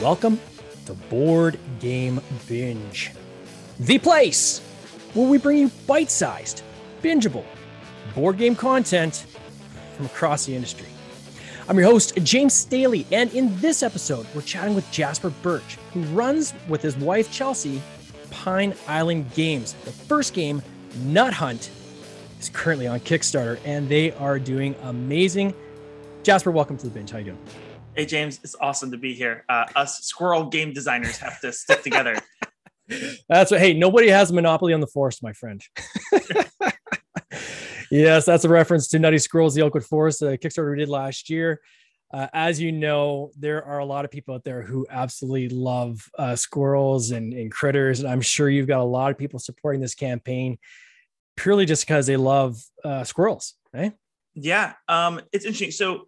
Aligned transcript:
Welcome 0.00 0.40
to 0.86 0.94
Board 0.94 1.58
Game 1.78 2.22
Binge, 2.48 3.10
the 3.78 3.98
place 3.98 4.60
where 5.12 5.28
we 5.28 5.36
bring 5.36 5.58
you 5.58 5.70
bite 5.86 6.10
sized, 6.10 6.62
bingeable 7.02 7.44
board 8.14 8.38
game 8.38 8.56
content 8.56 9.26
from 9.94 10.06
across 10.06 10.46
the 10.46 10.54
industry. 10.54 10.86
I'm 11.68 11.78
your 11.78 11.84
host, 11.84 12.14
James 12.22 12.54
Staley, 12.54 13.06
and 13.12 13.30
in 13.34 13.54
this 13.60 13.82
episode, 13.82 14.26
we're 14.34 14.40
chatting 14.40 14.74
with 14.74 14.90
Jasper 14.90 15.34
Birch, 15.42 15.76
who 15.92 16.00
runs 16.04 16.54
with 16.66 16.80
his 16.80 16.96
wife, 16.96 17.30
Chelsea, 17.30 17.82
Pine 18.30 18.74
Island 18.88 19.30
Games. 19.34 19.74
The 19.84 19.92
first 19.92 20.32
game, 20.32 20.62
Nut 21.02 21.34
Hunt, 21.34 21.70
is 22.40 22.48
currently 22.48 22.86
on 22.86 23.00
Kickstarter, 23.00 23.58
and 23.66 23.86
they 23.86 24.12
are 24.12 24.38
doing 24.38 24.74
amazing. 24.84 25.52
Jasper, 26.22 26.50
welcome 26.50 26.78
to 26.78 26.86
the 26.86 26.90
binge. 26.90 27.10
How 27.10 27.18
you 27.18 27.24
doing? 27.24 27.38
Hey 28.00 28.06
James, 28.06 28.40
it's 28.42 28.56
awesome 28.58 28.90
to 28.92 28.96
be 28.96 29.12
here. 29.12 29.44
Uh, 29.46 29.66
us 29.76 29.98
squirrel 29.98 30.46
game 30.46 30.72
designers 30.72 31.18
have 31.18 31.38
to 31.42 31.52
stick 31.52 31.82
together. 31.82 32.16
That's 33.28 33.50
what. 33.50 33.60
Hey, 33.60 33.74
nobody 33.74 34.08
has 34.08 34.30
a 34.30 34.34
monopoly 34.34 34.72
on 34.72 34.80
the 34.80 34.86
forest, 34.86 35.22
my 35.22 35.34
friend. 35.34 35.62
yes, 37.90 38.24
that's 38.24 38.46
a 38.46 38.48
reference 38.48 38.88
to 38.88 38.98
Nutty 38.98 39.18
Squirrels, 39.18 39.54
the 39.54 39.60
Oakwood 39.60 39.84
Forest, 39.84 40.20
the 40.20 40.38
Kickstarter 40.38 40.70
we 40.70 40.78
did 40.78 40.88
last 40.88 41.28
year. 41.28 41.60
Uh, 42.10 42.26
as 42.32 42.58
you 42.58 42.72
know, 42.72 43.32
there 43.38 43.62
are 43.66 43.80
a 43.80 43.84
lot 43.84 44.06
of 44.06 44.10
people 44.10 44.34
out 44.34 44.44
there 44.44 44.62
who 44.62 44.86
absolutely 44.88 45.50
love 45.50 46.00
uh, 46.18 46.34
squirrels 46.34 47.10
and, 47.10 47.34
and 47.34 47.52
critters, 47.52 48.00
and 48.00 48.08
I'm 48.08 48.22
sure 48.22 48.48
you've 48.48 48.66
got 48.66 48.80
a 48.80 48.82
lot 48.82 49.10
of 49.10 49.18
people 49.18 49.38
supporting 49.38 49.82
this 49.82 49.94
campaign 49.94 50.56
purely 51.36 51.66
just 51.66 51.86
because 51.86 52.06
they 52.06 52.16
love 52.16 52.56
uh, 52.82 53.04
squirrels, 53.04 53.56
right? 53.74 53.92
Yeah, 54.32 54.72
um, 54.88 55.20
it's 55.32 55.44
interesting. 55.44 55.70
So 55.70 56.06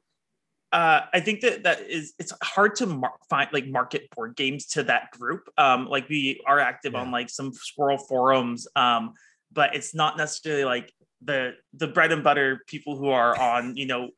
uh, 0.73 1.03
I 1.13 1.21
think 1.21 1.43
that 1.43 1.65
that 1.65 1.83
is 1.83 2.15
it's 2.19 2.33
hard 2.43 2.77
to 2.77 2.87
mar- 2.87 3.19
find 3.29 3.49
like 3.53 3.67
market 3.67 4.09
board 4.17 4.35
games 4.37 4.67
to 4.69 4.83
that 4.85 5.11
group. 5.11 5.49
Um, 5.59 5.87
like 5.87 6.09
we 6.09 6.41
are 6.47 6.59
active 6.59 6.95
yeah. 6.95 7.01
on 7.01 7.11
like 7.11 7.29
some 7.29 7.53
squirrel 7.53 7.99
forums, 7.99 8.67
um, 8.75 9.13
but 9.53 9.75
it's 9.77 9.95
not 9.95 10.17
necessarily 10.17 10.65
like 10.65 10.91
the 11.23 11.53
the 11.75 11.87
bread 11.87 12.11
and 12.11 12.25
butter 12.25 12.63
people 12.67 12.97
who 12.97 13.09
are 13.09 13.39
on 13.39 13.77
you 13.77 13.87
know 13.87 14.11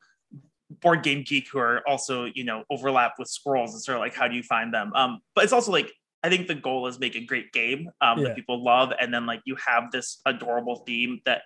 board 0.81 1.03
game 1.03 1.23
geek 1.25 1.47
who 1.49 1.59
are 1.59 1.87
also 1.87 2.25
you 2.33 2.43
know 2.43 2.63
overlap 2.69 3.13
with 3.19 3.27
squirrels 3.27 3.73
and 3.73 3.81
sort 3.83 3.97
of 3.97 4.01
like 4.01 4.15
how 4.15 4.27
do 4.27 4.35
you 4.35 4.43
find 4.43 4.73
them. 4.73 4.93
Um, 4.95 5.19
but 5.35 5.43
it's 5.43 5.53
also 5.53 5.73
like 5.73 5.91
I 6.23 6.29
think 6.29 6.47
the 6.47 6.55
goal 6.55 6.87
is 6.87 6.99
make 6.99 7.15
a 7.15 7.25
great 7.25 7.51
game 7.51 7.89
um, 7.99 8.19
yeah. 8.19 8.29
that 8.29 8.35
people 8.35 8.63
love, 8.63 8.93
and 8.99 9.13
then 9.13 9.25
like 9.25 9.41
you 9.45 9.57
have 9.67 9.91
this 9.91 10.21
adorable 10.25 10.77
theme 10.87 11.19
that 11.25 11.41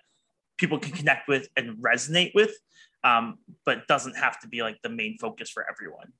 people 0.56 0.78
can 0.78 0.92
connect 0.92 1.26
with 1.26 1.48
and 1.56 1.78
resonate 1.78 2.32
with 2.34 2.52
um, 3.04 3.38
but 3.64 3.86
doesn't 3.86 4.16
have 4.16 4.38
to 4.40 4.48
be 4.48 4.62
like 4.62 4.78
the 4.82 4.88
main 4.88 5.16
focus 5.18 5.50
for 5.50 5.66
everyone. 5.70 6.12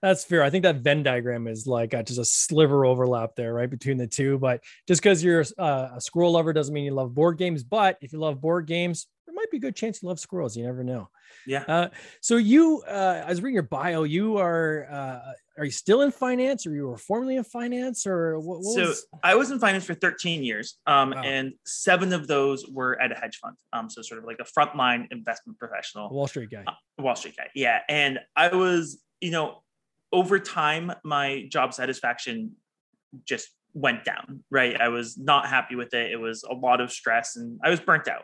That's 0.00 0.24
fair. 0.24 0.44
I 0.44 0.50
think 0.50 0.62
that 0.62 0.76
Venn 0.76 1.02
diagram 1.02 1.48
is 1.48 1.66
like 1.66 1.90
just 1.90 2.20
a 2.20 2.24
sliver 2.24 2.86
overlap 2.86 3.34
there, 3.34 3.52
right, 3.52 3.68
between 3.68 3.96
the 3.96 4.06
two. 4.06 4.38
But 4.38 4.62
just 4.86 5.02
because 5.02 5.24
you're 5.24 5.44
uh, 5.58 5.88
a 5.96 6.00
squirrel 6.00 6.32
lover 6.32 6.52
doesn't 6.52 6.72
mean 6.72 6.84
you 6.84 6.92
love 6.92 7.14
board 7.14 7.36
games. 7.36 7.64
But 7.64 7.98
if 8.00 8.12
you 8.12 8.20
love 8.20 8.40
board 8.40 8.66
games, 8.66 9.08
there 9.28 9.34
might 9.34 9.50
be 9.50 9.58
a 9.58 9.60
good 9.60 9.76
chance 9.76 10.02
you 10.02 10.08
love 10.08 10.18
squirrels. 10.18 10.56
You 10.56 10.64
never 10.64 10.82
know. 10.82 11.10
Yeah. 11.46 11.64
Uh, 11.68 11.88
so 12.22 12.38
you, 12.38 12.82
uh, 12.88 13.22
I 13.26 13.28
was 13.28 13.42
reading 13.42 13.54
your 13.54 13.62
bio. 13.62 14.04
You 14.04 14.38
are, 14.38 14.86
uh, 14.90 15.32
are 15.58 15.64
you 15.66 15.70
still 15.70 16.00
in 16.00 16.10
finance, 16.10 16.66
or 16.66 16.74
you 16.74 16.88
were 16.88 16.96
formerly 16.96 17.36
in 17.36 17.44
finance, 17.44 18.06
or 18.06 18.38
what? 18.38 18.60
what 18.60 18.74
so 18.74 18.86
was... 18.86 19.06
I 19.22 19.34
was 19.34 19.50
in 19.50 19.58
finance 19.58 19.84
for 19.84 19.92
13 19.92 20.42
years, 20.42 20.78
um, 20.86 21.10
wow. 21.10 21.22
and 21.22 21.52
seven 21.66 22.14
of 22.14 22.26
those 22.26 22.66
were 22.68 22.98
at 23.02 23.12
a 23.12 23.16
hedge 23.16 23.36
fund. 23.36 23.54
Um, 23.74 23.90
so 23.90 24.00
sort 24.00 24.18
of 24.18 24.24
like 24.24 24.38
a 24.40 24.44
frontline 24.44 25.08
investment 25.10 25.58
professional, 25.58 26.08
Wall 26.08 26.26
Street 26.26 26.48
guy. 26.50 26.64
Uh, 26.66 26.72
Wall 27.02 27.16
Street 27.16 27.36
guy, 27.36 27.48
yeah. 27.54 27.80
And 27.90 28.18
I 28.34 28.48
was, 28.54 29.02
you 29.20 29.30
know, 29.30 29.62
over 30.10 30.38
time, 30.38 30.90
my 31.04 31.46
job 31.50 31.74
satisfaction 31.74 32.52
just 33.26 33.50
went 33.74 34.04
down. 34.04 34.44
Right, 34.50 34.80
I 34.80 34.88
was 34.88 35.18
not 35.18 35.48
happy 35.48 35.74
with 35.74 35.92
it. 35.92 36.12
It 36.12 36.18
was 36.18 36.44
a 36.44 36.54
lot 36.54 36.80
of 36.80 36.90
stress, 36.90 37.36
and 37.36 37.60
I 37.62 37.68
was 37.68 37.80
burnt 37.80 38.08
out. 38.08 38.22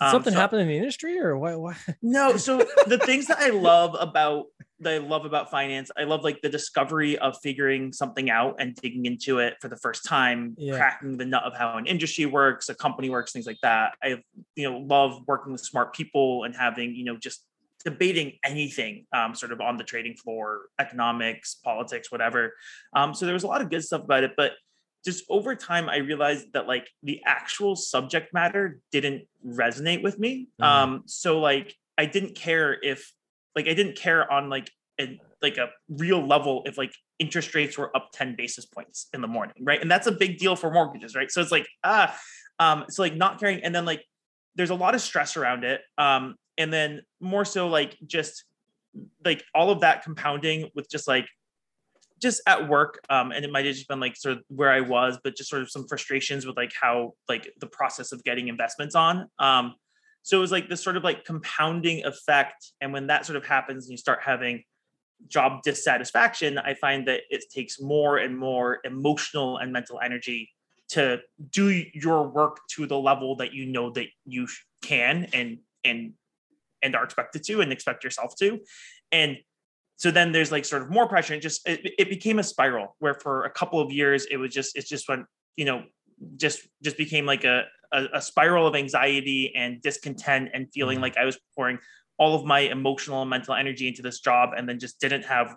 Did 0.00 0.10
something 0.10 0.32
um, 0.32 0.36
so, 0.36 0.40
happen 0.40 0.60
in 0.60 0.68
the 0.68 0.76
industry 0.76 1.18
or 1.18 1.38
what, 1.38 1.58
what? 1.58 1.76
No. 2.02 2.36
So 2.36 2.58
the 2.86 2.98
things 2.98 3.26
that 3.26 3.38
I 3.38 3.48
love 3.48 3.96
about 3.98 4.46
that 4.80 4.92
I 4.92 4.98
love 4.98 5.24
about 5.24 5.50
finance, 5.50 5.90
I 5.96 6.04
love 6.04 6.22
like 6.22 6.42
the 6.42 6.50
discovery 6.50 7.16
of 7.16 7.38
figuring 7.42 7.94
something 7.94 8.28
out 8.28 8.56
and 8.58 8.74
digging 8.74 9.06
into 9.06 9.38
it 9.38 9.54
for 9.60 9.68
the 9.68 9.76
first 9.76 10.04
time, 10.04 10.54
yeah. 10.58 10.76
cracking 10.76 11.16
the 11.16 11.24
nut 11.24 11.44
of 11.44 11.56
how 11.56 11.78
an 11.78 11.86
industry 11.86 12.26
works, 12.26 12.68
a 12.68 12.74
company 12.74 13.08
works, 13.08 13.32
things 13.32 13.46
like 13.46 13.60
that. 13.62 13.94
I 14.02 14.22
you 14.54 14.70
know 14.70 14.78
love 14.78 15.22
working 15.26 15.52
with 15.52 15.62
smart 15.62 15.94
people 15.94 16.44
and 16.44 16.54
having 16.54 16.94
you 16.94 17.04
know 17.04 17.16
just 17.16 17.42
debating 17.86 18.32
anything 18.44 19.06
um, 19.12 19.34
sort 19.34 19.52
of 19.52 19.60
on 19.60 19.76
the 19.76 19.84
trading 19.84 20.16
floor, 20.16 20.62
economics, 20.78 21.54
politics, 21.64 22.10
whatever. 22.10 22.52
Um, 22.94 23.14
so 23.14 23.24
there 23.24 23.32
was 23.32 23.44
a 23.44 23.46
lot 23.46 23.62
of 23.62 23.70
good 23.70 23.84
stuff 23.84 24.02
about 24.02 24.24
it, 24.24 24.32
but 24.36 24.52
just 25.04 25.24
over 25.28 25.54
time 25.54 25.88
i 25.88 25.96
realized 25.96 26.52
that 26.52 26.66
like 26.66 26.88
the 27.02 27.20
actual 27.24 27.76
subject 27.76 28.32
matter 28.32 28.80
didn't 28.92 29.26
resonate 29.46 30.02
with 30.02 30.18
me 30.18 30.48
mm-hmm. 30.60 30.64
um 30.64 31.02
so 31.06 31.40
like 31.40 31.74
i 31.98 32.06
didn't 32.06 32.34
care 32.34 32.76
if 32.82 33.12
like 33.54 33.68
i 33.68 33.74
didn't 33.74 33.96
care 33.96 34.30
on 34.30 34.48
like 34.48 34.70
a 35.00 35.20
like 35.42 35.58
a 35.58 35.68
real 35.88 36.26
level 36.26 36.62
if 36.66 36.78
like 36.78 36.92
interest 37.18 37.54
rates 37.54 37.76
were 37.76 37.94
up 37.96 38.08
10 38.12 38.34
basis 38.36 38.66
points 38.66 39.08
in 39.12 39.20
the 39.20 39.28
morning 39.28 39.54
right 39.60 39.80
and 39.80 39.90
that's 39.90 40.06
a 40.06 40.12
big 40.12 40.38
deal 40.38 40.56
for 40.56 40.70
mortgages 40.70 41.14
right 41.14 41.30
so 41.30 41.40
it's 41.40 41.52
like 41.52 41.66
ah 41.84 42.16
um 42.58 42.84
so 42.88 43.02
like 43.02 43.14
not 43.14 43.38
caring 43.38 43.62
and 43.62 43.74
then 43.74 43.84
like 43.84 44.04
there's 44.54 44.70
a 44.70 44.74
lot 44.74 44.94
of 44.94 45.00
stress 45.00 45.36
around 45.36 45.64
it 45.64 45.80
um 45.98 46.34
and 46.58 46.72
then 46.72 47.02
more 47.20 47.44
so 47.44 47.68
like 47.68 47.96
just 48.06 48.44
like 49.24 49.44
all 49.54 49.70
of 49.70 49.80
that 49.80 50.02
compounding 50.02 50.70
with 50.74 50.88
just 50.90 51.06
like 51.06 51.26
just 52.20 52.40
at 52.46 52.68
work 52.68 53.00
um, 53.10 53.32
and 53.32 53.44
it 53.44 53.50
might 53.50 53.66
have 53.66 53.74
just 53.74 53.88
been 53.88 54.00
like 54.00 54.16
sort 54.16 54.36
of 54.36 54.42
where 54.48 54.70
i 54.70 54.80
was 54.80 55.18
but 55.22 55.36
just 55.36 55.50
sort 55.50 55.62
of 55.62 55.70
some 55.70 55.86
frustrations 55.86 56.46
with 56.46 56.56
like 56.56 56.72
how 56.80 57.12
like 57.28 57.52
the 57.60 57.66
process 57.66 58.12
of 58.12 58.22
getting 58.24 58.48
investments 58.48 58.94
on 58.94 59.28
um, 59.38 59.74
so 60.22 60.38
it 60.38 60.40
was 60.40 60.52
like 60.52 60.68
this 60.68 60.82
sort 60.82 60.96
of 60.96 61.04
like 61.04 61.24
compounding 61.24 62.04
effect 62.04 62.72
and 62.80 62.92
when 62.92 63.06
that 63.06 63.26
sort 63.26 63.36
of 63.36 63.44
happens 63.44 63.84
and 63.84 63.92
you 63.92 63.98
start 63.98 64.20
having 64.24 64.62
job 65.28 65.62
dissatisfaction 65.62 66.58
i 66.58 66.74
find 66.74 67.08
that 67.08 67.22
it 67.30 67.44
takes 67.50 67.80
more 67.80 68.18
and 68.18 68.36
more 68.36 68.78
emotional 68.84 69.58
and 69.58 69.72
mental 69.72 69.98
energy 70.00 70.50
to 70.88 71.20
do 71.50 71.84
your 71.94 72.28
work 72.28 72.60
to 72.68 72.86
the 72.86 72.98
level 72.98 73.36
that 73.36 73.52
you 73.52 73.66
know 73.66 73.90
that 73.90 74.06
you 74.24 74.46
can 74.82 75.26
and 75.32 75.58
and 75.84 76.12
and 76.82 76.94
are 76.94 77.04
expected 77.04 77.42
to 77.42 77.60
and 77.60 77.72
expect 77.72 78.04
yourself 78.04 78.34
to 78.36 78.60
and 79.12 79.38
so 79.96 80.10
then 80.10 80.30
there's 80.30 80.52
like 80.52 80.64
sort 80.64 80.82
of 80.82 80.90
more 80.90 81.08
pressure 81.08 81.32
and 81.32 81.42
just 81.42 81.66
it, 81.66 81.94
it 81.98 82.08
became 82.08 82.38
a 82.38 82.42
spiral 82.42 82.94
where 82.98 83.14
for 83.14 83.44
a 83.44 83.50
couple 83.50 83.80
of 83.80 83.90
years 83.90 84.26
it 84.30 84.36
was 84.36 84.52
just 84.52 84.76
it 84.76 84.86
just 84.86 85.08
went 85.08 85.26
you 85.56 85.64
know 85.64 85.82
just 86.36 86.66
just 86.82 86.96
became 86.96 87.26
like 87.26 87.44
a, 87.44 87.64
a, 87.92 88.04
a 88.14 88.22
spiral 88.22 88.66
of 88.66 88.74
anxiety 88.74 89.52
and 89.54 89.82
discontent 89.82 90.50
and 90.54 90.68
feeling 90.72 90.96
mm-hmm. 90.96 91.02
like 91.02 91.16
i 91.16 91.24
was 91.24 91.38
pouring 91.54 91.78
all 92.18 92.34
of 92.34 92.44
my 92.44 92.60
emotional 92.60 93.20
and 93.20 93.30
mental 93.30 93.54
energy 93.54 93.88
into 93.88 94.02
this 94.02 94.20
job 94.20 94.50
and 94.56 94.68
then 94.68 94.78
just 94.78 95.00
didn't 95.00 95.24
have 95.24 95.54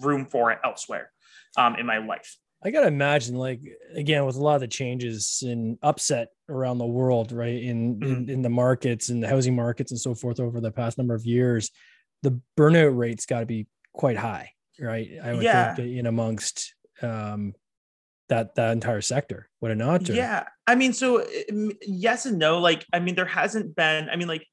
room 0.00 0.26
for 0.26 0.50
it 0.50 0.58
elsewhere 0.64 1.10
um, 1.56 1.76
in 1.76 1.86
my 1.86 1.98
life 1.98 2.36
i 2.64 2.70
gotta 2.70 2.86
imagine 2.86 3.36
like 3.36 3.60
again 3.94 4.24
with 4.26 4.36
a 4.36 4.40
lot 4.40 4.54
of 4.54 4.60
the 4.60 4.68
changes 4.68 5.42
and 5.46 5.78
upset 5.82 6.28
around 6.48 6.78
the 6.78 6.86
world 6.86 7.32
right 7.32 7.62
in, 7.62 7.96
mm-hmm. 7.96 8.12
in 8.12 8.30
in 8.30 8.42
the 8.42 8.48
markets 8.48 9.08
and 9.08 9.22
the 9.22 9.28
housing 9.28 9.54
markets 9.54 9.90
and 9.90 10.00
so 10.00 10.14
forth 10.14 10.40
over 10.40 10.60
the 10.60 10.70
past 10.70 10.98
number 10.98 11.14
of 11.14 11.24
years 11.24 11.70
the 12.22 12.40
burnout 12.58 12.96
rate's 12.96 13.26
got 13.26 13.40
to 13.40 13.46
be 13.46 13.66
quite 13.94 14.18
high, 14.18 14.52
right? 14.78 15.08
I 15.22 15.32
would 15.32 15.42
yeah. 15.42 15.74
think 15.74 15.96
in 15.96 16.06
amongst 16.06 16.74
um, 17.00 17.54
that 18.28 18.54
that 18.56 18.72
entire 18.72 19.00
sector. 19.00 19.48
Would 19.60 19.70
it 19.70 19.76
not? 19.76 20.10
Or? 20.10 20.12
Yeah, 20.12 20.44
I 20.66 20.74
mean, 20.74 20.92
so 20.92 21.26
yes 21.80 22.26
and 22.26 22.38
no. 22.38 22.58
Like, 22.58 22.84
I 22.92 23.00
mean, 23.00 23.14
there 23.14 23.24
hasn't 23.24 23.74
been. 23.74 24.10
I 24.10 24.16
mean, 24.16 24.28
like 24.28 24.46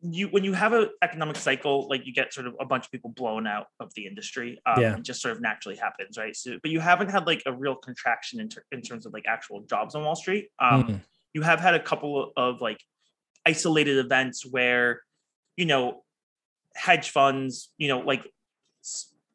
you 0.00 0.28
when 0.28 0.44
you 0.44 0.52
have 0.52 0.72
an 0.72 0.88
economic 1.02 1.36
cycle, 1.36 1.88
like 1.88 2.06
you 2.06 2.12
get 2.12 2.32
sort 2.32 2.46
of 2.46 2.54
a 2.60 2.64
bunch 2.64 2.86
of 2.86 2.90
people 2.90 3.10
blown 3.10 3.46
out 3.46 3.66
of 3.80 3.92
the 3.94 4.06
industry. 4.06 4.60
Um, 4.66 4.80
yeah, 4.80 4.96
it 4.96 5.02
just 5.02 5.20
sort 5.20 5.36
of 5.36 5.40
naturally 5.40 5.76
happens, 5.76 6.18
right? 6.18 6.34
So, 6.34 6.58
but 6.62 6.70
you 6.70 6.80
haven't 6.80 7.10
had 7.10 7.26
like 7.26 7.42
a 7.46 7.52
real 7.52 7.76
contraction 7.76 8.40
in, 8.40 8.48
ter- 8.48 8.64
in 8.72 8.82
terms 8.82 9.06
of 9.06 9.12
like 9.12 9.24
actual 9.26 9.62
jobs 9.62 9.94
on 9.94 10.04
Wall 10.04 10.16
Street. 10.16 10.48
Um, 10.58 10.84
mm. 10.84 11.00
You 11.34 11.42
have 11.42 11.60
had 11.60 11.74
a 11.74 11.80
couple 11.80 12.32
of 12.36 12.60
like 12.60 12.80
isolated 13.46 13.98
events 13.98 14.44
where 14.44 15.02
you 15.56 15.66
know 15.66 16.02
hedge 16.76 17.10
funds, 17.10 17.70
you 17.78 17.88
know, 17.88 18.00
like 18.00 18.26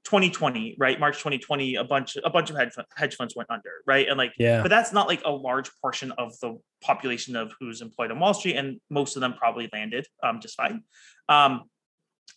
2020, 0.03 0.75
right? 0.79 0.99
March 0.99 1.17
2020, 1.17 1.75
a 1.75 1.83
bunch 1.83 2.17
a 2.23 2.29
bunch 2.29 2.49
of 2.49 2.57
hedge, 2.57 2.71
hedge 2.95 3.15
funds 3.15 3.35
went 3.35 3.49
under, 3.51 3.69
right? 3.85 4.07
And 4.07 4.17
like, 4.17 4.33
yeah, 4.37 4.61
but 4.61 4.69
that's 4.69 4.91
not 4.91 5.07
like 5.07 5.21
a 5.25 5.31
large 5.31 5.69
portion 5.81 6.11
of 6.13 6.37
the 6.39 6.59
population 6.81 7.35
of 7.35 7.53
who's 7.59 7.81
employed 7.81 8.11
on 8.11 8.19
Wall 8.19 8.33
Street, 8.33 8.55
and 8.55 8.79
most 8.89 9.15
of 9.15 9.21
them 9.21 9.33
probably 9.33 9.69
landed 9.71 10.07
um, 10.23 10.39
just 10.41 10.57
fine. 10.57 10.83
Um, 11.29 11.63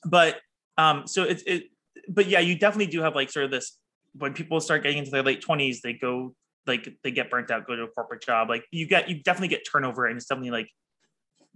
but 0.04 0.40
um, 0.76 1.06
so 1.06 1.22
it's 1.22 1.42
it, 1.46 1.64
but 2.08 2.26
yeah, 2.26 2.40
you 2.40 2.58
definitely 2.58 2.92
do 2.92 3.00
have 3.00 3.14
like 3.14 3.30
sort 3.30 3.46
of 3.46 3.50
this 3.50 3.78
when 4.14 4.32
people 4.32 4.60
start 4.60 4.82
getting 4.82 4.98
into 4.98 5.10
their 5.10 5.22
late 5.22 5.42
20s, 5.42 5.80
they 5.82 5.92
go 5.92 6.34
like 6.66 6.88
they 7.02 7.10
get 7.10 7.30
burnt 7.30 7.50
out, 7.50 7.66
go 7.66 7.76
to 7.76 7.82
a 7.82 7.88
corporate 7.88 8.22
job. 8.22 8.48
Like 8.48 8.64
you 8.70 8.86
get 8.86 9.08
you 9.08 9.22
definitely 9.22 9.48
get 9.48 9.62
turnover, 9.70 10.06
and 10.06 10.16
it's 10.16 10.26
definitely 10.26 10.50
like 10.50 10.68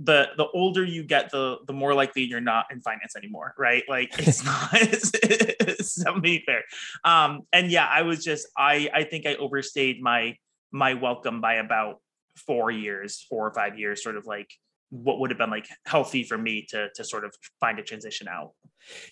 the 0.00 0.28
the 0.36 0.46
older 0.54 0.84
you 0.84 1.02
get, 1.02 1.30
the 1.30 1.58
the 1.66 1.72
more 1.72 1.94
likely 1.94 2.22
you're 2.22 2.40
not 2.40 2.66
in 2.70 2.80
finance 2.80 3.16
anymore, 3.16 3.54
right? 3.58 3.82
Like 3.88 4.16
it's 4.18 4.44
not 4.44 4.68
it's, 4.72 5.10
it's 5.14 5.98
not 5.98 6.24
fair. 6.46 6.62
Um, 7.04 7.42
and 7.52 7.70
yeah, 7.70 7.88
I 7.90 8.02
was 8.02 8.24
just 8.24 8.46
I 8.56 8.88
I 8.94 9.04
think 9.04 9.26
I 9.26 9.34
overstayed 9.36 10.00
my 10.00 10.36
my 10.70 10.94
welcome 10.94 11.40
by 11.40 11.54
about 11.54 11.96
four 12.36 12.70
years, 12.70 13.24
four 13.28 13.46
or 13.46 13.52
five 13.52 13.78
years, 13.78 14.02
sort 14.02 14.16
of 14.16 14.26
like 14.26 14.48
what 14.90 15.20
would 15.20 15.30
have 15.30 15.38
been 15.38 15.50
like 15.50 15.68
healthy 15.86 16.22
for 16.24 16.38
me 16.38 16.66
to 16.70 16.88
to 16.94 17.04
sort 17.04 17.24
of 17.24 17.34
find 17.60 17.78
a 17.78 17.82
transition 17.82 18.28
out. 18.28 18.52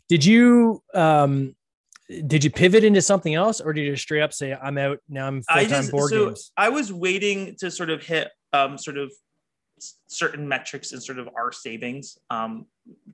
Did 0.08 0.24
you 0.24 0.82
um 0.94 1.54
did 2.26 2.44
you 2.44 2.50
pivot 2.50 2.84
into 2.84 3.02
something 3.02 3.34
else 3.34 3.60
or 3.60 3.72
did 3.72 3.82
you 3.82 3.96
straight 3.96 4.22
up 4.22 4.32
say 4.32 4.54
I'm 4.54 4.78
out 4.78 4.98
now 5.08 5.26
I'm 5.26 5.42
full-time 5.42 5.88
board 5.88 6.10
so 6.10 6.26
games? 6.26 6.52
I 6.56 6.68
was 6.68 6.92
waiting 6.92 7.56
to 7.58 7.70
sort 7.70 7.90
of 7.90 8.02
hit 8.04 8.30
um 8.52 8.78
sort 8.78 8.96
of 8.96 9.12
certain 10.06 10.48
metrics 10.48 10.92
and 10.92 11.02
sort 11.02 11.18
of 11.18 11.28
our 11.36 11.52
savings 11.52 12.18
um 12.30 12.66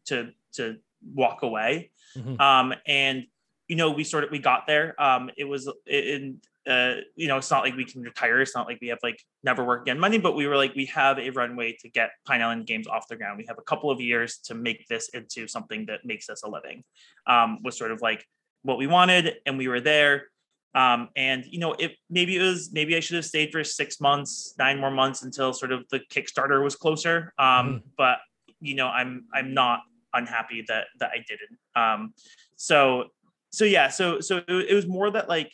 to 0.04 0.30
to 0.52 0.76
walk 1.14 1.42
away. 1.42 1.90
Mm-hmm. 2.16 2.40
Um 2.40 2.74
and 2.86 3.24
you 3.68 3.76
know 3.76 3.90
we 3.90 4.04
sort 4.04 4.24
of 4.24 4.30
we 4.30 4.38
got 4.38 4.66
there. 4.66 5.00
Um 5.00 5.30
it 5.36 5.44
was 5.44 5.70
in 5.86 6.40
uh, 6.68 6.94
you 7.16 7.26
know, 7.26 7.38
it's 7.38 7.50
not 7.50 7.64
like 7.64 7.76
we 7.76 7.84
can 7.84 8.02
retire. 8.02 8.40
It's 8.40 8.54
not 8.54 8.66
like 8.66 8.78
we 8.80 8.88
have 8.88 8.98
like 9.02 9.20
never 9.42 9.64
work 9.64 9.82
again 9.82 9.98
money, 9.98 10.18
but 10.18 10.36
we 10.36 10.46
were 10.46 10.56
like, 10.56 10.74
we 10.74 10.86
have 10.86 11.18
a 11.18 11.30
runway 11.30 11.76
to 11.80 11.88
get 11.88 12.10
Pine 12.24 12.40
Island 12.40 12.66
Games 12.66 12.86
off 12.86 13.08
the 13.08 13.16
ground. 13.16 13.38
We 13.38 13.46
have 13.48 13.58
a 13.58 13.62
couple 13.62 13.90
of 13.90 14.00
years 14.00 14.38
to 14.44 14.54
make 14.54 14.86
this 14.88 15.08
into 15.08 15.48
something 15.48 15.86
that 15.86 16.04
makes 16.04 16.30
us 16.30 16.42
a 16.44 16.48
living. 16.48 16.84
Um, 17.26 17.58
was 17.62 17.76
sort 17.76 17.90
of 17.90 18.00
like 18.00 18.24
what 18.62 18.78
we 18.78 18.86
wanted, 18.86 19.34
and 19.44 19.58
we 19.58 19.66
were 19.66 19.80
there. 19.80 20.28
Um, 20.74 21.10
and 21.16 21.44
you 21.46 21.58
know, 21.58 21.74
it 21.74 21.92
maybe 22.08 22.36
it 22.36 22.42
was 22.42 22.70
maybe 22.72 22.96
I 22.96 23.00
should 23.00 23.16
have 23.16 23.26
stayed 23.26 23.52
for 23.52 23.62
six 23.62 24.00
months, 24.00 24.54
nine 24.58 24.80
more 24.80 24.90
months 24.90 25.22
until 25.22 25.52
sort 25.52 25.72
of 25.72 25.84
the 25.90 26.00
Kickstarter 26.10 26.62
was 26.62 26.76
closer. 26.76 27.34
Um, 27.38 27.46
mm. 27.46 27.82
But 27.96 28.19
you 28.60 28.74
know, 28.74 28.88
I'm 28.88 29.26
I'm 29.34 29.52
not 29.54 29.80
unhappy 30.14 30.64
that 30.69 30.86
that 31.00 31.10
I 31.10 31.24
didn't. 31.28 31.58
Um, 31.76 32.14
so 32.56 33.04
so 33.50 33.64
yeah, 33.64 33.88
so 33.88 34.20
so 34.20 34.40
it 34.48 34.74
was 34.74 34.86
more 34.86 35.10
that 35.10 35.28
like 35.28 35.52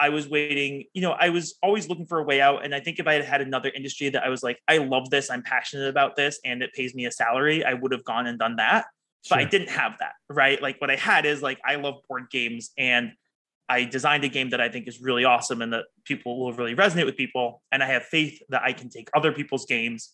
I 0.00 0.08
was 0.08 0.28
waiting, 0.28 0.84
you 0.94 1.02
know, 1.02 1.12
I 1.12 1.28
was 1.28 1.54
always 1.62 1.88
looking 1.88 2.06
for 2.06 2.18
a 2.18 2.22
way 2.22 2.40
out. 2.40 2.64
And 2.64 2.74
I 2.74 2.80
think 2.80 2.98
if 2.98 3.06
I 3.06 3.12
had 3.14 3.24
had 3.24 3.40
another 3.42 3.68
industry 3.68 4.08
that 4.08 4.24
I 4.24 4.30
was 4.30 4.42
like, 4.42 4.58
I 4.66 4.78
love 4.78 5.10
this, 5.10 5.30
I'm 5.30 5.42
passionate 5.42 5.88
about 5.88 6.16
this, 6.16 6.40
and 6.42 6.62
it 6.62 6.72
pays 6.72 6.94
me 6.94 7.04
a 7.04 7.10
salary, 7.10 7.64
I 7.64 7.74
would 7.74 7.92
have 7.92 8.02
gone 8.04 8.26
and 8.26 8.38
done 8.38 8.56
that. 8.56 8.86
Sure. 9.26 9.36
But 9.36 9.40
I 9.40 9.44
didn't 9.44 9.68
have 9.68 9.96
that, 10.00 10.12
right? 10.30 10.60
Like 10.60 10.80
what 10.80 10.90
I 10.90 10.96
had 10.96 11.26
is 11.26 11.42
like, 11.42 11.60
I 11.66 11.74
love 11.74 11.96
board 12.08 12.30
games 12.30 12.70
and 12.78 13.12
I 13.70 13.84
designed 13.84 14.24
a 14.24 14.28
game 14.28 14.50
that 14.50 14.60
I 14.60 14.68
think 14.68 14.88
is 14.88 15.00
really 15.00 15.24
awesome 15.24 15.62
and 15.62 15.72
that 15.72 15.84
people 16.04 16.40
will 16.40 16.52
really 16.52 16.74
resonate 16.74 17.06
with 17.06 17.16
people. 17.16 17.62
And 17.70 17.84
I 17.84 17.86
have 17.86 18.02
faith 18.02 18.42
that 18.48 18.62
I 18.62 18.72
can 18.72 18.90
take 18.90 19.08
other 19.14 19.30
people's 19.30 19.64
games 19.64 20.12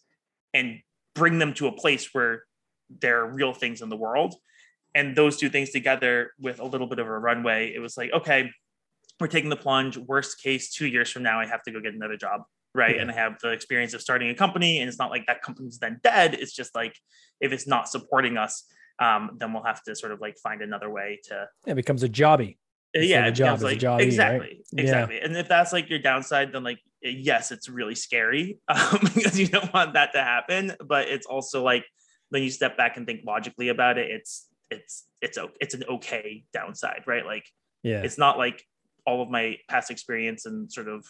and 0.53 0.81
bring 1.15 1.39
them 1.39 1.55
to 1.55 1.67
a 1.67 1.73
place 1.73 2.11
where 2.13 2.43
they're 3.01 3.25
real 3.25 3.55
things 3.55 3.81
in 3.81 3.89
the 3.89 3.97
world. 3.97 4.35
And 4.95 5.17
those 5.17 5.39
two 5.39 5.49
things 5.49 5.71
together 5.71 6.33
with 6.39 6.61
a 6.61 6.65
little 6.65 6.87
bit 6.87 6.99
of 6.99 7.07
a 7.07 7.19
runway, 7.19 7.73
it 7.75 7.79
was 7.79 7.97
like, 7.97 8.13
okay, 8.13 8.51
we're 9.19 9.27
taking 9.27 9.49
the 9.49 9.57
plunge. 9.57 9.97
Worst 9.97 10.43
case, 10.43 10.75
two 10.75 10.87
years 10.87 11.11
from 11.11 11.23
now, 11.23 11.41
I 11.41 11.47
have 11.47 11.63
to 11.63 11.73
go 11.73 11.81
get 11.81 11.95
another 11.95 12.19
job. 12.19 12.43
Right. 12.75 12.97
Yeah. 12.97 13.03
And 13.03 13.11
I 13.11 13.15
have 13.15 13.39
the 13.43 13.53
experience 13.53 13.95
of 13.95 14.03
starting 14.03 14.29
a 14.29 14.35
company. 14.35 14.81
And 14.81 14.89
it's 14.89 14.99
not 14.99 15.11
like 15.11 15.25
that 15.29 15.41
company's 15.41 15.79
then 15.79 15.99
dead. 16.05 16.35
It's 16.35 16.53
just 16.53 16.75
like 16.75 16.95
if 17.41 17.53
it's 17.53 17.67
not 17.67 17.89
supporting 17.89 18.37
us, 18.37 18.65
um, 18.99 19.31
then 19.39 19.55
we'll 19.55 19.65
have 19.65 19.83
to 19.85 19.97
sort 19.97 20.13
of 20.13 20.21
like 20.21 20.37
find 20.37 20.61
another 20.61 20.91
way 20.91 21.21
to. 21.29 21.49
It 21.67 21.75
becomes 21.75 22.03
a 22.03 22.09
jobby. 22.09 22.59
Uh, 22.97 23.01
yeah, 23.01 23.27
it 23.27 23.33
job 23.33 23.61
like, 23.63 23.79
jobby, 23.79 24.01
exactly, 24.01 24.39
right? 24.39 24.65
exactly. 24.77 25.17
Yeah. 25.17 25.25
And 25.25 25.37
if 25.37 25.49
that's 25.49 25.73
like 25.73 25.91
your 25.91 25.99
downside, 25.99 26.53
then 26.53 26.65
like 26.65 26.79
yes, 27.03 27.53
it's 27.53 27.69
really 27.69 27.95
scary 27.95 28.59
um, 28.69 28.99
because 29.15 29.39
you 29.39 29.47
don't 29.49 29.73
want 29.73 29.95
that 29.95 30.13
to 30.13 30.23
happen. 30.23 30.73
But 30.85 31.09
it's 31.09 31.27
also 31.27 31.63
like 31.63 31.85
when 32.31 32.43
you 32.43 32.51
step 32.51 32.77
back 32.77 32.97
and 32.97 33.07
think 33.07 33.23
logically 33.25 33.69
about 33.69 33.99
it, 33.99 34.11
it's 34.11 34.49
it's 34.71 35.07
it's 35.21 35.39
okay. 35.39 35.55
it's 35.61 35.75
an 35.75 35.85
okay 35.89 36.45
downside, 36.53 37.03
right? 37.07 37.25
Like 37.25 37.45
yeah, 37.83 38.03
it's 38.03 38.19
not 38.19 38.39
like 38.39 38.65
all 39.07 39.23
of 39.23 39.29
my 39.29 39.57
past 39.69 39.91
experience 39.91 40.47
and 40.47 40.71
sort 40.73 40.89
of 40.89 41.07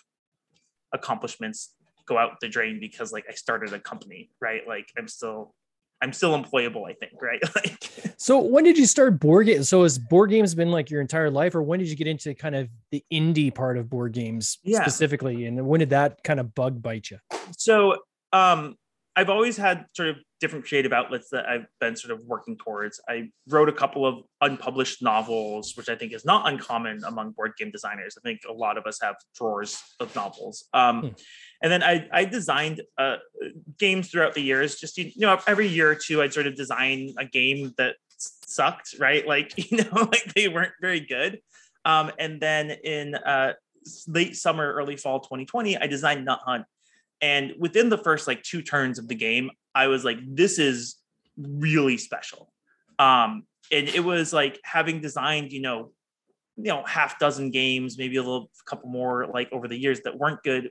accomplishments 0.93 1.75
go 2.07 2.17
out 2.17 2.39
the 2.41 2.49
drain 2.49 2.79
because 2.81 3.13
like 3.13 3.25
I 3.29 3.33
started 3.33 3.73
a 3.73 3.81
company, 3.81 4.31
right? 4.41 4.63
Like 4.67 4.89
I'm 4.99 5.09
still 5.09 5.55
I'm 6.03 6.13
still 6.13 6.41
employable, 6.41 6.89
I 6.89 6.93
think, 6.93 7.13
right? 7.21 7.41
like 7.55 8.15
So 8.19 8.39
when 8.39 8.65
did 8.65 8.77
you 8.79 8.87
start 8.87 9.19
board 9.19 9.47
games? 9.47 9.69
So 9.69 9.83
has 9.83 9.99
board 9.99 10.31
games 10.31 10.55
been 10.55 10.71
like 10.71 10.91
your 10.91 11.01
entire 11.01 11.31
life 11.31 11.55
or 11.55 11.63
when 11.63 11.79
did 11.79 11.89
you 11.89 11.97
get 11.97 12.07
into 12.07 12.35
kind 12.35 12.55
of 12.55 12.69
the 12.91 13.05
indie 13.13 13.55
part 13.55 13.79
of 13.79 13.89
board 13.89 14.13
games 14.13 14.59
yeah. 14.63 14.81
specifically 14.83 15.47
and 15.47 15.67
when 15.67 15.81
did 15.81 15.91
that 15.91 16.23
kind 16.23 16.41
of 16.41 16.55
bug 16.55 16.83
bite 16.83 17.11
you? 17.11 17.19
So 17.57 17.97
um 18.33 18.77
I've 19.19 19.31
always 19.31 19.57
had 19.57 19.87
sort 19.95 20.11
of 20.11 20.17
different 20.41 20.67
creative 20.67 20.93
outlets 20.93 21.31
that 21.31 21.47
I've 21.47 21.65
been 21.81 21.97
sort 21.97 22.13
of 22.13 22.25
working 22.27 22.59
towards. 22.59 23.01
I 23.09 23.31
wrote 23.49 23.71
a 23.71 23.73
couple 23.73 24.05
of 24.05 24.23
unpublished 24.43 25.03
novels, 25.03 25.73
which 25.75 25.89
I 25.89 25.97
think 25.97 26.13
is 26.13 26.27
not 26.27 26.47
uncommon 26.47 27.03
among 27.03 27.31
board 27.31 27.53
game 27.59 27.71
designers. 27.71 28.19
I 28.19 28.21
think 28.21 28.43
a 28.47 28.53
lot 28.53 28.77
of 28.77 28.85
us 28.85 28.99
have 29.01 29.17
drawers 29.35 29.83
of 30.01 30.15
novels. 30.15 30.67
Um, 30.75 31.01
hmm. 31.01 31.09
And 31.63 31.73
then 31.73 31.83
I, 31.83 32.07
I 32.13 32.25
designed 32.27 32.83
uh, 32.99 33.17
games 33.79 34.11
throughout 34.11 34.35
the 34.35 34.43
years. 34.43 34.77
Just 34.77 34.99
you 34.99 35.13
know, 35.17 35.41
every 35.47 35.67
year 35.67 35.91
or 35.91 35.95
two, 35.95 36.21
I'd 36.21 36.35
sort 36.35 36.47
of 36.47 36.55
design 36.55 37.15
a 37.19 37.25
game 37.25 37.73
that 37.79 37.97
sucked, 38.19 38.97
right? 38.99 39.27
Like 39.27 39.55
you 39.71 39.79
know, 39.79 40.03
like 40.03 40.35
they 40.35 40.49
weren't 40.49 40.75
very 40.83 41.01
good. 41.01 41.41
Um, 41.87 42.13
and 42.19 42.39
then 42.39 42.71
in 42.71 43.15
uh, 43.15 43.55
late 44.07 44.37
summer, 44.37 44.75
early 44.75 44.97
fall 44.97 45.21
2020, 45.21 45.79
I 45.79 45.87
designed 45.87 46.27
Nut 46.27 46.41
Hunt 46.45 46.67
and 47.21 47.55
within 47.59 47.89
the 47.89 47.99
first 47.99 48.27
like 48.27 48.43
two 48.43 48.63
turns 48.63 48.99
of 48.99 49.09
the 49.09 49.15
game, 49.15 49.51
I 49.75 49.89
was 49.89 50.05
like, 50.05 50.19
this 50.27 50.59
is 50.59 50.97
really 51.37 51.97
special. 51.97 52.53
Um, 52.99 53.45
and 53.73 53.89
it 53.89 54.05
was 54.05 54.33
like 54.33 54.61
having 54.65 55.01
designed, 55.01 55.53
you 55.53 55.61
know, 55.61 55.93
you 56.57 56.73
know, 56.73 56.85
half 56.85 57.19
dozen 57.19 57.51
games, 57.51 57.99
maybe 57.99 58.17
a 58.17 58.23
little 58.23 58.51
couple 58.67 58.89
more 58.89 59.27
like 59.27 59.53
over 59.53 59.69
the 59.69 59.77
years 59.77 60.01
that 60.03 60.19
weren't 60.19 60.43
good. 60.43 60.71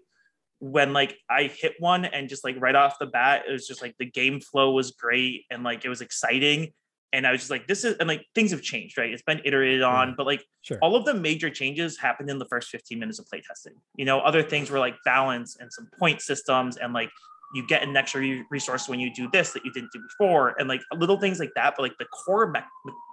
When 0.59 0.93
like 0.93 1.17
I 1.29 1.43
hit 1.43 1.73
one 1.79 2.05
and 2.05 2.29
just 2.29 2.43
like 2.43 2.55
right 2.59 2.75
off 2.75 2.97
the 2.99 3.05
bat, 3.05 3.43
it 3.47 3.51
was 3.51 3.67
just 3.67 3.81
like 3.81 3.95
the 3.99 4.09
game 4.09 4.39
flow 4.39 4.71
was 4.71 4.91
great 4.91 5.45
and 5.51 5.63
like 5.63 5.85
it 5.85 5.89
was 5.89 6.01
exciting 6.01 6.73
and 7.15 7.25
I 7.25 7.31
was 7.31 7.39
just 7.39 7.51
like, 7.51 7.65
this 7.65 7.85
is, 7.85 7.95
and 7.97 8.09
like 8.09 8.25
things 8.35 8.51
have 8.51 8.61
changed, 8.61 8.97
right? 8.97 9.09
It's 9.11 9.23
been 9.23 9.41
iterated 9.45 9.81
on, 9.81 10.15
but 10.17 10.25
like 10.25 10.45
sure. 10.63 10.77
all 10.81 10.97
of 10.97 11.05
the 11.05 11.13
major 11.13 11.49
changes 11.49 11.97
happened 11.97 12.29
in 12.29 12.39
the 12.39 12.45
first 12.45 12.69
15 12.69 12.99
minutes 12.99 13.19
of 13.19 13.25
playtesting. 13.25 13.75
You 13.95 14.03
know, 14.03 14.19
other 14.19 14.43
things 14.43 14.69
were 14.69 14.79
like 14.79 14.95
balance 15.05 15.55
and 15.57 15.71
some 15.71 15.87
point 15.97 16.21
systems 16.21 16.75
and 16.75 16.93
like 16.93 17.09
you 17.53 17.65
get 17.65 17.83
an 17.83 17.95
extra 17.95 18.43
resource 18.49 18.89
when 18.89 18.99
you 18.99 19.13
do 19.13 19.29
this 19.31 19.53
that 19.53 19.63
you 19.63 19.71
didn't 19.71 19.93
do 19.93 20.01
before, 20.01 20.55
and 20.59 20.67
like 20.67 20.81
little 20.93 21.17
things 21.17 21.39
like 21.39 21.51
that. 21.55 21.75
But 21.77 21.83
like 21.83 21.97
the 21.99 22.05
core 22.05 22.51
me- 22.51 22.59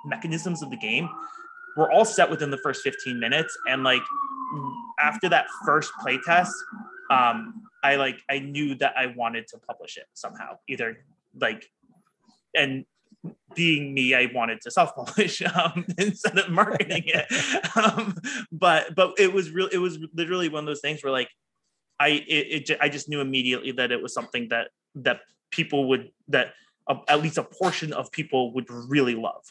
mechanisms 0.04 0.64
of 0.64 0.70
the 0.70 0.76
game 0.78 1.08
were 1.76 1.92
all 1.92 2.04
set 2.04 2.28
within 2.28 2.50
the 2.50 2.58
first 2.58 2.82
15 2.82 3.20
minutes. 3.20 3.56
And 3.68 3.84
like 3.84 4.02
after 4.98 5.28
that 5.28 5.46
first 5.64 5.92
playtest, 6.04 6.50
um, 7.08 7.62
I 7.84 7.94
like 7.96 8.18
I 8.28 8.40
knew 8.40 8.74
that 8.76 8.94
I 8.96 9.14
wanted 9.14 9.46
to 9.48 9.58
publish 9.58 9.96
it 9.96 10.06
somehow, 10.12 10.58
either 10.68 11.04
like 11.40 11.64
and 12.56 12.84
being 13.54 13.94
me, 13.94 14.14
I 14.14 14.30
wanted 14.34 14.60
to 14.62 14.70
self-publish 14.70 15.42
um, 15.54 15.86
instead 15.98 16.38
of 16.38 16.50
marketing 16.50 17.04
it. 17.06 17.26
Um, 17.74 18.16
but 18.50 18.94
but 18.94 19.14
it 19.18 19.32
was 19.32 19.50
real. 19.50 19.68
It 19.68 19.78
was 19.78 19.98
literally 20.14 20.48
one 20.48 20.64
of 20.64 20.66
those 20.66 20.80
things 20.80 21.02
where 21.02 21.12
like 21.12 21.30
I 21.98 22.08
it, 22.08 22.70
it 22.70 22.78
I 22.80 22.88
just 22.88 23.08
knew 23.08 23.20
immediately 23.20 23.72
that 23.72 23.90
it 23.92 24.02
was 24.02 24.12
something 24.12 24.48
that 24.48 24.68
that 24.96 25.20
people 25.50 25.88
would 25.88 26.10
that 26.28 26.52
uh, 26.86 26.96
at 27.08 27.22
least 27.22 27.38
a 27.38 27.42
portion 27.42 27.92
of 27.92 28.12
people 28.12 28.52
would 28.54 28.70
really 28.70 29.14
love. 29.14 29.42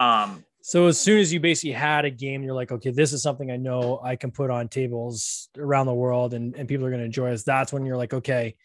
Um, 0.00 0.44
so 0.62 0.86
as 0.86 1.00
soon 1.00 1.18
as 1.18 1.32
you 1.32 1.40
basically 1.40 1.72
had 1.72 2.04
a 2.04 2.10
game, 2.10 2.42
you're 2.42 2.54
like, 2.54 2.72
okay, 2.72 2.90
this 2.90 3.12
is 3.12 3.22
something 3.22 3.50
I 3.50 3.56
know 3.56 4.00
I 4.02 4.16
can 4.16 4.30
put 4.30 4.50
on 4.50 4.68
tables 4.68 5.48
around 5.56 5.86
the 5.86 5.94
world 5.94 6.34
and, 6.34 6.54
and 6.54 6.68
people 6.68 6.86
are 6.86 6.90
going 6.90 7.00
to 7.00 7.06
enjoy 7.06 7.32
us. 7.32 7.44
That's 7.44 7.72
when 7.72 7.86
you're 7.86 7.96
like, 7.96 8.12
okay, 8.12 8.56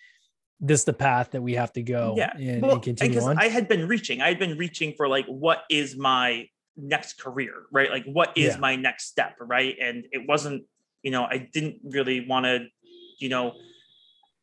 this 0.60 0.84
the 0.84 0.94
path 0.94 1.32
that 1.32 1.42
we 1.42 1.54
have 1.54 1.74
to 1.74 1.84
go 1.84 2.16
yeah. 2.18 2.36
and, 2.38 2.62
well, 2.62 2.74
and 2.74 2.84
continue 2.84 3.20
on? 3.22 3.38
I 3.38 3.48
had 3.48 3.68
been 3.68 3.88
reaching. 3.88 4.22
I 4.22 4.30
had 4.30 4.40
been 4.40 4.58
reaching 4.58 4.94
for 4.96 5.08
like 5.08 5.26
what 5.26 5.64
is 5.70 5.96
my 5.96 6.48
next 6.78 7.20
career, 7.20 7.54
right? 7.72 7.90
Like 7.90 8.06
what 8.06 8.38
is 8.38 8.54
yeah. 8.54 8.58
my 8.58 8.76
next 8.76 9.06
step, 9.06 9.36
right? 9.40 9.76
And 9.82 10.06
it 10.12 10.28
wasn't, 10.28 10.64
you 11.04 11.12
know, 11.12 11.24
I 11.24 11.50
didn't 11.52 11.78
really 11.84 12.26
want 12.28 12.46
to, 12.46 12.66
you 13.20 13.30
know, 13.30 13.54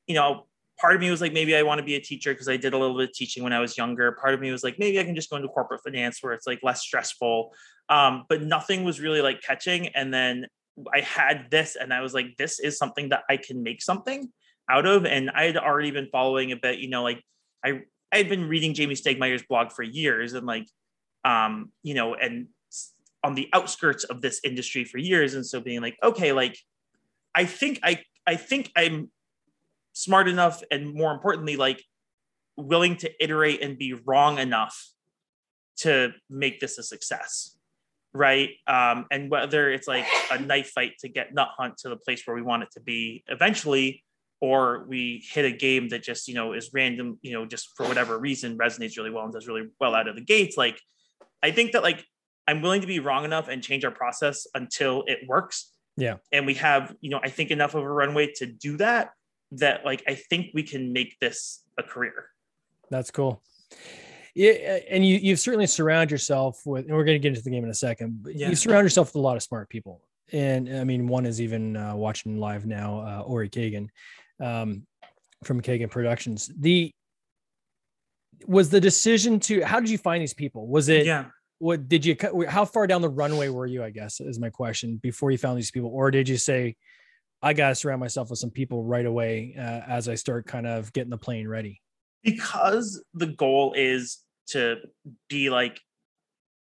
you 0.07 0.15
know, 0.15 0.47
part 0.79 0.95
of 0.95 1.01
me 1.01 1.11
was 1.11 1.21
like 1.21 1.33
maybe 1.33 1.55
I 1.55 1.63
want 1.63 1.79
to 1.79 1.85
be 1.85 1.95
a 1.95 2.01
teacher 2.01 2.33
because 2.33 2.49
I 2.49 2.57
did 2.57 2.73
a 2.73 2.79
little 2.79 2.97
bit 2.97 3.11
of 3.11 3.15
teaching 3.15 3.43
when 3.43 3.53
I 3.53 3.61
was 3.61 3.77
younger. 3.77 4.13
Part 4.13 4.35
of 4.35 4.41
me 4.41 4.51
was 4.51 4.65
like 4.65 4.79
maybe 4.79 4.99
I 4.99 5.05
can 5.05 5.15
just 5.15 5.31
go 5.31 5.37
into 5.37 5.49
corporate 5.49 5.81
finance 5.83 6.23
where 6.23 6.33
it's 6.33 6.47
like 6.47 6.61
less 6.63 6.81
stressful. 6.83 7.53
Um, 7.89 8.25
but 8.29 8.43
nothing 8.43 8.85
was 8.85 9.01
really 9.01 9.21
like 9.21 9.43
catching. 9.43 9.89
And 9.89 10.13
then 10.13 10.47
I 10.93 11.01
had 11.01 11.51
this, 11.51 11.77
and 11.77 11.93
I 11.93 12.01
was 12.01 12.15
like, 12.15 12.37
this 12.39 12.59
is 12.59 12.79
something 12.79 13.11
that 13.11 13.23
I 13.29 13.37
can 13.37 13.63
make 13.63 13.83
something 13.83 14.33
out 14.73 14.87
of. 14.87 15.05
And 15.05 15.31
I 15.31 15.45
had 15.45 15.57
already 15.57 15.91
been 15.91 16.09
following 16.11 16.53
a 16.53 16.57
bit, 16.57 16.79
you 16.79 16.89
know, 16.89 17.03
like 17.03 17.23
I 17.65 17.83
I 18.11 18.17
had 18.17 18.29
been 18.29 18.49
reading 18.49 18.75
Jamey 18.75 19.01
Stegmaier's 19.01 19.45
blog 19.49 19.73
for 19.73 19.83
years 19.83 20.33
and 20.33 20.47
like 20.47 20.67
um, 21.25 21.71
you 21.83 21.95
know, 21.95 22.15
and 22.15 22.49
on 23.23 23.35
the 23.35 23.49
outskirts 23.53 24.05
of 24.05 24.21
this 24.21 24.41
industry 24.43 24.85
for 24.85 24.99
years. 24.99 25.35
And 25.35 25.47
so 25.47 25.61
being 25.61 25.81
like, 25.81 25.97
okay, 26.03 26.33
like 26.33 26.59
I 27.35 27.45
think 27.45 27.79
I 27.83 28.01
I 28.27 28.37
think 28.37 28.73
I'm 28.77 29.11
smart 29.93 30.29
enough 30.29 30.63
and 30.71 30.95
more 30.95 31.13
importantly, 31.13 31.57
like 31.57 31.85
willing 32.57 32.97
to 32.97 33.11
iterate 33.23 33.63
and 33.63 33.79
be 33.79 33.93
wrong 33.93 34.39
enough 34.39 34.89
to 35.79 36.13
make 36.29 36.61
this 36.61 36.79
a 36.79 36.83
success 36.83 37.57
right 38.15 38.51
um, 38.67 39.07
and 39.11 39.31
whether 39.31 39.71
it's 39.71 39.89
like 39.89 40.05
a 40.31 40.39
knife 40.39 40.71
fight 40.71 40.93
to 41.01 41.09
get 41.09 41.33
nut 41.33 41.49
hunt 41.57 41.79
to 41.79 41.89
the 41.89 41.97
place 41.97 42.27
where 42.27 42.37
we 42.37 42.43
want 42.43 42.63
it 42.63 42.69
to 42.71 42.81
be 42.81 43.25
eventually 43.29 44.05
or 44.43 44.85
we 44.89 45.25
hit 45.31 45.45
a 45.45 45.53
game 45.53 45.89
that 45.89 46.03
just 46.03 46.29
you 46.29 46.35
know 46.35 46.53
is 46.53 46.71
random 46.75 47.19
you 47.23 47.33
know 47.33 47.47
just 47.47 47.71
for 47.77 47.87
whatever 47.87 48.19
reason 48.19 48.59
resonates 48.59 48.99
really 48.99 49.11
well 49.11 49.25
and 49.25 49.33
does 49.33 49.47
really 49.47 49.69
well 49.81 49.95
out 49.95 50.09
of 50.09 50.17
the 50.17 50.21
gates 50.21 50.57
like 50.57 50.79
i 51.43 51.51
think 51.51 51.73
that 51.73 51.83
like 51.83 52.05
i'm 52.47 52.61
willing 52.61 52.81
to 52.83 52.87
be 52.87 52.99
wrong 52.99 53.25
enough 53.25 53.49
and 53.49 53.63
change 53.63 53.85
our 53.85 53.91
process 53.91 54.47
until 54.55 55.05
it 55.07 55.21
works. 55.27 55.71
Yeah. 55.97 56.17
And 56.33 56.47
we 56.47 56.55
have 56.55 56.95
you 57.01 57.11
know 57.11 57.21
i 57.23 57.29
think 57.29 57.51
enough 57.51 57.75
of 57.75 57.83
a 57.83 57.91
runway 57.91 58.33
to 58.37 58.47
do 58.47 58.77
that 58.79 59.11
that 59.53 59.85
like 59.85 60.03
i 60.09 60.15
think 60.15 60.51
we 60.53 60.65
can 60.65 60.93
make 60.93 61.19
this 61.21 61.63
a 61.79 61.83
career. 61.83 62.27
That's 62.91 63.11
cool. 63.11 63.43
Yeah, 64.35 64.79
and 64.89 65.07
you 65.07 65.19
you've 65.19 65.41
certainly 65.41 65.67
surround 65.67 66.11
yourself 66.11 66.63
with, 66.65 66.87
and 66.87 66.95
we're 66.97 67.05
going 67.05 67.17
to 67.17 67.19
get 67.19 67.29
into 67.29 67.43
the 67.43 67.51
game 67.51 67.65
in 67.65 67.71
a 67.71 67.75
second. 67.75 68.23
But 68.23 68.35
yeah. 68.35 68.49
you 68.49 68.57
surround 68.57 68.85
yourself 68.85 69.09
with 69.09 69.17
a 69.17 69.21
lot 69.21 69.37
of 69.37 69.43
smart 69.43 69.69
people, 69.69 70.01
and 70.33 70.75
I 70.75 70.85
mean, 70.85 71.07
one 71.07 71.27
is 71.27 71.41
even 71.41 71.77
uh, 71.77 71.95
watching 71.95 72.39
live 72.39 72.65
now, 72.65 73.01
uh, 73.01 73.23
Ori 73.27 73.51
Kagan, 73.51 73.89
um, 74.43 74.87
from 75.45 75.61
Kagan 75.61 75.91
Productions. 75.91 76.51
The 76.59 76.91
was 78.47 78.71
the 78.71 78.81
decision 78.81 79.39
to 79.41 79.63
how 79.63 79.79
did 79.79 79.89
you 79.89 79.99
find 79.99 80.21
these 80.21 80.35
people? 80.35 80.67
Was 80.67 80.89
it 80.89 81.07
yeah? 81.07 81.27
What 81.59 81.89
did 81.89 82.05
you? 82.05 82.17
How 82.49 82.65
far 82.65 82.89
down 82.89 83.03
the 83.03 83.09
runway 83.09 83.49
were 83.49 83.67
you? 83.67 83.85
I 83.85 83.91
guess 83.91 84.21
is 84.21 84.41
my 84.41 84.51
question. 84.51 84.97
Before 84.97 85.31
you 85.31 85.39
found 85.39 85.57
these 85.57 85.71
people, 85.71 85.91
or 85.91 86.11
did 86.11 86.29
you 86.29 86.37
say, 86.37 86.75
"I 87.41 87.53
got 87.53 87.69
to 87.69 87.75
surround 87.77 88.01
myself 88.01 88.31
with 88.31 88.41
some 88.41 88.51
people 88.51 88.83
right 88.83 89.07
away 89.07 89.55
uh, 89.57 89.81
as 89.87 90.09
I 90.09 90.17
start 90.17 90.47
kind 90.47 90.67
of 90.67 90.93
getting 90.93 91.11
the 91.11 91.19
plane 91.19 91.47
ready"? 91.47 91.81
because 92.23 93.03
the 93.15 93.27
goal 93.27 93.75
is 93.77 94.19
to 94.49 94.77
be 95.29 95.51
like 95.51 95.81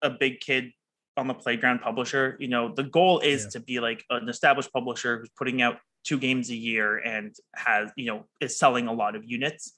a 0.01 0.09
big 0.09 0.39
kid 0.39 0.71
on 1.17 1.27
the 1.27 1.33
playground 1.33 1.79
publisher 1.79 2.37
you 2.39 2.47
know 2.47 2.73
the 2.73 2.83
goal 2.83 3.19
is 3.19 3.43
yeah. 3.43 3.49
to 3.49 3.59
be 3.59 3.79
like 3.79 4.03
an 4.09 4.29
established 4.29 4.71
publisher 4.71 5.19
who's 5.19 5.29
putting 5.37 5.61
out 5.61 5.77
two 6.03 6.17
games 6.17 6.49
a 6.49 6.55
year 6.55 6.97
and 6.97 7.35
has 7.55 7.91
you 7.95 8.05
know 8.05 8.25
is 8.39 8.57
selling 8.57 8.87
a 8.87 8.93
lot 8.93 9.15
of 9.15 9.23
units 9.25 9.73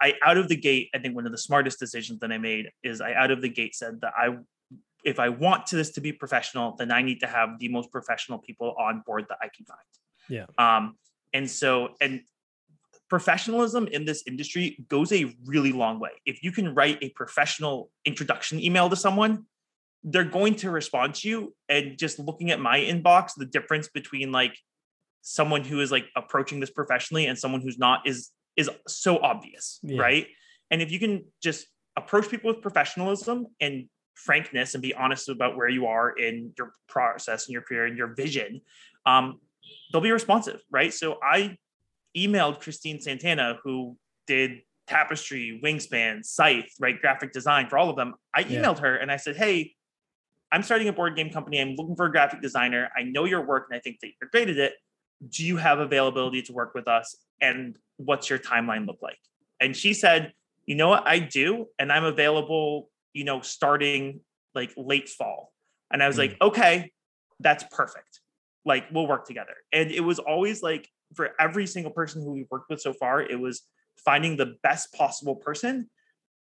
i 0.00 0.14
out 0.24 0.36
of 0.36 0.48
the 0.48 0.56
gate 0.56 0.88
i 0.94 0.98
think 0.98 1.14
one 1.14 1.26
of 1.26 1.32
the 1.32 1.38
smartest 1.38 1.78
decisions 1.78 2.18
that 2.20 2.32
i 2.32 2.38
made 2.38 2.70
is 2.82 3.00
i 3.00 3.12
out 3.14 3.30
of 3.30 3.42
the 3.42 3.48
gate 3.48 3.74
said 3.74 4.00
that 4.00 4.12
i 4.16 4.36
if 5.04 5.18
i 5.18 5.28
want 5.28 5.66
to 5.66 5.76
this 5.76 5.92
to 5.92 6.00
be 6.00 6.12
professional 6.12 6.74
then 6.78 6.90
i 6.90 7.02
need 7.02 7.20
to 7.20 7.26
have 7.26 7.58
the 7.58 7.68
most 7.68 7.90
professional 7.90 8.38
people 8.38 8.74
on 8.78 9.02
board 9.06 9.26
that 9.28 9.38
i 9.42 9.48
can 9.54 9.64
find 9.64 9.80
yeah 10.28 10.46
um 10.58 10.96
and 11.32 11.50
so 11.50 11.90
and 12.00 12.22
professionalism 13.12 13.86
in 13.88 14.06
this 14.06 14.22
industry 14.26 14.82
goes 14.88 15.12
a 15.12 15.36
really 15.44 15.70
long 15.70 16.00
way. 16.00 16.12
If 16.24 16.42
you 16.42 16.50
can 16.50 16.74
write 16.74 16.96
a 17.02 17.10
professional 17.10 17.90
introduction 18.06 18.58
email 18.58 18.88
to 18.88 18.96
someone, 18.96 19.44
they're 20.02 20.24
going 20.24 20.54
to 20.56 20.70
respond 20.70 21.16
to 21.16 21.28
you. 21.28 21.54
And 21.68 21.98
just 21.98 22.18
looking 22.18 22.50
at 22.52 22.58
my 22.58 22.78
inbox, 22.78 23.32
the 23.36 23.44
difference 23.44 23.88
between 23.88 24.32
like 24.32 24.56
someone 25.22 25.64
who 25.64 25.80
is 25.80 25.90
like 25.90 26.06
approaching 26.16 26.60
this 26.60 26.70
professionally 26.70 27.26
and 27.26 27.38
someone 27.38 27.60
who's 27.60 27.78
not 27.78 28.06
is 28.06 28.30
is 28.56 28.68
so 28.86 29.18
obvious, 29.18 29.78
yeah. 29.82 30.00
right? 30.00 30.26
And 30.70 30.82
if 30.82 30.90
you 30.90 30.98
can 30.98 31.24
just 31.42 31.66
approach 31.96 32.28
people 32.28 32.52
with 32.52 32.60
professionalism 32.60 33.46
and 33.60 33.86
frankness 34.14 34.74
and 34.74 34.82
be 34.82 34.94
honest 34.94 35.28
about 35.28 35.56
where 35.56 35.68
you 35.68 35.86
are 35.86 36.10
in 36.10 36.52
your 36.58 36.72
process 36.88 37.46
and 37.46 37.52
your 37.52 37.62
career 37.62 37.86
and 37.86 37.96
your 37.96 38.14
vision, 38.14 38.60
um, 39.06 39.40
they'll 39.90 40.02
be 40.02 40.10
responsive, 40.10 40.60
right? 40.70 40.92
So 40.92 41.18
I 41.22 41.56
emailed 42.16 42.60
Christine 42.60 43.00
Santana, 43.00 43.58
who 43.64 43.96
did 44.26 44.60
Tapestry, 44.86 45.60
Wingspan, 45.64 46.24
Scythe, 46.24 46.72
right? 46.78 47.00
Graphic 47.00 47.32
design 47.32 47.68
for 47.68 47.78
all 47.78 47.88
of 47.88 47.96
them. 47.96 48.14
I 48.34 48.44
emailed 48.44 48.76
yeah. 48.76 48.82
her 48.82 48.96
and 48.96 49.10
I 49.10 49.16
said, 49.16 49.36
Hey, 49.36 49.72
I'm 50.50 50.62
starting 50.62 50.88
a 50.88 50.92
board 50.92 51.16
game 51.16 51.30
company. 51.30 51.60
I'm 51.60 51.74
looking 51.76 51.96
for 51.96 52.06
a 52.06 52.10
graphic 52.10 52.42
designer. 52.42 52.90
I 52.94 53.04
know 53.04 53.24
your 53.24 53.44
work 53.46 53.68
and 53.70 53.76
I 53.76 53.80
think 53.80 54.00
that 54.00 54.10
you're 54.20 54.28
great 54.30 54.50
at 54.50 54.58
it. 54.58 54.74
Do 55.28 55.44
you 55.44 55.56
have 55.56 55.78
availability 55.78 56.42
to 56.42 56.52
work 56.52 56.74
with 56.74 56.88
us? 56.88 57.16
And 57.40 57.78
what's 57.96 58.30
your 58.30 58.38
timeline 58.38 58.86
look 58.86 58.98
like? 59.02 59.18
And 59.60 59.76
she 59.76 59.94
said, 59.94 60.32
You 60.66 60.74
know 60.74 60.88
what? 60.88 61.06
I 61.06 61.18
do. 61.18 61.66
And 61.78 61.92
I'm 61.92 62.04
available, 62.04 62.90
you 63.12 63.24
know, 63.24 63.40
starting 63.40 64.20
like 64.54 64.72
late 64.76 65.08
fall. 65.08 65.52
And 65.90 66.02
I 66.02 66.06
was 66.06 66.16
mm. 66.16 66.20
like, 66.20 66.36
Okay, 66.40 66.92
that's 67.40 67.64
perfect. 67.70 68.20
Like, 68.64 68.84
we'll 68.92 69.08
work 69.08 69.26
together. 69.26 69.54
And 69.72 69.90
it 69.90 70.00
was 70.00 70.20
always 70.20 70.62
like, 70.62 70.88
for 71.14 71.30
every 71.40 71.66
single 71.66 71.92
person 71.92 72.22
who 72.22 72.32
we've 72.32 72.50
worked 72.50 72.70
with 72.70 72.80
so 72.80 72.92
far, 72.92 73.20
it 73.20 73.38
was 73.38 73.62
finding 74.04 74.36
the 74.36 74.54
best 74.62 74.92
possible 74.92 75.36
person 75.36 75.90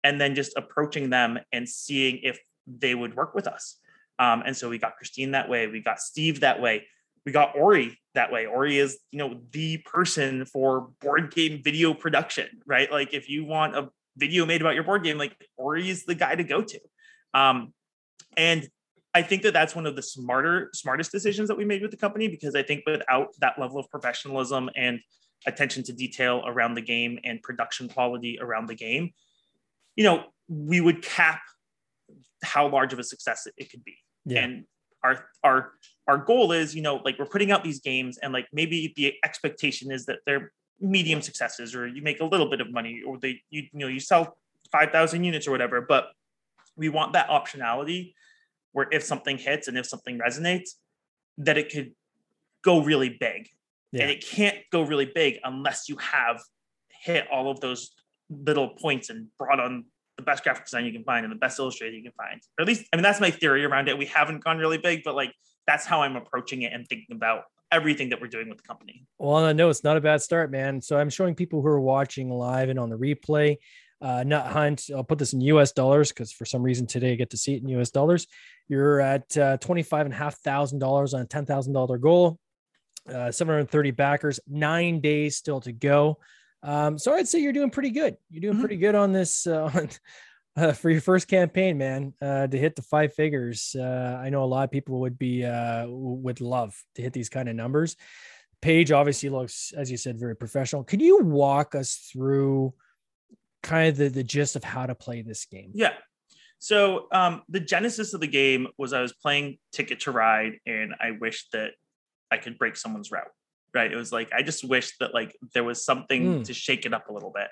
and 0.03 0.19
then 0.19 0.35
just 0.35 0.53
approaching 0.57 1.09
them 1.09 1.39
and 1.51 1.67
seeing 1.67 2.19
if 2.23 2.39
they 2.67 2.95
would 2.95 3.15
work 3.15 3.35
with 3.35 3.47
us. 3.47 3.77
Um, 4.19 4.43
and 4.45 4.55
so 4.55 4.69
we 4.69 4.77
got 4.77 4.97
Christine 4.97 5.31
that 5.31 5.50
way, 5.50 5.67
we 5.67 5.81
got 5.81 6.00
Steve 6.00 6.41
that 6.41 6.61
way, 6.61 6.88
we 7.25 7.31
got 7.31 7.55
Ori 7.55 7.99
that 8.13 8.31
way. 8.31 8.45
Ori 8.45 8.77
is, 8.77 8.99
you 9.11 9.19
know, 9.19 9.39
the 9.51 9.77
person 9.79 10.45
for 10.45 10.89
board 11.01 11.33
game 11.33 11.61
video 11.63 11.93
production, 11.93 12.47
right? 12.65 12.91
Like 12.91 13.13
if 13.13 13.29
you 13.29 13.45
want 13.45 13.75
a 13.75 13.89
video 14.17 14.45
made 14.45 14.61
about 14.61 14.75
your 14.75 14.83
board 14.83 15.03
game, 15.03 15.17
like 15.17 15.35
Ori 15.57 15.89
is 15.89 16.05
the 16.05 16.15
guy 16.15 16.35
to 16.35 16.43
go 16.43 16.61
to. 16.61 16.79
Um, 17.33 17.73
and 18.35 18.67
I 19.13 19.21
think 19.21 19.43
that 19.43 19.53
that's 19.53 19.75
one 19.75 19.85
of 19.85 19.95
the 19.95 20.01
smarter, 20.01 20.69
smartest 20.73 21.11
decisions 21.11 21.49
that 21.49 21.57
we 21.57 21.65
made 21.65 21.81
with 21.81 21.91
the 21.91 21.97
company 21.97 22.27
because 22.27 22.55
I 22.55 22.63
think 22.63 22.83
without 22.85 23.27
that 23.39 23.59
level 23.59 23.77
of 23.77 23.89
professionalism 23.89 24.69
and 24.75 24.99
attention 25.45 25.83
to 25.83 25.93
detail 25.93 26.43
around 26.45 26.75
the 26.75 26.81
game 26.81 27.19
and 27.23 27.41
production 27.41 27.89
quality 27.89 28.39
around 28.41 28.67
the 28.67 28.75
game, 28.75 29.11
you 29.95 30.03
know, 30.03 30.23
we 30.47 30.81
would 30.81 31.01
cap 31.01 31.41
how 32.43 32.67
large 32.67 32.93
of 32.93 32.99
a 32.99 33.03
success 33.03 33.47
it, 33.57 33.69
could 33.69 33.83
be. 33.83 33.95
Yeah. 34.25 34.43
And 34.43 34.65
our 35.03 35.25
our 35.43 35.71
our 36.08 36.17
goal 36.17 36.51
is, 36.51 36.75
you 36.75 36.81
know, 36.81 37.01
like 37.05 37.17
we're 37.20 37.25
putting 37.25 37.51
out 37.51 37.63
these 37.63 37.79
games 37.79 38.17
and 38.17 38.34
like 38.34 38.48
maybe 38.51 38.93
the 38.96 39.13
expectation 39.24 39.91
is 39.91 40.05
that 40.05 40.20
they're 40.25 40.51
medium 40.79 41.22
successes 41.22 41.75
or 41.75 41.88
you 41.88 42.01
make 42.01 42.20
a 42.22 42.25
little 42.25 42.50
bit 42.50 42.60
of 42.60 42.72
money 42.72 43.01
or 43.05 43.20
they 43.20 43.39
you, 43.51 43.62
you 43.72 43.79
know 43.79 43.88
you 43.88 44.00
sell 44.00 44.36
5000 44.72 45.24
units 45.24 45.48
or 45.48 45.51
whatever 45.51 45.79
but 45.79 46.08
we 46.75 46.89
want 46.89 47.13
that 47.13 47.29
optionality 47.29 48.13
where 48.74 48.88
if 48.91 49.03
something 49.03 49.38
hits 49.38 49.67
and 49.67 49.77
if 49.77 49.86
something 49.86 50.20
resonates, 50.20 50.72
that 51.38 51.58
it 51.58 51.72
could 51.72 51.91
go 52.63 52.81
really 52.81 53.10
big. 53.10 53.50
Yeah. 53.91 54.03
And 54.03 54.12
it 54.12 54.25
can't 54.25 54.58
go 54.72 54.84
really 54.84 55.12
big 55.13 55.39
unless 55.43 55.89
you 55.89 55.98
have 55.98 56.41
hit 57.03 57.25
all 57.31 57.51
of 57.51 57.60
those 57.60 57.91
little 58.29 58.70
points 58.70 59.10
and 59.10 59.27
brought 59.38 59.60
on 59.60 59.86
the 60.17 60.24
best 60.24 60.43
graphic 60.43 60.65
design 60.65 60.86
you 60.86 60.93
can 60.93 61.03
find 61.03 61.25
and 61.25 61.31
the 61.31 61.38
best 61.38 61.60
illustrator 61.60 61.96
you 61.96 62.03
can 62.03 62.13
find. 62.13 62.39
Or 62.58 62.62
at 62.62 62.67
least, 62.67 62.86
I 62.93 62.96
mean, 62.96 63.03
that's 63.03 63.20
my 63.20 63.31
theory 63.31 63.65
around 63.65 63.89
it. 63.89 63.98
We 63.98 64.05
haven't 64.05 64.43
gone 64.43 64.58
really 64.58 64.77
big, 64.77 65.01
but 65.03 65.15
like 65.15 65.34
that's 65.68 65.86
how 65.86 66.01
I'm 66.01 66.15
approaching 66.15 66.63
it 66.63 66.74
and 66.74 66.88
thinking 66.88 67.15
about 67.15 67.44
everything 67.72 68.10
that 68.10 68.20
we're 68.20 68.27
doing 68.27 68.50
with 68.50 68.58
the 68.58 68.68
company. 68.68 69.06
Well, 69.18 69.53
no, 69.53 69.70
it's 69.70 69.84
not 69.84 69.98
a 69.98 70.01
bad 70.01 70.22
start, 70.22 70.51
man. 70.51 70.82
So 70.82 70.98
I'm 70.98 71.10
showing 71.10 71.36
people 71.36 71.62
who 71.62 71.68
are 71.68 71.80
watching 71.80 72.30
live 72.30 72.70
and 72.70 72.77
on 72.77 72.89
the 72.89 72.98
replay. 72.98 73.58
Uh, 74.01 74.24
Nut 74.24 74.48
Hunt, 74.48 74.89
I'll 74.94 75.03
put 75.03 75.20
this 75.20 75.34
in 75.34 75.41
US 75.41 75.72
dollars 75.72 76.10
because 76.10 76.32
for 76.32 76.44
some 76.46 76.63
reason 76.63 76.88
today 76.88 77.13
I 77.13 77.15
get 77.15 77.30
to 77.30 77.38
see 77.38 77.56
it 77.56 77.62
in 77.62 77.70
US 77.70 77.91
dollars. 77.91 78.27
You're 78.68 79.00
at 79.00 79.38
uh, 79.38 79.58
$25,500 79.58 81.13
on 81.13 81.22
a 81.22 81.25
$10,000 81.25 82.01
goal, 82.01 82.39
uh, 83.08 83.32
730 83.32 83.91
backers, 83.91 84.39
nine 84.48 85.01
days 85.01 85.38
still 85.38 85.62
to 85.62 85.72
go. 85.72 86.18
Um, 86.63 86.98
so 86.98 87.13
I'd 87.13 87.27
say 87.27 87.39
you're 87.39 87.53
doing 87.53 87.70
pretty 87.70 87.91
good. 87.91 88.18
You're 88.30 88.41
doing 88.41 88.53
mm-hmm. 88.53 88.62
pretty 88.62 88.77
good 88.77 88.96
on 88.96 89.12
this 89.12 89.46
uh, 89.48 89.63
on, 89.74 89.89
uh, 90.55 90.72
for 90.74 90.89
your 90.89 91.01
first 91.01 91.27
campaign, 91.27 91.77
man. 91.77 92.13
Uh, 92.22 92.48
to 92.48 92.58
hit 92.58 92.75
the 92.75 92.81
five 92.81 93.13
figures, 93.13 93.75
uh, 93.77 94.20
I 94.22 94.29
know 94.29 94.43
a 94.43 94.46
lot 94.46 94.63
of 94.63 94.72
people 94.72 95.00
would 95.01 95.17
be 95.17 95.46
uh, 95.46 95.86
would 95.88 96.41
love 96.41 96.75
to 96.96 97.01
hit 97.01 97.13
these 97.13 97.29
kind 97.29 97.50
of 97.50 97.55
numbers. 97.55 97.96
Page 98.62 98.91
obviously 98.91 99.29
looks, 99.29 99.74
as 99.75 99.89
you 99.89 99.98
said, 99.98 100.20
very 100.20 100.36
professional. 100.36 100.84
Could 100.84 101.01
you 101.01 101.20
walk 101.24 101.74
us 101.74 102.10
through 102.12 102.74
kind 103.63 103.89
of 103.89 103.98
the, 103.98 104.10
the 104.10 104.24
gist 104.24 104.55
of 104.55 104.63
how 104.63 104.86
to 104.86 104.93
play 104.93 105.24
this 105.24 105.46
game? 105.46 105.72
Yeah, 105.74 105.93
so 106.62 107.08
um, 107.12 107.41
the 107.50 107.60
genesis 107.60 108.13
of 108.13 108.22
the 108.22 108.27
game 108.27 108.67
was 108.77 108.93
I 108.93 109.01
was 109.01 109.13
playing 109.13 109.58
Ticket 109.74 110.01
to 110.01 110.12
Ride, 110.12 110.60
and 110.67 110.93
I 111.01 111.10
wished 111.20 111.53
that 111.53 111.72
I 112.29 112.38
could 112.38 112.60
break 112.60 112.75
someone's 112.75 113.12
route. 113.12 113.31
Right? 113.74 113.91
It 113.91 113.96
was 113.96 114.12
like 114.12 114.31
I 114.31 114.43
just 114.43 114.63
wished 114.63 115.00
that 115.00 115.12
like 115.12 115.36
there 115.55 115.63
was 115.63 115.84
something 115.84 116.41
mm. 116.41 116.43
to 116.46 116.53
shake 116.53 116.86
it 116.86 116.93
up 116.93 117.10
a 117.10 117.13
little 117.13 117.34
bit. 117.34 117.48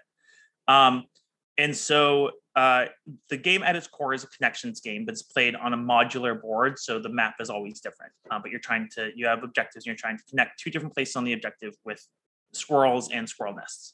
Um, 0.67 1.05
and 1.57 1.75
so 1.75 2.31
uh, 2.55 2.85
the 3.29 3.37
game 3.37 3.63
at 3.63 3.75
its 3.75 3.87
core 3.87 4.13
is 4.13 4.23
a 4.23 4.27
connections 4.27 4.81
game, 4.81 5.05
but 5.05 5.13
it's 5.13 5.21
played 5.21 5.55
on 5.55 5.73
a 5.73 5.77
modular 5.77 6.39
board, 6.39 6.79
so 6.79 6.99
the 6.99 7.09
map 7.09 7.35
is 7.39 7.49
always 7.49 7.79
different. 7.79 8.11
Uh, 8.29 8.39
but 8.39 8.51
you're 8.51 8.59
trying 8.59 8.89
to 8.95 9.11
you 9.15 9.27
have 9.27 9.43
objectives, 9.43 9.85
and 9.85 9.87
you're 9.87 9.95
trying 9.95 10.17
to 10.17 10.23
connect 10.29 10.59
two 10.59 10.69
different 10.69 10.93
places 10.93 11.15
on 11.15 11.23
the 11.23 11.33
objective 11.33 11.75
with 11.85 12.05
squirrels 12.51 13.11
and 13.11 13.29
squirrel 13.29 13.53
nests. 13.53 13.93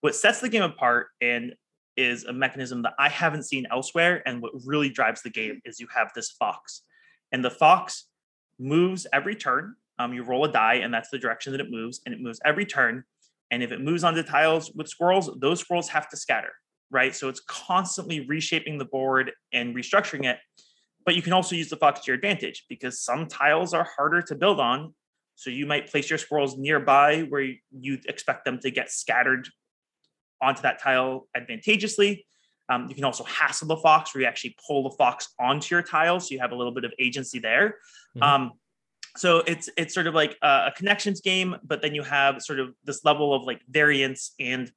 What 0.00 0.14
sets 0.14 0.40
the 0.40 0.48
game 0.48 0.62
apart, 0.62 1.08
and 1.20 1.54
is 1.96 2.24
a 2.24 2.32
mechanism 2.32 2.82
that 2.82 2.94
I 2.98 3.08
haven't 3.08 3.42
seen 3.42 3.66
elsewhere. 3.70 4.22
And 4.26 4.40
what 4.40 4.52
really 4.64 4.88
drives 4.88 5.20
the 5.22 5.30
game 5.30 5.60
is 5.64 5.78
you 5.78 5.88
have 5.94 6.10
this 6.14 6.30
fox, 6.30 6.82
and 7.32 7.44
the 7.44 7.50
fox 7.50 8.06
moves 8.58 9.06
every 9.12 9.34
turn. 9.34 9.74
Um, 9.98 10.14
you 10.14 10.22
roll 10.22 10.44
a 10.44 10.50
die, 10.50 10.76
and 10.76 10.92
that's 10.92 11.10
the 11.10 11.18
direction 11.18 11.52
that 11.52 11.60
it 11.60 11.70
moves, 11.70 12.00
and 12.06 12.14
it 12.14 12.20
moves 12.20 12.40
every 12.44 12.64
turn. 12.64 13.04
And 13.50 13.62
if 13.62 13.72
it 13.72 13.82
moves 13.82 14.02
onto 14.02 14.22
tiles 14.22 14.72
with 14.72 14.88
squirrels, 14.88 15.30
those 15.38 15.60
squirrels 15.60 15.88
have 15.90 16.08
to 16.08 16.16
scatter. 16.16 16.52
Right? 16.92 17.14
So 17.14 17.28
it's 17.28 17.40
constantly 17.40 18.20
reshaping 18.20 18.78
the 18.78 18.84
board 18.84 19.32
and 19.52 19.74
restructuring 19.74 20.24
it. 20.24 20.38
But 21.04 21.16
you 21.16 21.22
can 21.22 21.32
also 21.32 21.56
use 21.56 21.68
the 21.68 21.76
fox 21.76 22.00
to 22.00 22.06
your 22.08 22.14
advantage 22.16 22.66
because 22.68 23.00
some 23.00 23.26
tiles 23.26 23.74
are 23.74 23.88
harder 23.96 24.22
to 24.22 24.34
build 24.36 24.60
on. 24.60 24.94
So 25.34 25.50
you 25.50 25.66
might 25.66 25.90
place 25.90 26.08
your 26.08 26.18
squirrels 26.18 26.56
nearby 26.56 27.22
where 27.22 27.54
you 27.72 27.98
expect 28.06 28.44
them 28.44 28.60
to 28.60 28.70
get 28.70 28.92
scattered 28.92 29.48
onto 30.40 30.62
that 30.62 30.80
tile 30.80 31.26
advantageously. 31.34 32.26
Um, 32.68 32.88
you 32.88 32.94
can 32.94 33.04
also 33.04 33.24
hassle 33.24 33.66
the 33.68 33.76
fox, 33.76 34.14
where 34.14 34.22
you 34.22 34.28
actually 34.28 34.56
pull 34.66 34.84
the 34.88 34.96
fox 34.96 35.28
onto 35.40 35.74
your 35.74 35.82
tile, 35.82 36.20
so 36.20 36.32
you 36.32 36.40
have 36.40 36.52
a 36.52 36.54
little 36.54 36.72
bit 36.72 36.84
of 36.84 36.92
agency 36.98 37.38
there. 37.38 37.78
Mm-hmm. 38.16 38.22
Um, 38.22 38.52
so 39.16 39.42
it's 39.46 39.68
it's 39.76 39.92
sort 39.92 40.06
of 40.06 40.14
like 40.14 40.36
a, 40.42 40.66
a, 40.68 40.72
connections 40.74 41.20
game, 41.20 41.56
but 41.64 41.82
then 41.82 41.94
you 41.94 42.02
have 42.02 42.40
sort 42.40 42.60
of 42.60 42.74
this 42.84 43.04
level 43.04 43.34
of 43.34 43.42
like 43.42 43.60
variance, 43.68 44.32
and 44.38 44.70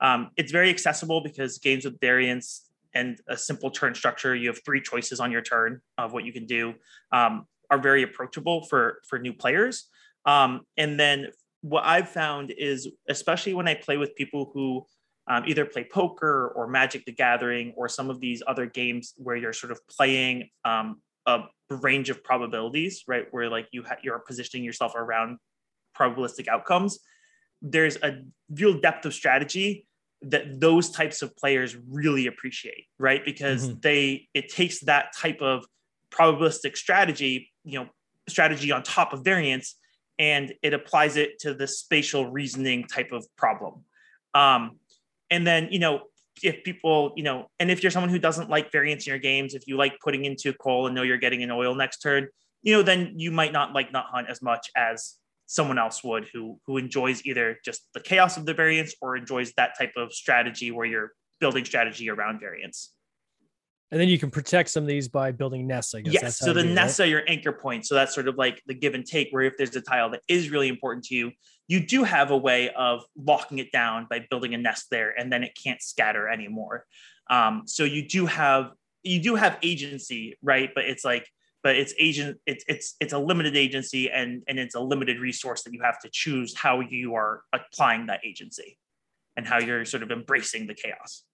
um, 0.00 0.30
it's 0.36 0.52
very 0.52 0.70
accessible 0.70 1.22
because 1.22 1.58
games 1.58 1.84
with 1.84 1.98
variance 2.00 2.68
and 2.94 3.18
a 3.28 3.36
simple 3.36 3.70
turn 3.70 3.94
structure, 3.94 4.34
you 4.34 4.48
have 4.48 4.60
three 4.64 4.80
choices 4.80 5.20
on 5.20 5.30
your 5.30 5.42
turn 5.42 5.80
of 5.98 6.12
what 6.12 6.24
you 6.24 6.32
can 6.32 6.46
do, 6.46 6.74
um, 7.12 7.46
are 7.70 7.78
very 7.78 8.02
approachable 8.02 8.64
for 8.64 9.00
for 9.08 9.18
new 9.18 9.32
players. 9.32 9.88
Um, 10.24 10.62
and 10.76 10.98
then 10.98 11.28
what 11.60 11.84
I've 11.84 12.08
found 12.08 12.52
is, 12.56 12.88
especially 13.08 13.54
when 13.54 13.68
I 13.68 13.74
play 13.74 13.96
with 13.96 14.14
people 14.14 14.50
who 14.52 14.86
um, 15.28 15.44
either 15.46 15.64
play 15.64 15.84
poker 15.84 16.52
or 16.54 16.68
Magic 16.68 17.04
the 17.04 17.12
Gathering 17.12 17.72
or 17.76 17.88
some 17.88 18.10
of 18.10 18.20
these 18.20 18.42
other 18.46 18.66
games 18.66 19.14
where 19.16 19.36
you're 19.36 19.52
sort 19.52 19.72
of 19.72 19.80
playing 19.88 20.48
um, 20.64 21.00
a 21.26 21.42
range 21.70 22.10
of 22.10 22.22
probabilities, 22.22 23.02
right? 23.08 23.26
Where 23.30 23.50
like 23.50 23.68
you 23.72 23.82
ha- 23.82 23.96
you're 24.02 24.18
positioning 24.20 24.64
yourself 24.64 24.94
around 24.94 25.38
probabilistic 25.98 26.46
outcomes. 26.48 27.00
There's 27.60 27.96
a 27.96 28.22
real 28.50 28.80
depth 28.80 29.06
of 29.06 29.14
strategy 29.14 29.85
that 30.22 30.60
those 30.60 30.90
types 30.90 31.22
of 31.22 31.36
players 31.36 31.76
really 31.88 32.26
appreciate, 32.26 32.86
right? 32.98 33.24
Because 33.24 33.68
mm-hmm. 33.68 33.78
they 33.80 34.28
it 34.34 34.48
takes 34.48 34.80
that 34.80 35.14
type 35.16 35.40
of 35.40 35.64
probabilistic 36.10 36.76
strategy, 36.76 37.52
you 37.64 37.78
know, 37.78 37.88
strategy 38.28 38.72
on 38.72 38.82
top 38.82 39.12
of 39.12 39.24
variance, 39.24 39.76
and 40.18 40.54
it 40.62 40.74
applies 40.74 41.16
it 41.16 41.38
to 41.40 41.54
the 41.54 41.66
spatial 41.66 42.30
reasoning 42.30 42.84
type 42.84 43.12
of 43.12 43.26
problem. 43.36 43.84
Um, 44.34 44.78
and 45.30 45.46
then 45.46 45.68
you 45.70 45.78
know 45.78 46.02
if 46.42 46.62
people 46.64 47.12
you 47.16 47.22
know 47.22 47.48
and 47.58 47.70
if 47.70 47.82
you're 47.82 47.90
someone 47.90 48.10
who 48.10 48.18
doesn't 48.18 48.50
like 48.50 48.70
variance 48.70 49.06
in 49.06 49.10
your 49.10 49.18
games 49.18 49.54
if 49.54 49.66
you 49.66 49.76
like 49.76 49.98
putting 50.00 50.24
into 50.24 50.52
coal 50.54 50.86
and 50.86 50.94
know 50.94 51.02
you're 51.02 51.16
getting 51.16 51.42
an 51.42 51.50
oil 51.50 51.74
next 51.74 51.98
turn 51.98 52.28
you 52.62 52.72
know 52.74 52.82
then 52.82 53.14
you 53.16 53.30
might 53.30 53.52
not 53.52 53.72
like 53.72 53.92
nut 53.92 54.06
hunt 54.08 54.28
as 54.28 54.42
much 54.42 54.70
as 54.76 55.14
someone 55.46 55.78
else 55.78 56.02
would 56.02 56.28
who 56.32 56.58
who 56.66 56.76
enjoys 56.76 57.24
either 57.24 57.58
just 57.64 57.88
the 57.94 58.00
chaos 58.00 58.36
of 58.36 58.46
the 58.46 58.54
variance 58.54 58.94
or 59.00 59.16
enjoys 59.16 59.52
that 59.56 59.78
type 59.78 59.92
of 59.96 60.12
strategy 60.12 60.70
where 60.70 60.86
you're 60.86 61.12
building 61.40 61.64
strategy 61.64 62.10
around 62.10 62.40
variance 62.40 62.92
and 63.90 64.00
then 64.00 64.08
you 64.08 64.18
can 64.18 64.30
protect 64.30 64.70
some 64.70 64.82
of 64.82 64.88
these 64.88 65.06
by 65.06 65.30
building 65.30 65.66
nests, 65.66 65.94
I 65.94 66.00
guess. 66.00 66.14
Yes. 66.14 66.38
So 66.38 66.52
the 66.52 66.64
nests 66.64 66.98
are 66.98 67.06
your 67.06 67.22
anchor 67.28 67.52
point. 67.52 67.86
So 67.86 67.94
that's 67.94 68.12
sort 68.12 68.26
of 68.26 68.36
like 68.36 68.60
the 68.66 68.74
give 68.74 68.94
and 68.94 69.06
take, 69.06 69.28
where 69.30 69.44
if 69.44 69.56
there's 69.56 69.76
a 69.76 69.80
tile 69.80 70.10
that 70.10 70.22
is 70.26 70.50
really 70.50 70.68
important 70.68 71.04
to 71.06 71.14
you, 71.14 71.30
you 71.68 71.86
do 71.86 72.02
have 72.02 72.32
a 72.32 72.36
way 72.36 72.70
of 72.70 73.04
locking 73.16 73.58
it 73.58 73.70
down 73.70 74.06
by 74.10 74.26
building 74.28 74.54
a 74.54 74.58
nest 74.58 74.86
there, 74.90 75.14
and 75.16 75.32
then 75.32 75.44
it 75.44 75.56
can't 75.62 75.80
scatter 75.80 76.28
anymore. 76.28 76.84
Um, 77.30 77.62
so 77.66 77.84
you 77.84 78.06
do 78.06 78.26
have 78.26 78.72
you 79.04 79.20
do 79.20 79.36
have 79.36 79.56
agency, 79.62 80.36
right? 80.42 80.70
But 80.74 80.86
it's 80.86 81.04
like, 81.04 81.28
but 81.66 81.74
it's 81.74 81.92
agent, 81.98 82.38
it's 82.46 82.64
it's 82.68 82.94
it's 83.00 83.12
a 83.12 83.18
limited 83.18 83.56
agency, 83.56 84.08
and 84.08 84.44
and 84.46 84.56
it's 84.56 84.76
a 84.76 84.80
limited 84.80 85.18
resource 85.18 85.64
that 85.64 85.72
you 85.72 85.80
have 85.82 85.98
to 85.98 86.08
choose 86.08 86.54
how 86.54 86.78
you 86.78 87.16
are 87.16 87.42
applying 87.52 88.06
that 88.06 88.20
agency, 88.24 88.78
and 89.36 89.44
how 89.44 89.58
you're 89.58 89.84
sort 89.84 90.04
of 90.04 90.12
embracing 90.12 90.68
the 90.68 90.74
chaos. 90.74 91.24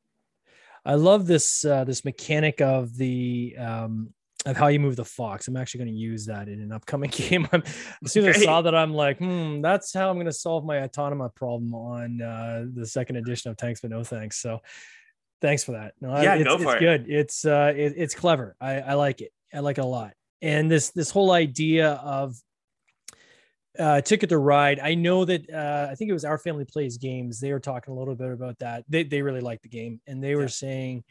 I 0.87 0.95
love 0.95 1.27
this 1.27 1.67
uh, 1.67 1.85
this 1.85 2.03
mechanic 2.03 2.63
of 2.63 2.97
the 2.97 3.55
um, 3.59 4.15
of 4.47 4.57
how 4.57 4.69
you 4.69 4.81
move 4.81 4.97
the 4.97 5.05
fox. 5.05 5.49
I'm 5.49 5.57
actually 5.59 5.85
going 5.85 5.93
to 5.93 6.01
use 6.01 6.25
that 6.25 6.49
in 6.49 6.63
an 6.63 6.73
upcoming 6.73 7.11
game. 7.15 7.47
I'm, 7.53 7.63
as 8.03 8.11
soon 8.11 8.25
as 8.25 8.39
I 8.39 8.41
saw 8.41 8.63
that, 8.63 8.75
I'm 8.75 8.95
like, 8.95 9.19
hmm, 9.19 9.61
that's 9.61 9.93
how 9.93 10.09
I'm 10.09 10.17
going 10.17 10.25
to 10.25 10.33
solve 10.33 10.65
my 10.65 10.77
automa 10.77 11.35
problem 11.35 11.75
on 11.75 12.23
uh, 12.23 12.65
the 12.73 12.87
second 12.87 13.17
edition 13.17 13.51
of 13.51 13.59
Tanks, 13.59 13.83
but 13.83 13.91
no 13.91 14.03
thanks. 14.03 14.41
So 14.41 14.63
thanks 15.43 15.63
for 15.63 15.73
that. 15.73 15.93
No, 16.01 16.19
yeah, 16.23 16.37
it's, 16.37 16.45
go 16.49 16.57
for 16.57 16.77
it's 16.77 16.77
it. 16.77 16.85
good. 16.87 17.11
It's 17.11 17.45
uh, 17.45 17.75
it, 17.77 17.93
it's 17.99 18.15
clever. 18.15 18.57
I, 18.63 18.81
I 18.81 18.95
like 18.95 19.21
it. 19.21 19.31
I 19.53 19.59
like 19.59 19.77
it 19.77 19.85
a 19.85 19.87
lot. 19.87 20.15
And 20.43 20.71
this 20.71 20.91
this 20.91 21.11
whole 21.11 21.31
idea 21.31 21.93
of 21.93 22.37
uh, 23.79 24.01
Ticket 24.03 24.29
to 24.29 24.39
Ride. 24.39 24.81
I 24.81 24.95
know 24.95 25.25
that 25.25 25.49
uh, 25.49 25.89
I 25.91 25.95
think 25.95 26.11
it 26.11 26.13
was 26.13 26.25
Our 26.25 26.39
Family 26.39 26.65
Plays 26.65 26.99
Games. 26.99 27.41
They 27.41 27.53
were 27.53 27.61
talking 27.61 27.95
a 27.95 27.99
little 27.99 28.15
bit 28.15 28.31
about 28.31 28.59
that. 28.59 28.85
They 28.89 29.05
they 29.05 29.23
really 29.23 29.41
liked 29.41 29.63
the 29.63 29.69
game, 29.69 30.01
and 30.07 30.23
they 30.23 30.35
were 30.35 30.43
yeah. 30.43 30.49
saying 30.49 31.05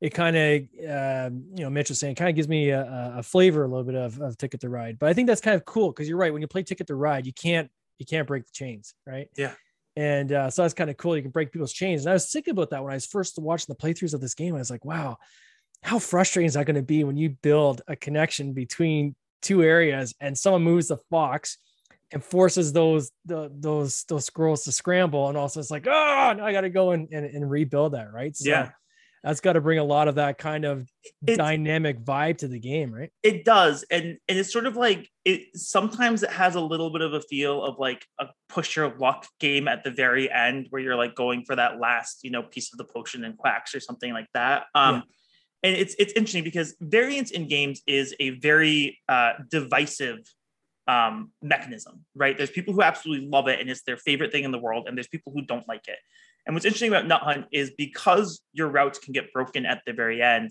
it 0.00 0.10
kind 0.10 0.36
of 0.36 0.62
uh, 0.88 1.30
you 1.54 1.64
know 1.64 1.70
Mitch 1.70 1.88
was 1.88 2.00
saying 2.00 2.14
kind 2.14 2.30
of 2.30 2.36
gives 2.36 2.48
me 2.48 2.70
a, 2.70 3.14
a, 3.16 3.22
flavor 3.22 3.64
a 3.64 3.68
little 3.68 3.84
bit 3.84 3.96
of, 3.96 4.20
of 4.20 4.36
Ticket 4.38 4.60
to 4.60 4.68
Ride. 4.68 4.98
But 4.98 5.08
I 5.08 5.12
think 5.12 5.26
that's 5.26 5.40
kind 5.40 5.56
of 5.56 5.64
cool 5.64 5.90
because 5.90 6.08
you're 6.08 6.18
right. 6.18 6.32
When 6.32 6.42
you 6.42 6.48
play 6.48 6.62
Ticket 6.62 6.86
to 6.88 6.94
Ride, 6.94 7.26
you 7.26 7.32
can't 7.32 7.70
you 7.98 8.06
can't 8.06 8.26
break 8.26 8.44
the 8.44 8.52
chains, 8.52 8.94
right? 9.06 9.28
Yeah. 9.36 9.52
And 9.96 10.32
uh, 10.32 10.50
so 10.50 10.62
that's 10.62 10.74
kind 10.74 10.90
of 10.90 10.96
cool. 10.96 11.16
You 11.16 11.22
can 11.22 11.32
break 11.32 11.50
people's 11.50 11.72
chains. 11.72 12.02
And 12.02 12.10
I 12.10 12.12
was 12.12 12.30
thinking 12.30 12.52
about 12.52 12.70
that 12.70 12.84
when 12.84 12.92
I 12.92 12.96
was 12.96 13.06
first 13.06 13.36
watching 13.36 13.66
the 13.68 13.74
playthroughs 13.74 14.14
of 14.14 14.20
this 14.20 14.34
game. 14.34 14.54
I 14.54 14.58
was 14.58 14.70
like, 14.70 14.84
wow, 14.84 15.18
how 15.82 15.98
frustrating 15.98 16.46
is 16.46 16.54
that 16.54 16.66
going 16.66 16.76
to 16.76 16.82
be 16.82 17.04
when 17.04 17.16
you 17.16 17.30
build 17.30 17.82
a 17.88 17.96
connection 17.96 18.52
between 18.52 19.14
two 19.42 19.62
areas 19.62 20.14
and 20.20 20.36
someone 20.36 20.62
moves 20.62 20.88
the 20.88 20.98
fox 21.10 21.58
and 22.12 22.24
forces 22.24 22.72
those 22.72 23.10
the, 23.26 23.50
those 23.54 24.04
those 24.08 24.24
squirrels 24.24 24.64
to 24.64 24.72
scramble 24.72 25.28
and 25.28 25.36
also 25.36 25.60
it's 25.60 25.70
like 25.70 25.86
oh 25.86 25.90
i 26.42 26.52
gotta 26.52 26.70
go 26.70 26.92
and, 26.92 27.08
and, 27.12 27.26
and 27.26 27.50
rebuild 27.50 27.92
that 27.92 28.12
right? 28.12 28.34
So 28.36 28.48
yeah. 28.48 28.70
that's 29.22 29.40
got 29.40 29.54
to 29.54 29.60
bring 29.60 29.78
a 29.78 29.84
lot 29.84 30.08
of 30.08 30.14
that 30.16 30.38
kind 30.38 30.64
of 30.64 30.88
it, 31.26 31.36
dynamic 31.36 32.02
vibe 32.02 32.38
to 32.38 32.48
the 32.48 32.58
game 32.58 32.92
right? 32.92 33.10
It 33.22 33.44
does 33.44 33.84
and 33.90 34.18
and 34.28 34.38
it's 34.38 34.52
sort 34.52 34.66
of 34.66 34.76
like 34.76 35.08
it 35.24 35.54
sometimes 35.54 36.22
it 36.22 36.30
has 36.30 36.54
a 36.54 36.60
little 36.60 36.90
bit 36.90 37.02
of 37.02 37.12
a 37.12 37.20
feel 37.20 37.62
of 37.62 37.78
like 37.78 38.04
a 38.18 38.26
push 38.48 38.76
your 38.76 38.96
luck 38.98 39.26
game 39.38 39.68
at 39.68 39.84
the 39.84 39.90
very 39.90 40.30
end 40.30 40.66
where 40.70 40.80
you're 40.80 40.96
like 40.96 41.14
going 41.14 41.44
for 41.44 41.56
that 41.56 41.78
last 41.78 42.20
you 42.22 42.30
know 42.30 42.42
piece 42.42 42.72
of 42.72 42.78
the 42.78 42.84
potion 42.84 43.24
and 43.24 43.36
quacks 43.36 43.74
or 43.74 43.80
something 43.80 44.12
like 44.12 44.28
that. 44.34 44.64
Um 44.74 44.96
yeah. 44.96 45.00
And 45.62 45.74
it's 45.76 45.94
it's 45.98 46.12
interesting 46.12 46.44
because 46.44 46.76
variance 46.80 47.30
in 47.30 47.48
games 47.48 47.82
is 47.86 48.14
a 48.20 48.30
very 48.30 48.98
uh 49.08 49.32
divisive 49.50 50.18
um, 50.88 51.30
mechanism, 51.42 52.04
right? 52.14 52.36
There's 52.36 52.50
people 52.50 52.72
who 52.72 52.82
absolutely 52.82 53.28
love 53.28 53.46
it 53.46 53.60
and 53.60 53.68
it's 53.68 53.82
their 53.82 53.98
favorite 53.98 54.32
thing 54.32 54.44
in 54.44 54.50
the 54.50 54.58
world, 54.58 54.88
and 54.88 54.96
there's 54.96 55.06
people 55.06 55.32
who 55.32 55.42
don't 55.42 55.68
like 55.68 55.86
it. 55.86 55.98
And 56.46 56.54
what's 56.54 56.64
interesting 56.64 56.88
about 56.88 57.06
Nut 57.06 57.20
Hunt 57.20 57.44
is 57.52 57.72
because 57.76 58.40
your 58.54 58.68
routes 58.68 58.98
can 58.98 59.12
get 59.12 59.32
broken 59.34 59.66
at 59.66 59.82
the 59.86 59.92
very 59.92 60.22
end, 60.22 60.50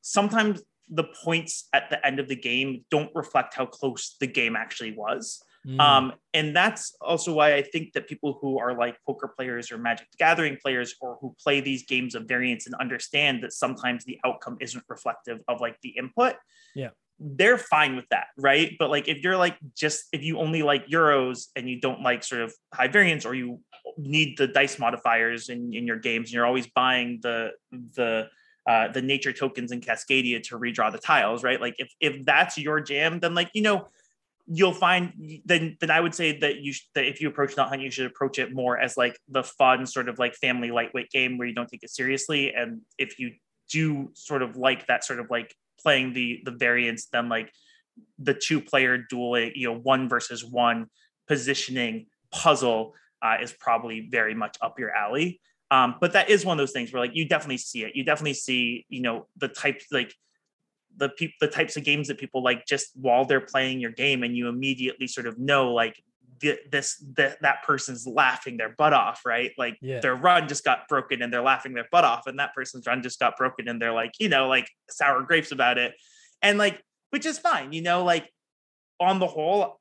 sometimes 0.00 0.62
the 0.88 1.04
points 1.22 1.68
at 1.74 1.90
the 1.90 2.04
end 2.04 2.18
of 2.18 2.28
the 2.28 2.36
game 2.36 2.84
don't 2.90 3.10
reflect 3.14 3.54
how 3.54 3.66
close 3.66 4.16
the 4.20 4.26
game 4.26 4.56
actually 4.56 4.92
was. 4.92 5.42
Mm. 5.66 5.80
Um, 5.80 6.12
and 6.34 6.54
that's 6.54 6.94
also 7.00 7.32
why 7.32 7.54
I 7.54 7.62
think 7.62 7.92
that 7.94 8.06
people 8.06 8.38
who 8.40 8.58
are 8.58 8.76
like 8.76 8.96
poker 9.06 9.28
players 9.28 9.72
or 9.72 9.78
Magic 9.78 10.10
the 10.10 10.16
Gathering 10.18 10.58
players 10.60 10.94
or 11.00 11.16
who 11.20 11.34
play 11.42 11.60
these 11.60 11.84
games 11.86 12.14
of 12.14 12.26
variance 12.26 12.66
and 12.66 12.74
understand 12.76 13.42
that 13.42 13.52
sometimes 13.52 14.04
the 14.04 14.18
outcome 14.24 14.58
isn't 14.60 14.84
reflective 14.88 15.40
of 15.48 15.60
like 15.60 15.80
the 15.82 15.90
input. 15.90 16.34
Yeah 16.74 16.90
they're 17.18 17.58
fine 17.58 17.96
with 17.96 18.06
that, 18.10 18.26
right? 18.36 18.72
But 18.78 18.90
like 18.90 19.08
if 19.08 19.18
you're 19.22 19.36
like 19.36 19.56
just 19.76 20.06
if 20.12 20.22
you 20.22 20.38
only 20.38 20.62
like 20.62 20.86
euros 20.88 21.46
and 21.54 21.68
you 21.68 21.80
don't 21.80 22.02
like 22.02 22.24
sort 22.24 22.42
of 22.42 22.52
high 22.72 22.88
variance 22.88 23.24
or 23.24 23.34
you 23.34 23.60
need 23.96 24.36
the 24.36 24.46
dice 24.46 24.78
modifiers 24.78 25.48
in, 25.48 25.72
in 25.72 25.86
your 25.86 25.98
games 25.98 26.28
and 26.28 26.34
you're 26.34 26.46
always 26.46 26.66
buying 26.66 27.20
the 27.22 27.52
the 27.94 28.28
uh, 28.68 28.88
the 28.88 29.02
nature 29.02 29.32
tokens 29.32 29.72
in 29.72 29.80
Cascadia 29.80 30.42
to 30.42 30.58
redraw 30.58 30.90
the 30.90 30.98
tiles, 30.98 31.44
right? 31.44 31.60
Like 31.60 31.74
if 31.78 31.92
if 32.00 32.24
that's 32.24 32.58
your 32.58 32.80
jam, 32.80 33.20
then 33.20 33.34
like 33.34 33.50
you 33.54 33.62
know 33.62 33.88
you'll 34.46 34.74
find 34.74 35.40
then 35.44 35.76
then 35.80 35.90
I 35.90 36.00
would 36.00 36.14
say 36.14 36.38
that 36.40 36.58
you 36.58 36.72
sh- 36.72 36.88
that 36.94 37.06
if 37.06 37.20
you 37.20 37.28
approach 37.28 37.56
Nut 37.56 37.68
Hunt, 37.68 37.82
you 37.82 37.90
should 37.90 38.06
approach 38.06 38.38
it 38.38 38.52
more 38.52 38.78
as 38.78 38.96
like 38.96 39.18
the 39.28 39.42
fun 39.42 39.86
sort 39.86 40.08
of 40.08 40.18
like 40.18 40.34
family 40.34 40.70
lightweight 40.70 41.10
game 41.10 41.38
where 41.38 41.48
you 41.48 41.54
don't 41.54 41.68
take 41.68 41.82
it 41.82 41.90
seriously. 41.90 42.52
And 42.54 42.82
if 42.98 43.18
you 43.18 43.32
do 43.70 44.10
sort 44.14 44.42
of 44.42 44.56
like 44.56 44.86
that 44.86 45.04
sort 45.04 45.20
of 45.20 45.30
like 45.30 45.54
playing 45.80 46.12
the 46.12 46.40
the 46.44 46.50
variants 46.50 47.06
then 47.06 47.28
like 47.28 47.50
the 48.18 48.34
two 48.34 48.60
player 48.60 48.98
dueling, 48.98 49.52
you 49.54 49.68
know, 49.68 49.78
one 49.78 50.08
versus 50.08 50.44
one 50.44 50.86
positioning 51.28 52.06
puzzle 52.32 52.94
uh, 53.22 53.36
is 53.40 53.52
probably 53.52 54.08
very 54.10 54.34
much 54.34 54.56
up 54.60 54.78
your 54.78 54.90
alley. 54.90 55.40
Um, 55.70 55.96
but 56.00 56.12
that 56.12 56.28
is 56.28 56.44
one 56.44 56.58
of 56.58 56.62
those 56.62 56.72
things 56.72 56.92
where 56.92 57.02
like 57.02 57.14
you 57.14 57.26
definitely 57.26 57.58
see 57.58 57.84
it. 57.84 57.96
You 57.96 58.04
definitely 58.04 58.34
see, 58.34 58.84
you 58.88 59.00
know, 59.00 59.26
the 59.36 59.48
types 59.48 59.86
like 59.90 60.14
the 60.96 61.08
people 61.10 61.34
the 61.40 61.48
types 61.48 61.76
of 61.76 61.84
games 61.84 62.08
that 62.08 62.18
people 62.18 62.42
like 62.42 62.66
just 62.66 62.90
while 62.94 63.24
they're 63.24 63.40
playing 63.40 63.80
your 63.80 63.90
game 63.90 64.22
and 64.22 64.36
you 64.36 64.48
immediately 64.48 65.06
sort 65.06 65.26
of 65.26 65.38
know 65.38 65.72
like 65.72 66.00
this 66.70 67.02
that 67.16 67.40
that 67.42 67.62
person's 67.62 68.06
laughing 68.06 68.56
their 68.56 68.70
butt 68.70 68.92
off, 68.92 69.22
right? 69.24 69.52
Like 69.56 69.78
yeah. 69.80 70.00
their 70.00 70.14
run 70.14 70.48
just 70.48 70.64
got 70.64 70.88
broken 70.88 71.22
and 71.22 71.32
they're 71.32 71.42
laughing 71.42 71.74
their 71.74 71.86
butt 71.90 72.04
off, 72.04 72.26
and 72.26 72.38
that 72.38 72.54
person's 72.54 72.86
run 72.86 73.02
just 73.02 73.18
got 73.18 73.36
broken 73.36 73.68
and 73.68 73.80
they're 73.80 73.92
like, 73.92 74.12
you 74.18 74.28
know, 74.28 74.48
like 74.48 74.68
sour 74.90 75.22
grapes 75.22 75.52
about 75.52 75.78
it, 75.78 75.94
and 76.42 76.58
like, 76.58 76.82
which 77.10 77.26
is 77.26 77.38
fine, 77.38 77.72
you 77.72 77.82
know, 77.82 78.04
like 78.04 78.30
on 79.00 79.18
the 79.18 79.26
whole, 79.26 79.80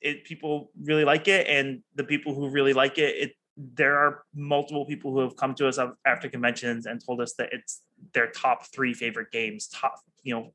it 0.00 0.24
people 0.24 0.70
really 0.82 1.04
like 1.04 1.28
it, 1.28 1.46
and 1.48 1.82
the 1.94 2.04
people 2.04 2.34
who 2.34 2.48
really 2.48 2.72
like 2.72 2.98
it, 2.98 3.16
it 3.16 3.32
there 3.56 3.98
are 3.98 4.24
multiple 4.34 4.86
people 4.86 5.12
who 5.12 5.20
have 5.20 5.36
come 5.36 5.54
to 5.54 5.68
us 5.68 5.78
after 6.06 6.28
conventions 6.28 6.86
and 6.86 7.04
told 7.04 7.20
us 7.20 7.34
that 7.34 7.50
it's 7.52 7.82
their 8.14 8.30
top 8.30 8.66
three 8.72 8.94
favorite 8.94 9.30
games. 9.30 9.68
Top, 9.68 9.94
you 10.22 10.34
know, 10.34 10.52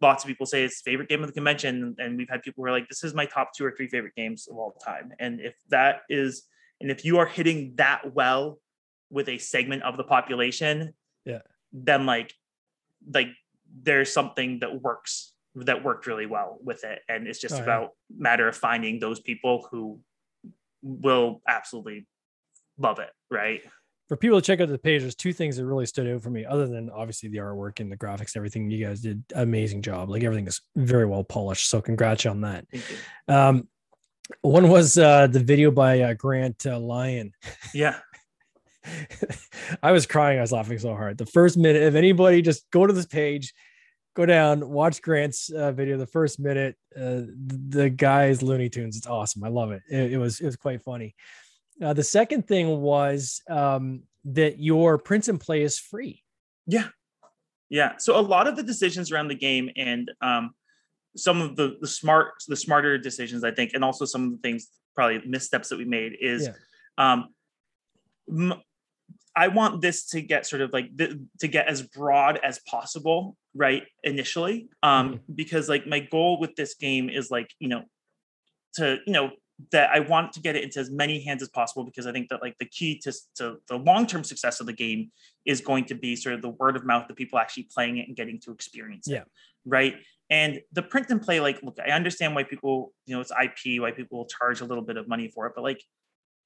lots 0.00 0.24
of 0.24 0.28
people 0.28 0.46
say 0.46 0.64
it's 0.64 0.80
favorite 0.80 1.08
game 1.08 1.22
of 1.22 1.26
the 1.26 1.32
convention, 1.32 1.94
and 1.98 2.16
we've 2.16 2.28
had 2.28 2.42
people 2.42 2.62
who 2.62 2.68
are 2.68 2.72
like, 2.72 2.88
"This 2.88 3.04
is 3.04 3.14
my 3.14 3.26
top 3.26 3.52
two 3.54 3.64
or 3.64 3.72
three 3.72 3.88
favorite 3.88 4.14
games 4.14 4.48
of 4.48 4.56
all 4.56 4.72
time." 4.84 5.12
And 5.18 5.40
if 5.40 5.54
that 5.68 6.02
is, 6.08 6.44
and 6.80 6.90
if 6.90 7.04
you 7.04 7.18
are 7.18 7.26
hitting 7.26 7.74
that 7.76 8.14
well 8.14 8.58
with 9.10 9.28
a 9.28 9.38
segment 9.38 9.82
of 9.82 9.96
the 9.96 10.04
population, 10.04 10.94
yeah, 11.24 11.40
then 11.72 12.06
like, 12.06 12.32
like 13.12 13.28
there's 13.82 14.12
something 14.12 14.60
that 14.60 14.80
works 14.80 15.32
that 15.56 15.84
worked 15.84 16.06
really 16.06 16.26
well 16.26 16.58
with 16.62 16.84
it, 16.84 17.00
and 17.08 17.26
it's 17.26 17.40
just 17.40 17.56
oh, 17.56 17.62
about 17.62 17.82
yeah. 17.82 18.16
matter 18.18 18.48
of 18.48 18.56
finding 18.56 18.98
those 19.00 19.20
people 19.20 19.66
who 19.70 20.00
will 20.82 21.40
absolutely 21.48 22.06
love 22.78 22.98
it, 22.98 23.10
right? 23.30 23.62
For 24.08 24.16
people 24.16 24.38
to 24.38 24.44
check 24.44 24.60
out 24.60 24.68
the 24.68 24.78
page, 24.78 25.00
there's 25.00 25.14
two 25.14 25.32
things 25.32 25.56
that 25.56 25.64
really 25.64 25.86
stood 25.86 26.06
out 26.06 26.22
for 26.22 26.30
me, 26.30 26.44
other 26.44 26.66
than 26.66 26.90
obviously 26.90 27.30
the 27.30 27.38
artwork 27.38 27.80
and 27.80 27.90
the 27.90 27.96
graphics 27.96 28.34
and 28.34 28.36
everything. 28.36 28.70
You 28.70 28.86
guys 28.86 29.00
did 29.00 29.24
amazing 29.34 29.80
job. 29.80 30.10
Like 30.10 30.22
everything 30.22 30.46
is 30.46 30.60
very 30.76 31.06
well 31.06 31.24
polished. 31.24 31.70
So 31.70 31.80
congrats 31.80 32.26
on 32.26 32.42
that. 32.42 32.66
Um, 33.28 33.68
one 34.42 34.68
was 34.68 34.98
uh, 34.98 35.26
the 35.26 35.40
video 35.40 35.70
by 35.70 36.00
uh, 36.00 36.14
Grant 36.14 36.66
uh, 36.66 36.78
Lyon. 36.78 37.32
Yeah. 37.72 37.98
I 39.82 39.92
was 39.92 40.06
crying. 40.06 40.38
I 40.38 40.42
was 40.42 40.52
laughing 40.52 40.78
so 40.78 40.94
hard. 40.94 41.18
The 41.18 41.26
first 41.26 41.56
minute, 41.56 41.82
if 41.82 41.94
anybody 41.94 42.42
just 42.42 42.70
go 42.70 42.86
to 42.86 42.92
this 42.92 43.06
page, 43.06 43.52
go 44.14 44.26
down, 44.26 44.68
watch 44.68 45.02
Grant's 45.02 45.50
uh, 45.50 45.72
video. 45.72 45.96
The 45.96 46.06
first 46.06 46.38
minute, 46.38 46.76
uh, 46.96 47.22
the 47.36 47.90
guy's 47.90 48.42
Looney 48.42 48.68
Tunes. 48.68 48.96
It's 48.96 49.06
awesome. 49.06 49.44
I 49.44 49.48
love 49.48 49.72
it. 49.72 49.82
It, 49.90 50.12
it 50.12 50.18
was 50.18 50.40
it 50.40 50.46
was 50.46 50.56
quite 50.56 50.82
funny. 50.82 51.14
Uh, 51.82 51.92
the 51.92 52.04
second 52.04 52.46
thing 52.46 52.80
was 52.80 53.42
um, 53.48 54.02
that 54.24 54.58
your 54.58 54.98
print 54.98 55.28
and 55.28 55.40
play 55.40 55.62
is 55.62 55.78
free. 55.78 56.22
Yeah, 56.66 56.88
yeah. 57.68 57.96
So 57.98 58.18
a 58.18 58.22
lot 58.22 58.46
of 58.46 58.56
the 58.56 58.62
decisions 58.62 59.10
around 59.10 59.28
the 59.28 59.34
game 59.34 59.70
and 59.76 60.10
um, 60.20 60.54
some 61.16 61.40
of 61.40 61.56
the 61.56 61.76
the 61.80 61.88
smart 61.88 62.34
the 62.48 62.56
smarter 62.56 62.98
decisions, 62.98 63.44
I 63.44 63.50
think, 63.50 63.72
and 63.74 63.84
also 63.84 64.04
some 64.04 64.24
of 64.24 64.30
the 64.32 64.38
things 64.38 64.68
probably 64.94 65.20
missteps 65.26 65.68
that 65.68 65.78
we 65.78 65.84
made 65.84 66.16
is. 66.20 66.48
Yeah. 66.48 67.12
Um, 67.12 67.28
m- 68.28 68.62
I 69.36 69.48
want 69.48 69.80
this 69.80 70.06
to 70.10 70.20
get 70.20 70.46
sort 70.46 70.62
of 70.62 70.72
like 70.72 70.96
th- 70.96 71.16
to 71.40 71.48
get 71.48 71.66
as 71.66 71.82
broad 71.82 72.38
as 72.44 72.60
possible, 72.60 73.36
right? 73.52 73.82
Initially, 74.04 74.68
um, 74.82 75.14
mm-hmm. 75.14 75.32
because 75.34 75.68
like 75.68 75.88
my 75.88 75.98
goal 75.98 76.38
with 76.38 76.54
this 76.54 76.74
game 76.74 77.10
is 77.10 77.32
like 77.32 77.50
you 77.58 77.68
know 77.68 77.82
to 78.74 78.98
you 79.06 79.12
know 79.12 79.30
that 79.70 79.90
I 79.90 80.00
want 80.00 80.32
to 80.32 80.40
get 80.40 80.56
it 80.56 80.64
into 80.64 80.80
as 80.80 80.90
many 80.90 81.22
hands 81.22 81.42
as 81.42 81.48
possible 81.48 81.84
because 81.84 82.06
I 82.06 82.12
think 82.12 82.28
that 82.28 82.42
like 82.42 82.56
the 82.58 82.64
key 82.66 82.98
to, 83.00 83.12
to 83.36 83.56
the 83.68 83.76
long-term 83.76 84.24
success 84.24 84.60
of 84.60 84.66
the 84.66 84.72
game 84.72 85.12
is 85.44 85.60
going 85.60 85.84
to 85.86 85.94
be 85.94 86.16
sort 86.16 86.34
of 86.34 86.42
the 86.42 86.48
word 86.50 86.76
of 86.76 86.84
mouth, 86.84 87.06
the 87.06 87.14
people 87.14 87.38
actually 87.38 87.68
playing 87.72 87.98
it 87.98 88.08
and 88.08 88.16
getting 88.16 88.40
to 88.40 88.50
experience 88.50 89.06
it. 89.08 89.12
Yeah. 89.12 89.22
Right. 89.64 89.96
And 90.28 90.60
the 90.72 90.82
print 90.82 91.08
and 91.10 91.22
play, 91.22 91.38
like, 91.38 91.62
look, 91.62 91.78
I 91.84 91.90
understand 91.90 92.34
why 92.34 92.42
people, 92.42 92.92
you 93.06 93.14
know, 93.14 93.20
it's 93.20 93.30
IP, 93.30 93.80
why 93.80 93.92
people 93.92 94.18
will 94.18 94.26
charge 94.26 94.60
a 94.60 94.64
little 94.64 94.82
bit 94.82 94.96
of 94.96 95.06
money 95.06 95.28
for 95.28 95.46
it, 95.46 95.52
but 95.54 95.62
like 95.62 95.82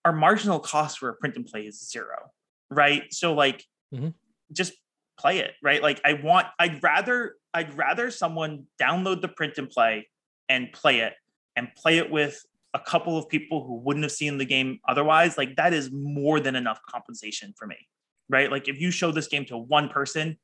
our 0.04 0.12
marginal 0.12 0.60
cost 0.60 0.98
for 0.98 1.08
a 1.08 1.14
print 1.14 1.36
and 1.36 1.46
play 1.46 1.62
is 1.62 1.88
zero. 1.88 2.30
Right. 2.70 3.12
So 3.12 3.32
like 3.32 3.64
mm-hmm. 3.94 4.08
just 4.52 4.74
play 5.18 5.38
it. 5.38 5.52
Right. 5.62 5.82
Like 5.82 6.00
I 6.04 6.14
want, 6.14 6.46
I'd 6.58 6.82
rather, 6.82 7.36
I'd 7.54 7.76
rather 7.76 8.10
someone 8.10 8.64
download 8.80 9.22
the 9.22 9.28
print 9.28 9.56
and 9.56 9.70
play 9.70 10.08
and 10.48 10.70
play 10.72 11.00
it 11.00 11.14
and 11.56 11.68
play 11.74 11.98
it 11.98 12.10
with 12.10 12.44
a 12.74 12.78
couple 12.78 13.16
of 13.16 13.28
people 13.28 13.64
who 13.64 13.76
wouldn't 13.78 14.04
have 14.04 14.12
seen 14.12 14.38
the 14.38 14.44
game 14.44 14.78
otherwise, 14.88 15.38
like 15.38 15.57
that 15.57 15.72
is 15.72 15.90
more 15.90 16.40
than 16.40 16.54
enough 16.54 16.81
compensation 16.88 17.54
for 17.57 17.66
me. 17.66 17.76
Right. 18.28 18.50
Like 18.50 18.68
if 18.68 18.78
you 18.81 18.90
show 18.90 19.11
this 19.11 19.26
game 19.26 19.46
to 19.46 19.57
one 19.57 19.88
person, 19.88 20.37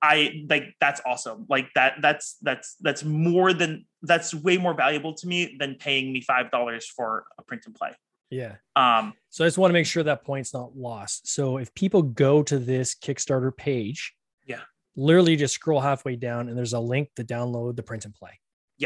I 0.00 0.44
like 0.48 0.74
that's 0.80 1.00
awesome. 1.06 1.46
Like 1.48 1.68
that 1.74 1.94
that's 2.02 2.36
that's 2.42 2.76
that's 2.80 3.02
more 3.02 3.52
than 3.52 3.86
that's 4.02 4.34
way 4.34 4.58
more 4.58 4.74
valuable 4.74 5.14
to 5.14 5.26
me 5.26 5.56
than 5.58 5.76
paying 5.76 6.12
me 6.12 6.20
five 6.20 6.50
dollars 6.50 6.86
for 6.86 7.24
a 7.38 7.42
print 7.42 7.64
and 7.66 7.74
play. 7.74 7.90
Yeah. 8.30 8.56
Um, 8.76 9.14
so 9.30 9.44
I 9.44 9.46
just 9.46 9.58
want 9.58 9.70
to 9.70 9.72
make 9.72 9.86
sure 9.86 10.02
that 10.02 10.24
point's 10.24 10.52
not 10.52 10.76
lost. 10.76 11.28
So 11.28 11.56
if 11.56 11.74
people 11.74 12.02
go 12.02 12.42
to 12.42 12.58
this 12.58 12.94
Kickstarter 12.94 13.56
page, 13.56 14.14
yeah, 14.46 14.60
literally 14.94 15.36
just 15.36 15.54
scroll 15.54 15.80
halfway 15.80 16.16
down 16.16 16.48
and 16.48 16.56
there's 16.56 16.74
a 16.74 16.80
link 16.80 17.08
to 17.16 17.24
download 17.24 17.76
the 17.76 17.82
print 17.82 18.04
and 18.04 18.14
play. 18.14 18.38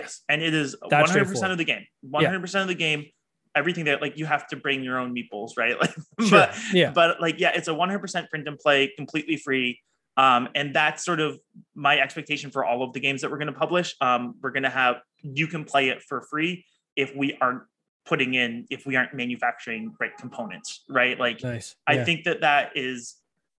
Yes, 0.02 0.22
and 0.28 0.42
it 0.42 0.54
is 0.54 0.76
one 0.80 1.06
hundred 1.06 1.28
percent 1.28 1.52
of 1.52 1.58
the 1.58 1.64
game. 1.64 1.84
One 2.02 2.24
hundred 2.24 2.40
percent 2.40 2.62
of 2.62 2.68
the 2.68 2.74
game. 2.74 3.06
Everything 3.54 3.86
that 3.86 4.00
like 4.00 4.16
you 4.18 4.26
have 4.26 4.46
to 4.48 4.56
bring 4.56 4.84
your 4.84 4.98
own 4.98 5.14
meeples, 5.14 5.52
right? 5.56 5.76
Like, 5.80 5.94
sure. 6.20 6.30
but 6.30 6.56
yeah, 6.72 6.90
but 6.90 7.20
like 7.20 7.40
yeah, 7.40 7.52
it's 7.54 7.68
a 7.68 7.74
one 7.74 7.88
hundred 7.88 8.00
percent 8.00 8.30
print 8.30 8.46
and 8.46 8.58
play, 8.58 8.92
completely 8.96 9.36
free. 9.36 9.80
Um, 10.16 10.48
and 10.54 10.74
that's 10.74 11.04
sort 11.04 11.20
of 11.20 11.38
my 11.76 12.00
expectation 12.00 12.50
for 12.50 12.64
all 12.64 12.82
of 12.82 12.92
the 12.92 13.00
games 13.00 13.20
that 13.20 13.30
we're 13.30 13.38
going 13.38 13.52
to 13.52 13.58
publish. 13.58 13.94
Um, 14.00 14.34
we're 14.42 14.50
going 14.50 14.64
to 14.64 14.70
have 14.70 14.96
you 15.22 15.46
can 15.46 15.64
play 15.64 15.90
it 15.90 16.02
for 16.02 16.22
free 16.22 16.64
if 16.96 17.14
we 17.14 17.38
aren't 17.40 17.62
putting 18.04 18.34
in 18.34 18.66
if 18.70 18.84
we 18.84 18.96
aren't 18.96 19.14
manufacturing 19.14 19.94
right 20.00 20.16
components, 20.18 20.82
right? 20.88 21.18
Like, 21.18 21.42
nice. 21.42 21.76
yeah. 21.88 22.00
I 22.00 22.04
think 22.04 22.24
that 22.24 22.40
that 22.40 22.72
is 22.74 23.16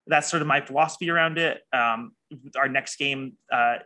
that's 0.09 0.29
sort 0.29 0.43
of 0.43 0.49
my 0.49 0.61
philosophy 0.61 1.11
around 1.11 1.39
it. 1.39 1.61
Um, 1.73 2.13
our 2.57 2.69
next 2.69 2.97
game 2.97 3.35
uh, 3.53 3.77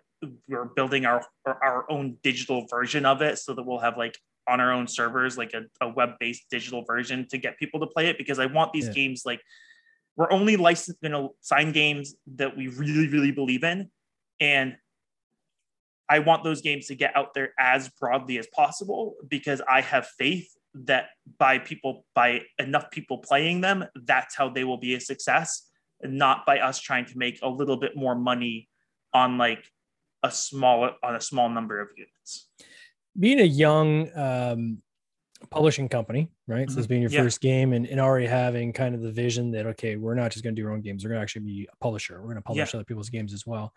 we're 0.48 0.64
building 0.64 1.04
our 1.04 1.24
our 1.46 1.90
own 1.90 2.16
digital 2.22 2.66
version 2.68 3.04
of 3.04 3.22
it 3.22 3.38
so 3.38 3.54
that 3.54 3.62
we'll 3.62 3.78
have 3.78 3.96
like 3.96 4.16
on 4.48 4.60
our 4.60 4.72
own 4.72 4.86
servers 4.86 5.38
like 5.38 5.52
a, 5.54 5.62
a 5.84 5.88
web-based 5.88 6.44
digital 6.50 6.84
version 6.84 7.26
to 7.28 7.38
get 7.38 7.58
people 7.58 7.80
to 7.80 7.86
play 7.86 8.08
it 8.08 8.18
because 8.18 8.38
i 8.38 8.46
want 8.46 8.72
these 8.72 8.88
yeah. 8.88 8.92
games 8.92 9.22
like 9.24 9.40
we're 10.16 10.30
only 10.30 10.56
licensed 10.56 10.98
you 11.02 11.08
know 11.08 11.34
sign 11.40 11.72
games 11.72 12.14
that 12.34 12.56
we 12.56 12.68
really 12.68 13.08
really 13.08 13.32
believe 13.32 13.64
in 13.64 13.90
and 14.40 14.76
i 16.08 16.18
want 16.18 16.44
those 16.44 16.60
games 16.60 16.86
to 16.86 16.94
get 16.94 17.16
out 17.16 17.34
there 17.34 17.52
as 17.58 17.88
broadly 18.00 18.38
as 18.38 18.46
possible 18.54 19.14
because 19.28 19.60
i 19.68 19.80
have 19.80 20.06
faith 20.18 20.48
that 20.74 21.06
by 21.38 21.58
people 21.58 22.04
by 22.14 22.40
enough 22.58 22.90
people 22.90 23.18
playing 23.18 23.60
them 23.60 23.84
that's 24.06 24.34
how 24.34 24.48
they 24.48 24.64
will 24.64 24.78
be 24.78 24.94
a 24.94 25.00
success 25.00 25.68
not 26.02 26.44
by 26.46 26.58
us 26.58 26.80
trying 26.80 27.04
to 27.04 27.16
make 27.16 27.38
a 27.42 27.48
little 27.48 27.76
bit 27.76 27.96
more 27.96 28.14
money 28.14 28.68
on 29.12 29.38
like 29.38 29.64
a 30.22 30.30
small 30.30 30.90
on 31.02 31.16
a 31.16 31.20
small 31.20 31.48
number 31.48 31.80
of 31.80 31.88
units. 31.96 32.48
Being 33.18 33.40
a 33.40 33.44
young 33.44 34.08
um, 34.16 34.82
publishing 35.50 35.88
company, 35.88 36.30
right? 36.46 36.62
Mm-hmm. 36.62 36.70
So 36.70 36.76
this 36.76 36.86
being 36.86 37.02
your 37.02 37.10
yeah. 37.10 37.22
first 37.22 37.40
game 37.40 37.72
and, 37.72 37.86
and 37.86 38.00
already 38.00 38.26
having 38.26 38.72
kind 38.72 38.94
of 38.94 39.02
the 39.02 39.12
vision 39.12 39.50
that 39.52 39.66
okay, 39.66 39.96
we're 39.96 40.14
not 40.14 40.30
just 40.30 40.44
going 40.44 40.54
to 40.54 40.60
do 40.60 40.66
our 40.66 40.72
own 40.72 40.80
games, 40.80 41.04
we're 41.04 41.10
going 41.10 41.18
to 41.18 41.22
actually 41.22 41.44
be 41.44 41.68
a 41.72 41.76
publisher. 41.82 42.20
We're 42.20 42.28
going 42.28 42.36
to 42.36 42.42
publish 42.42 42.72
yeah. 42.72 42.78
other 42.78 42.84
people's 42.84 43.10
games 43.10 43.32
as 43.32 43.46
well. 43.46 43.72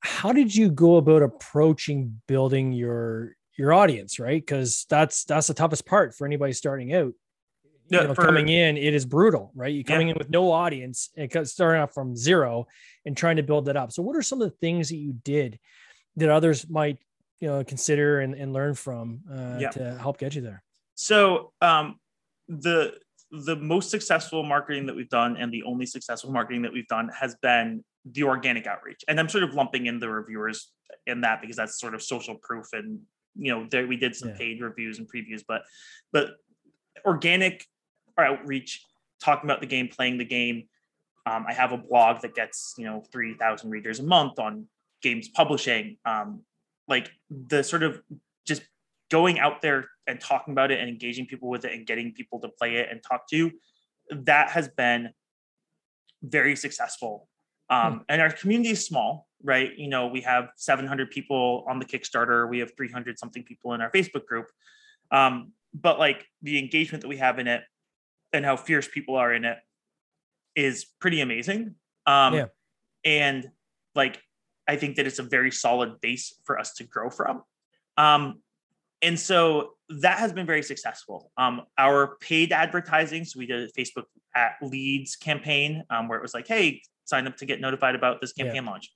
How 0.00 0.32
did 0.32 0.54
you 0.54 0.70
go 0.70 0.96
about 0.96 1.22
approaching 1.22 2.20
building 2.26 2.72
your 2.72 3.36
your 3.56 3.72
audience, 3.72 4.18
right? 4.18 4.40
Because 4.40 4.86
that's 4.88 5.24
that's 5.24 5.46
the 5.46 5.54
toughest 5.54 5.86
part 5.86 6.14
for 6.14 6.26
anybody 6.26 6.52
starting 6.52 6.94
out 6.94 7.12
yeah, 7.90 8.02
you 8.02 8.08
know, 8.08 8.14
for, 8.14 8.24
coming 8.24 8.48
in, 8.48 8.76
it 8.76 8.94
is 8.94 9.04
brutal, 9.04 9.50
right? 9.54 9.74
You're 9.74 9.84
coming 9.84 10.08
yeah. 10.08 10.12
in 10.12 10.18
with 10.18 10.30
no 10.30 10.52
audience 10.52 11.10
and 11.16 11.48
starting 11.48 11.82
off 11.82 11.92
from 11.92 12.16
zero 12.16 12.66
and 13.04 13.16
trying 13.16 13.36
to 13.36 13.42
build 13.42 13.66
that 13.66 13.76
up. 13.76 13.92
So, 13.92 14.02
what 14.02 14.16
are 14.16 14.22
some 14.22 14.40
of 14.40 14.50
the 14.50 14.56
things 14.58 14.88
that 14.90 14.96
you 14.96 15.14
did 15.24 15.58
that 16.16 16.30
others 16.30 16.68
might, 16.68 16.98
you 17.40 17.48
know, 17.48 17.64
consider 17.64 18.20
and, 18.20 18.34
and 18.34 18.52
learn 18.52 18.74
from 18.74 19.20
uh, 19.30 19.58
yeah. 19.58 19.70
to 19.70 19.98
help 19.98 20.18
get 20.18 20.34
you 20.34 20.42
there? 20.42 20.62
So, 20.94 21.52
um, 21.60 21.96
the 22.48 22.94
the 23.32 23.56
most 23.56 23.90
successful 23.90 24.42
marketing 24.42 24.86
that 24.86 24.96
we've 24.96 25.08
done 25.08 25.36
and 25.36 25.52
the 25.52 25.62
only 25.64 25.86
successful 25.86 26.32
marketing 26.32 26.62
that 26.62 26.72
we've 26.72 26.88
done 26.88 27.10
has 27.18 27.36
been 27.42 27.84
the 28.04 28.24
organic 28.24 28.66
outreach. 28.66 29.04
And 29.06 29.20
I'm 29.20 29.28
sort 29.28 29.44
of 29.44 29.54
lumping 29.54 29.86
in 29.86 30.00
the 30.00 30.08
reviewers 30.08 30.72
in 31.06 31.20
that 31.20 31.40
because 31.40 31.56
that's 31.56 31.78
sort 31.78 31.94
of 31.94 32.02
social 32.02 32.36
proof 32.36 32.66
and 32.72 33.00
you 33.36 33.52
know 33.52 33.66
there 33.70 33.86
we 33.86 33.96
did 33.96 34.14
some 34.14 34.30
yeah. 34.30 34.36
paid 34.36 34.60
reviews 34.60 34.98
and 34.98 35.08
previews 35.08 35.42
but 35.46 35.62
but 36.12 36.30
organic 37.04 37.64
outreach, 38.18 38.84
talking 39.22 39.48
about 39.48 39.60
the 39.60 39.66
game, 39.66 39.88
playing 39.88 40.18
the 40.18 40.24
game. 40.24 40.64
Um, 41.26 41.44
I 41.46 41.52
have 41.52 41.72
a 41.72 41.78
blog 41.78 42.22
that 42.22 42.34
gets 42.34 42.74
you 42.78 42.84
know 42.84 43.02
three 43.12 43.34
thousand 43.34 43.70
readers 43.70 44.00
a 44.00 44.04
month 44.04 44.38
on 44.38 44.66
games 45.02 45.28
publishing. 45.28 45.96
Um, 46.04 46.42
like 46.88 47.10
the 47.30 47.62
sort 47.62 47.82
of 47.82 48.02
just 48.46 48.62
going 49.10 49.38
out 49.38 49.62
there 49.62 49.86
and 50.06 50.20
talking 50.20 50.52
about 50.52 50.70
it 50.70 50.80
and 50.80 50.88
engaging 50.88 51.26
people 51.26 51.48
with 51.48 51.64
it 51.64 51.72
and 51.72 51.86
getting 51.86 52.12
people 52.12 52.40
to 52.40 52.48
play 52.48 52.76
it 52.76 52.88
and 52.90 53.00
talk 53.02 53.28
to 53.28 53.50
that 54.10 54.50
has 54.50 54.68
been 54.68 55.10
very 56.22 56.56
successful. 56.56 57.28
Um, 57.68 57.92
hmm. 57.92 57.98
And 58.08 58.20
our 58.20 58.32
community 58.32 58.70
is 58.70 58.84
small, 58.84 59.28
right? 59.42 59.70
You 59.76 59.88
know, 59.88 60.08
we 60.08 60.20
have 60.22 60.50
700 60.56 61.10
people 61.10 61.64
on 61.68 61.78
the 61.78 61.84
Kickstarter. 61.84 62.48
We 62.48 62.58
have 62.58 62.72
300 62.76 63.18
something 63.18 63.44
people 63.44 63.72
in 63.74 63.80
our 63.80 63.90
Facebook 63.90 64.26
group. 64.26 64.46
Um, 65.10 65.52
but 65.72 65.98
like 65.98 66.26
the 66.42 66.58
engagement 66.58 67.02
that 67.02 67.08
we 67.08 67.18
have 67.18 67.38
in 67.38 67.46
it 67.46 67.62
and 68.32 68.44
how 68.44 68.56
fierce 68.56 68.88
people 68.88 69.16
are 69.16 69.32
in 69.32 69.44
it 69.44 69.58
is 70.56 70.84
pretty 71.00 71.20
amazing. 71.20 71.74
Um, 72.06 72.34
yeah. 72.34 72.46
And 73.04 73.50
like, 73.94 74.20
I 74.68 74.76
think 74.76 74.96
that 74.96 75.06
it's 75.06 75.18
a 75.18 75.24
very 75.24 75.50
solid 75.50 76.00
base 76.00 76.34
for 76.44 76.58
us 76.58 76.74
to 76.74 76.84
grow 76.84 77.10
from. 77.10 77.42
Um, 77.96 78.40
and 79.02 79.18
so 79.18 79.72
that 79.88 80.18
has 80.18 80.32
been 80.32 80.46
very 80.46 80.62
successful. 80.62 81.32
Um, 81.36 81.62
our 81.76 82.16
paid 82.20 82.52
advertising, 82.52 83.24
so 83.24 83.38
we 83.38 83.46
did 83.46 83.68
a 83.68 83.72
Facebook 83.72 84.04
at 84.34 84.52
leads 84.62 85.16
campaign 85.16 85.84
um, 85.90 86.08
where 86.08 86.18
it 86.18 86.22
was 86.22 86.34
like, 86.34 86.46
hey, 86.46 86.82
sign 87.04 87.26
up 87.26 87.36
to 87.38 87.46
get 87.46 87.60
notified 87.60 87.94
about 87.94 88.20
this 88.20 88.32
campaign 88.32 88.64
yeah. 88.64 88.70
launch. 88.70 88.92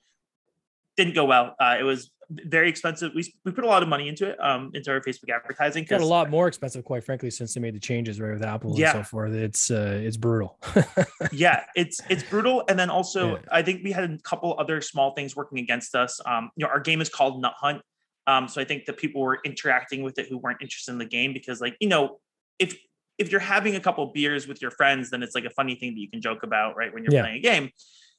Didn't 0.96 1.14
go 1.14 1.24
well. 1.24 1.56
Uh, 1.58 1.76
it 1.78 1.82
was 1.82 2.10
very 2.30 2.68
expensive. 2.68 3.12
We, 3.14 3.32
we 3.44 3.52
put 3.52 3.64
a 3.64 3.66
lot 3.66 3.82
of 3.82 3.88
money 3.88 4.08
into 4.08 4.28
it, 4.30 4.42
um, 4.42 4.70
into 4.74 4.90
our 4.90 5.00
Facebook 5.00 5.30
advertising. 5.34 5.84
Got 5.84 6.00
a 6.00 6.06
lot 6.06 6.30
more 6.30 6.48
expensive, 6.48 6.84
quite 6.84 7.04
frankly, 7.04 7.30
since 7.30 7.54
they 7.54 7.60
made 7.60 7.74
the 7.74 7.80
changes 7.80 8.20
right 8.20 8.32
with 8.32 8.42
Apple 8.42 8.78
yeah. 8.78 8.96
and 8.96 9.04
so 9.04 9.08
forth. 9.08 9.32
It's 9.32 9.70
uh, 9.70 10.00
it's 10.02 10.16
brutal. 10.16 10.58
yeah, 11.32 11.64
it's 11.74 12.00
it's 12.08 12.22
brutal. 12.22 12.64
And 12.68 12.78
then 12.78 12.90
also, 12.90 13.34
yeah. 13.34 13.42
I 13.50 13.62
think 13.62 13.84
we 13.84 13.92
had 13.92 14.10
a 14.10 14.18
couple 14.18 14.54
other 14.58 14.80
small 14.80 15.14
things 15.14 15.34
working 15.36 15.58
against 15.58 15.94
us. 15.94 16.20
Um, 16.26 16.50
you 16.56 16.64
know, 16.64 16.70
our 16.70 16.80
game 16.80 17.00
is 17.00 17.08
called 17.08 17.40
Nut 17.40 17.54
Hunt. 17.56 17.82
Um, 18.26 18.48
so 18.48 18.60
I 18.60 18.64
think 18.64 18.86
that 18.86 18.96
people 18.96 19.20
were 19.20 19.38
interacting 19.44 20.02
with 20.02 20.18
it 20.18 20.28
who 20.28 20.38
weren't 20.38 20.62
interested 20.62 20.92
in 20.92 20.98
the 20.98 21.04
game 21.04 21.32
because, 21.32 21.60
like, 21.60 21.76
you 21.80 21.88
know, 21.88 22.20
if 22.58 22.76
if 23.18 23.30
you're 23.30 23.40
having 23.40 23.76
a 23.76 23.80
couple 23.80 24.04
beers 24.06 24.48
with 24.48 24.60
your 24.60 24.70
friends, 24.70 25.10
then 25.10 25.22
it's 25.22 25.34
like 25.34 25.44
a 25.44 25.50
funny 25.50 25.74
thing 25.76 25.94
that 25.94 26.00
you 26.00 26.10
can 26.10 26.20
joke 26.20 26.42
about, 26.42 26.76
right? 26.76 26.92
When 26.92 27.04
you're 27.04 27.12
yeah. 27.12 27.22
playing 27.22 27.36
a 27.36 27.40
game. 27.40 27.70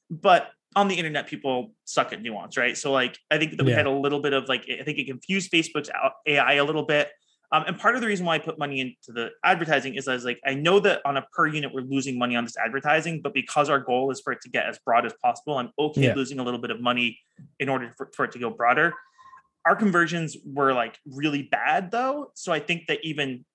But 0.10 0.50
on 0.76 0.88
the 0.88 0.96
internet, 0.96 1.28
people 1.28 1.74
suck 1.86 2.12
at 2.12 2.22
nuance, 2.22 2.58
right? 2.58 2.78
So 2.78 2.92
like 2.92 3.18
I 3.32 3.38
think 3.38 3.58
that 3.58 3.64
we 3.64 3.72
yeah. 3.72 3.78
had 3.78 3.86
a 3.86 3.92
little 3.92 4.20
bit 4.20 4.34
of 4.34 4.48
like 4.50 4.66
I 4.70 4.84
think 4.84 4.98
it 4.98 5.08
confused 5.08 5.52
Facebook's 5.52 5.90
AI 6.28 6.54
a 6.54 6.64
little 6.64 6.84
bit. 6.84 7.10
Um, 7.52 7.64
and 7.68 7.80
part 7.80 7.96
of 7.96 8.02
the 8.02 8.08
reason 8.08 8.26
why 8.26 8.36
I 8.36 8.40
put 8.40 8.58
money 8.58 8.82
into 8.82 9.14
the 9.14 9.30
advertising 9.44 9.96
is 9.96 10.08
I 10.08 10.14
was 10.14 10.26
like, 10.26 10.40
I 10.46 10.56
know 10.56 10.80
that 10.80 11.02
on 11.06 11.16
a 11.16 11.22
per 11.32 11.48
unit 11.48 11.72
we're 11.74 11.82
losing 11.82 12.18
money 12.18 12.36
on 12.36 12.44
this 12.44 12.58
advertising, 12.58 13.22
but 13.22 13.34
because 13.34 13.70
our 13.70 13.80
goal 13.80 14.12
is 14.12 14.20
for 14.20 14.34
it 14.34 14.42
to 14.42 14.50
get 14.50 14.66
as 14.66 14.80
broad 14.84 15.06
as 15.06 15.14
possible, 15.24 15.58
I'm 15.58 15.72
okay 15.78 16.06
yeah. 16.06 16.16
losing 16.16 16.40
a 16.40 16.44
little 16.44 16.60
bit 16.60 16.72
of 16.72 16.82
money 16.82 17.20
in 17.60 17.70
order 17.70 17.94
for, 17.96 18.10
for 18.16 18.26
it 18.26 18.32
to 18.34 18.40
go 18.40 18.50
broader. 18.50 18.94
Our 19.66 19.76
conversions 19.76 20.36
were 20.46 20.74
like 20.74 20.98
really 21.06 21.44
bad 21.44 21.92
though. 21.92 22.32
So 22.34 22.52
I 22.52 22.60
think 22.60 22.88
that 22.88 23.00
even 23.04 23.46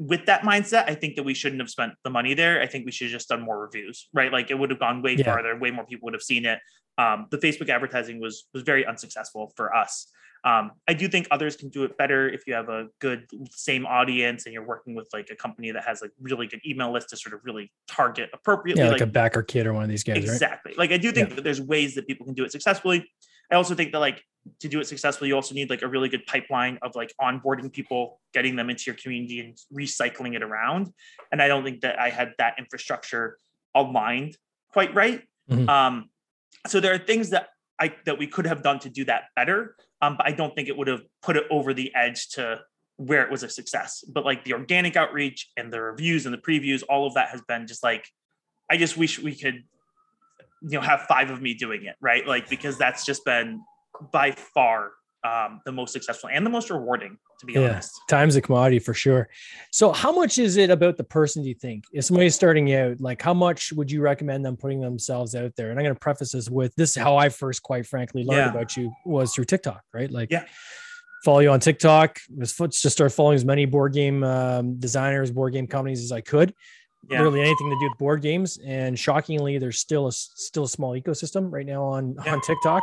with 0.00 0.24
that 0.24 0.42
mindset, 0.42 0.88
I 0.88 0.94
think 0.94 1.16
that 1.16 1.24
we 1.24 1.34
shouldn't 1.34 1.60
have 1.60 1.68
spent 1.68 1.92
the 2.04 2.10
money 2.10 2.32
there. 2.32 2.62
I 2.62 2.66
think 2.66 2.86
we 2.86 2.90
should 2.90 3.08
have 3.08 3.12
just 3.12 3.28
done 3.28 3.42
more 3.42 3.60
reviews, 3.60 4.08
right? 4.14 4.32
Like 4.32 4.50
it 4.50 4.58
would 4.58 4.70
have 4.70 4.80
gone 4.80 5.02
way 5.02 5.14
yeah. 5.14 5.26
farther, 5.26 5.56
way 5.58 5.70
more 5.70 5.84
people 5.84 6.06
would 6.06 6.14
have 6.14 6.22
seen 6.22 6.46
it. 6.46 6.58
Um, 6.96 7.26
the 7.30 7.36
Facebook 7.36 7.68
advertising 7.68 8.18
was 8.18 8.48
was 8.54 8.62
very 8.62 8.86
unsuccessful 8.86 9.52
for 9.56 9.76
us. 9.76 10.10
Um, 10.42 10.70
I 10.88 10.94
do 10.94 11.06
think 11.06 11.28
others 11.30 11.54
can 11.54 11.68
do 11.68 11.84
it 11.84 11.98
better 11.98 12.26
if 12.26 12.46
you 12.46 12.54
have 12.54 12.70
a 12.70 12.86
good 12.98 13.26
same 13.50 13.84
audience 13.84 14.46
and 14.46 14.54
you're 14.54 14.66
working 14.66 14.94
with 14.94 15.06
like 15.12 15.28
a 15.30 15.36
company 15.36 15.70
that 15.70 15.84
has 15.84 16.00
like 16.00 16.12
really 16.18 16.46
good 16.46 16.60
email 16.66 16.90
list 16.90 17.10
to 17.10 17.18
sort 17.18 17.34
of 17.34 17.40
really 17.44 17.70
target 17.86 18.30
appropriately. 18.32 18.82
Yeah, 18.82 18.90
like, 18.90 19.00
like 19.00 19.08
a 19.08 19.12
BackerKit 19.12 19.66
or 19.66 19.74
one 19.74 19.82
of 19.82 19.90
these 19.90 20.02
guys. 20.02 20.16
Exactly. 20.16 20.70
Right? 20.70 20.78
Like 20.78 20.92
I 20.92 20.96
do 20.96 21.12
think 21.12 21.28
yeah. 21.28 21.34
that 21.36 21.44
there's 21.44 21.60
ways 21.60 21.94
that 21.96 22.06
people 22.06 22.24
can 22.24 22.34
do 22.34 22.44
it 22.44 22.52
successfully. 22.52 23.06
I 23.50 23.56
also 23.56 23.74
think 23.74 23.92
that 23.92 23.98
like 23.98 24.22
to 24.60 24.68
do 24.68 24.80
it 24.80 24.86
successfully, 24.86 25.28
you 25.28 25.34
also 25.34 25.54
need 25.54 25.70
like 25.70 25.82
a 25.82 25.88
really 25.88 26.08
good 26.08 26.24
pipeline 26.26 26.78
of 26.82 26.94
like 26.94 27.12
onboarding 27.20 27.72
people, 27.72 28.20
getting 28.32 28.56
them 28.56 28.70
into 28.70 28.84
your 28.86 28.94
community 28.96 29.40
and 29.40 29.58
recycling 29.72 30.34
it 30.34 30.42
around. 30.42 30.88
And 31.30 31.42
I 31.42 31.48
don't 31.48 31.64
think 31.64 31.82
that 31.82 31.98
I 32.00 32.10
had 32.10 32.32
that 32.38 32.54
infrastructure 32.58 33.36
aligned 33.74 34.36
quite 34.72 34.94
right. 34.94 35.22
Mm-hmm. 35.50 35.68
Um, 35.68 36.10
so 36.66 36.80
there 36.80 36.94
are 36.94 36.98
things 36.98 37.30
that 37.30 37.48
I 37.78 37.94
that 38.04 38.18
we 38.18 38.26
could 38.26 38.46
have 38.46 38.62
done 38.62 38.78
to 38.80 38.90
do 38.90 39.04
that 39.06 39.24
better. 39.36 39.76
Um, 40.02 40.16
but 40.16 40.26
I 40.26 40.32
don't 40.32 40.54
think 40.54 40.68
it 40.68 40.76
would 40.76 40.88
have 40.88 41.02
put 41.22 41.36
it 41.36 41.44
over 41.50 41.74
the 41.74 41.94
edge 41.94 42.30
to 42.30 42.60
where 42.96 43.22
it 43.22 43.30
was 43.30 43.42
a 43.42 43.48
success. 43.48 44.04
But 44.06 44.24
like 44.24 44.44
the 44.44 44.54
organic 44.54 44.96
outreach 44.96 45.50
and 45.56 45.72
the 45.72 45.80
reviews 45.80 46.26
and 46.26 46.34
the 46.34 46.38
previews, 46.38 46.82
all 46.88 47.06
of 47.06 47.14
that 47.14 47.28
has 47.30 47.42
been 47.48 47.66
just 47.66 47.82
like, 47.82 48.06
I 48.70 48.76
just 48.76 48.96
wish 48.96 49.18
we 49.18 49.34
could 49.34 49.64
you 50.62 50.78
know 50.78 50.80
have 50.80 51.02
five 51.02 51.30
of 51.30 51.40
me 51.40 51.54
doing 51.54 51.84
it 51.84 51.96
right? 52.00 52.26
Like 52.26 52.48
because 52.48 52.78
that's 52.78 53.04
just 53.04 53.24
been 53.24 53.62
by 54.12 54.32
far 54.32 54.92
um, 55.22 55.60
the 55.66 55.72
most 55.72 55.92
successful 55.92 56.30
and 56.32 56.44
the 56.46 56.50
most 56.50 56.70
rewarding 56.70 57.18
to 57.40 57.46
be 57.46 57.54
yeah, 57.54 57.70
honest. 57.70 58.00
Time's 58.08 58.36
a 58.36 58.40
commodity 58.40 58.78
for 58.78 58.94
sure. 58.94 59.28
So 59.70 59.92
how 59.92 60.12
much 60.12 60.38
is 60.38 60.56
it 60.56 60.70
about 60.70 60.96
the 60.96 61.04
person 61.04 61.42
do 61.42 61.48
you 61.48 61.54
think? 61.54 61.84
If 61.92 62.04
somebody's 62.04 62.34
starting 62.34 62.72
out 62.74 63.00
like 63.00 63.20
how 63.20 63.34
much 63.34 63.72
would 63.72 63.90
you 63.90 64.00
recommend 64.00 64.44
them 64.44 64.56
putting 64.56 64.80
themselves 64.80 65.34
out 65.34 65.54
there? 65.56 65.70
And 65.70 65.78
i'm 65.78 65.84
going 65.84 65.94
to 65.94 66.00
preface 66.00 66.32
this 66.32 66.48
with 66.48 66.74
this 66.76 66.96
is 66.96 67.02
how 67.02 67.16
i 67.16 67.28
first 67.28 67.62
quite 67.62 67.86
frankly 67.86 68.24
learned 68.24 68.38
yeah. 68.38 68.50
about 68.50 68.76
you 68.76 68.92
was 69.04 69.34
through 69.34 69.44
tiktok 69.44 69.82
right? 69.92 70.10
Like 70.10 70.30
yeah. 70.30 70.44
follow 71.24 71.40
you 71.40 71.50
on 71.50 71.60
tiktok 71.60 72.18
just 72.38 72.90
start 72.90 73.12
following 73.12 73.34
as 73.34 73.44
many 73.44 73.66
board 73.66 73.92
game 73.92 74.22
um, 74.24 74.78
designers 74.78 75.30
board 75.30 75.52
game 75.52 75.66
companies 75.66 76.02
as 76.02 76.12
i 76.12 76.20
could 76.20 76.54
yeah. 77.08 77.18
literally 77.18 77.40
anything 77.40 77.70
to 77.70 77.76
do 77.80 77.88
with 77.88 77.98
board 77.98 78.22
games. 78.22 78.58
And 78.64 78.98
shockingly, 78.98 79.58
there's 79.58 79.78
still 79.78 80.06
a 80.06 80.12
still 80.12 80.64
a 80.64 80.68
small 80.68 80.92
ecosystem 80.92 81.52
right 81.52 81.66
now 81.66 81.84
on 81.84 82.16
yeah. 82.24 82.34
on 82.34 82.40
TikTok. 82.40 82.82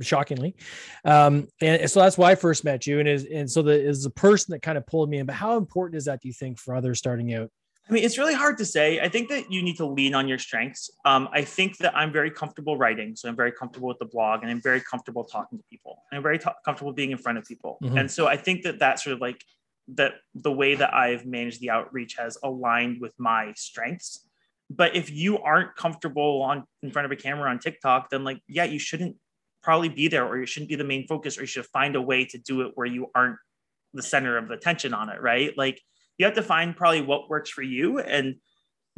Shockingly, 0.00 0.56
um, 1.04 1.48
and 1.60 1.90
so 1.90 2.00
that's 2.00 2.16
why 2.16 2.30
I 2.30 2.34
first 2.34 2.64
met 2.64 2.86
you, 2.86 2.98
and 2.98 3.06
is 3.06 3.26
and 3.26 3.50
so 3.50 3.60
the 3.60 3.72
is 3.72 4.04
the 4.04 4.10
person 4.10 4.52
that 4.52 4.62
kind 4.62 4.78
of 4.78 4.86
pulled 4.86 5.10
me 5.10 5.18
in. 5.18 5.26
But 5.26 5.34
how 5.34 5.58
important 5.58 5.98
is 5.98 6.06
that? 6.06 6.22
Do 6.22 6.28
you 6.28 6.32
think 6.32 6.58
for 6.58 6.74
others 6.74 6.98
starting 6.98 7.34
out? 7.34 7.50
I 7.88 7.92
mean, 7.92 8.04
it's 8.04 8.16
really 8.16 8.32
hard 8.32 8.56
to 8.56 8.64
say. 8.64 9.00
I 9.00 9.10
think 9.10 9.28
that 9.28 9.52
you 9.52 9.62
need 9.62 9.76
to 9.76 9.84
lean 9.84 10.14
on 10.14 10.28
your 10.28 10.38
strengths. 10.38 10.90
Um, 11.04 11.28
I 11.32 11.42
think 11.42 11.76
that 11.78 11.94
I'm 11.94 12.10
very 12.10 12.30
comfortable 12.30 12.78
writing, 12.78 13.16
so 13.16 13.28
I'm 13.28 13.36
very 13.36 13.52
comfortable 13.52 13.88
with 13.88 13.98
the 13.98 14.06
blog, 14.06 14.40
and 14.42 14.50
I'm 14.50 14.62
very 14.62 14.80
comfortable 14.80 15.24
talking 15.24 15.58
to 15.58 15.64
people, 15.68 16.02
and 16.10 16.16
I'm 16.16 16.22
very 16.22 16.38
t- 16.38 16.46
comfortable 16.64 16.94
being 16.94 17.10
in 17.10 17.18
front 17.18 17.36
of 17.36 17.44
people. 17.44 17.76
Mm-hmm. 17.82 17.98
And 17.98 18.10
so 18.10 18.26
I 18.26 18.38
think 18.38 18.62
that 18.62 18.78
that 18.78 18.98
sort 18.98 19.12
of 19.12 19.20
like 19.20 19.44
that 19.88 20.14
the 20.34 20.52
way 20.52 20.74
that 20.74 20.94
I've 20.94 21.26
managed 21.26 21.60
the 21.60 21.70
outreach 21.70 22.16
has 22.18 22.38
aligned 22.42 23.00
with 23.00 23.12
my 23.18 23.52
strengths. 23.56 24.28
But 24.70 24.96
if 24.96 25.10
you 25.10 25.38
aren't 25.38 25.76
comfortable 25.76 26.42
on 26.42 26.64
in 26.82 26.90
front 26.90 27.06
of 27.06 27.12
a 27.12 27.16
camera 27.16 27.50
on 27.50 27.58
TikTok, 27.58 28.10
then 28.10 28.24
like, 28.24 28.40
yeah, 28.48 28.64
you 28.64 28.78
shouldn't 28.78 29.16
probably 29.62 29.88
be 29.88 30.08
there 30.08 30.26
or 30.26 30.38
you 30.38 30.46
shouldn't 30.46 30.70
be 30.70 30.76
the 30.76 30.84
main 30.84 31.06
focus 31.06 31.38
or 31.38 31.42
you 31.42 31.46
should 31.46 31.66
find 31.66 31.94
a 31.94 32.02
way 32.02 32.24
to 32.24 32.38
do 32.38 32.62
it 32.62 32.72
where 32.74 32.86
you 32.86 33.08
aren't 33.14 33.36
the 33.92 34.02
center 34.02 34.36
of 34.38 34.50
attention 34.50 34.94
on 34.94 35.08
it, 35.08 35.20
right? 35.20 35.56
Like 35.56 35.80
you 36.18 36.26
have 36.26 36.34
to 36.34 36.42
find 36.42 36.76
probably 36.76 37.02
what 37.02 37.28
works 37.28 37.50
for 37.50 37.62
you. 37.62 37.98
And 37.98 38.36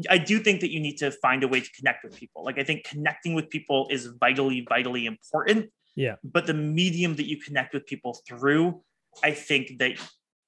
I 0.09 0.19
do 0.19 0.39
think 0.39 0.61
that 0.61 0.73
you 0.73 0.81
need 0.81 0.97
to 0.99 1.11
find 1.11 1.43
a 1.45 1.49
way 1.49 1.61
to 1.61 1.71
connect 1.73 2.05
with 2.05 2.17
people. 2.17 2.45
Like 2.45 2.59
I 2.59 2.65
think 2.65 2.85
connecting 2.85 3.35
with 3.35 3.51
people 3.51 3.89
is 3.91 4.07
vitally, 4.07 4.67
vitally 4.69 5.07
important. 5.07 5.71
Yeah. 5.97 6.17
But 6.25 6.47
the 6.47 6.55
medium 6.55 7.17
that 7.17 7.29
you 7.29 7.41
connect 7.41 7.75
with 7.75 7.87
people 7.87 8.19
through, 8.27 8.83
I 9.23 9.31
think 9.33 9.79
that 9.79 9.93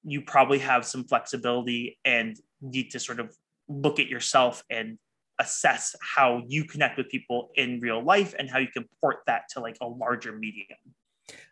you 0.07 0.21
probably 0.21 0.59
have 0.59 0.85
some 0.85 1.03
flexibility 1.03 1.99
and 2.05 2.39
need 2.61 2.91
to 2.91 2.99
sort 2.99 3.19
of 3.19 3.35
look 3.67 3.99
at 3.99 4.07
yourself 4.07 4.63
and 4.69 4.97
assess 5.37 5.95
how 6.01 6.41
you 6.47 6.63
connect 6.63 6.97
with 6.97 7.09
people 7.09 7.49
in 7.55 7.79
real 7.81 8.01
life 8.01 8.33
and 8.39 8.49
how 8.49 8.57
you 8.57 8.69
can 8.69 8.85
port 9.01 9.17
that 9.27 9.43
to 9.51 9.59
like 9.59 9.77
a 9.81 9.85
larger 9.85 10.31
medium. 10.31 10.77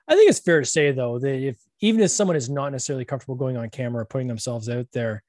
I 0.07 0.15
think 0.15 0.29
it's 0.29 0.39
fair 0.39 0.61
to 0.61 0.65
say 0.65 0.91
though 0.93 1.19
that 1.19 1.35
if 1.35 1.57
even 1.81 2.01
if 2.01 2.11
someone 2.11 2.37
is 2.37 2.49
not 2.49 2.71
necessarily 2.71 3.03
comfortable 3.03 3.35
going 3.35 3.57
on 3.57 3.69
camera 3.69 4.03
or 4.03 4.05
putting 4.05 4.27
themselves 4.27 4.69
out 4.69 4.87
there, 4.93 5.21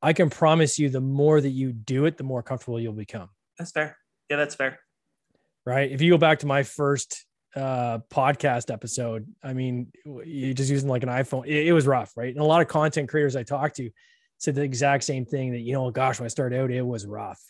I 0.00 0.12
can 0.12 0.30
promise 0.30 0.78
you 0.78 0.88
the 0.90 1.00
more 1.00 1.40
that 1.40 1.50
you 1.50 1.72
do 1.72 2.04
it, 2.04 2.16
the 2.16 2.24
more 2.24 2.42
comfortable 2.42 2.78
you'll 2.78 2.92
become. 2.92 3.30
That's 3.58 3.72
fair. 3.72 3.96
Yeah, 4.30 4.36
that's 4.36 4.54
fair. 4.54 4.78
Right. 5.66 5.90
If 5.90 6.00
you 6.00 6.12
go 6.12 6.18
back 6.18 6.38
to 6.40 6.46
my 6.46 6.62
first 6.62 7.26
uh, 7.56 7.98
podcast 8.10 8.72
episode. 8.72 9.26
I 9.42 9.52
mean, 9.52 9.88
you 10.04 10.54
just 10.54 10.70
using 10.70 10.88
like 10.88 11.02
an 11.02 11.08
iPhone. 11.08 11.46
It, 11.46 11.68
it, 11.68 11.72
was 11.72 11.86
rough, 11.86 12.16
right? 12.16 12.32
And 12.32 12.42
a 12.42 12.46
lot 12.46 12.60
of 12.60 12.68
content 12.68 13.08
creators 13.08 13.36
I 13.36 13.42
talked 13.42 13.76
to 13.76 13.90
said 14.38 14.54
the 14.54 14.62
exact 14.62 15.04
same 15.04 15.24
thing 15.24 15.52
that, 15.52 15.60
you 15.60 15.72
know, 15.72 15.90
gosh, 15.90 16.18
when 16.18 16.24
I 16.24 16.28
started 16.28 16.60
out, 16.60 16.70
it 16.70 16.82
was 16.82 17.06
rough. 17.06 17.40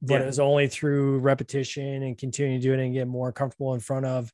But 0.00 0.14
yeah. 0.14 0.20
it 0.20 0.26
was 0.26 0.40
only 0.40 0.68
through 0.68 1.18
repetition 1.18 2.02
and 2.02 2.18
continuing 2.18 2.60
to 2.60 2.66
do 2.66 2.72
it 2.72 2.80
and 2.80 2.92
get 2.92 3.06
more 3.06 3.30
comfortable 3.32 3.74
in 3.74 3.80
front 3.80 4.06
of 4.06 4.32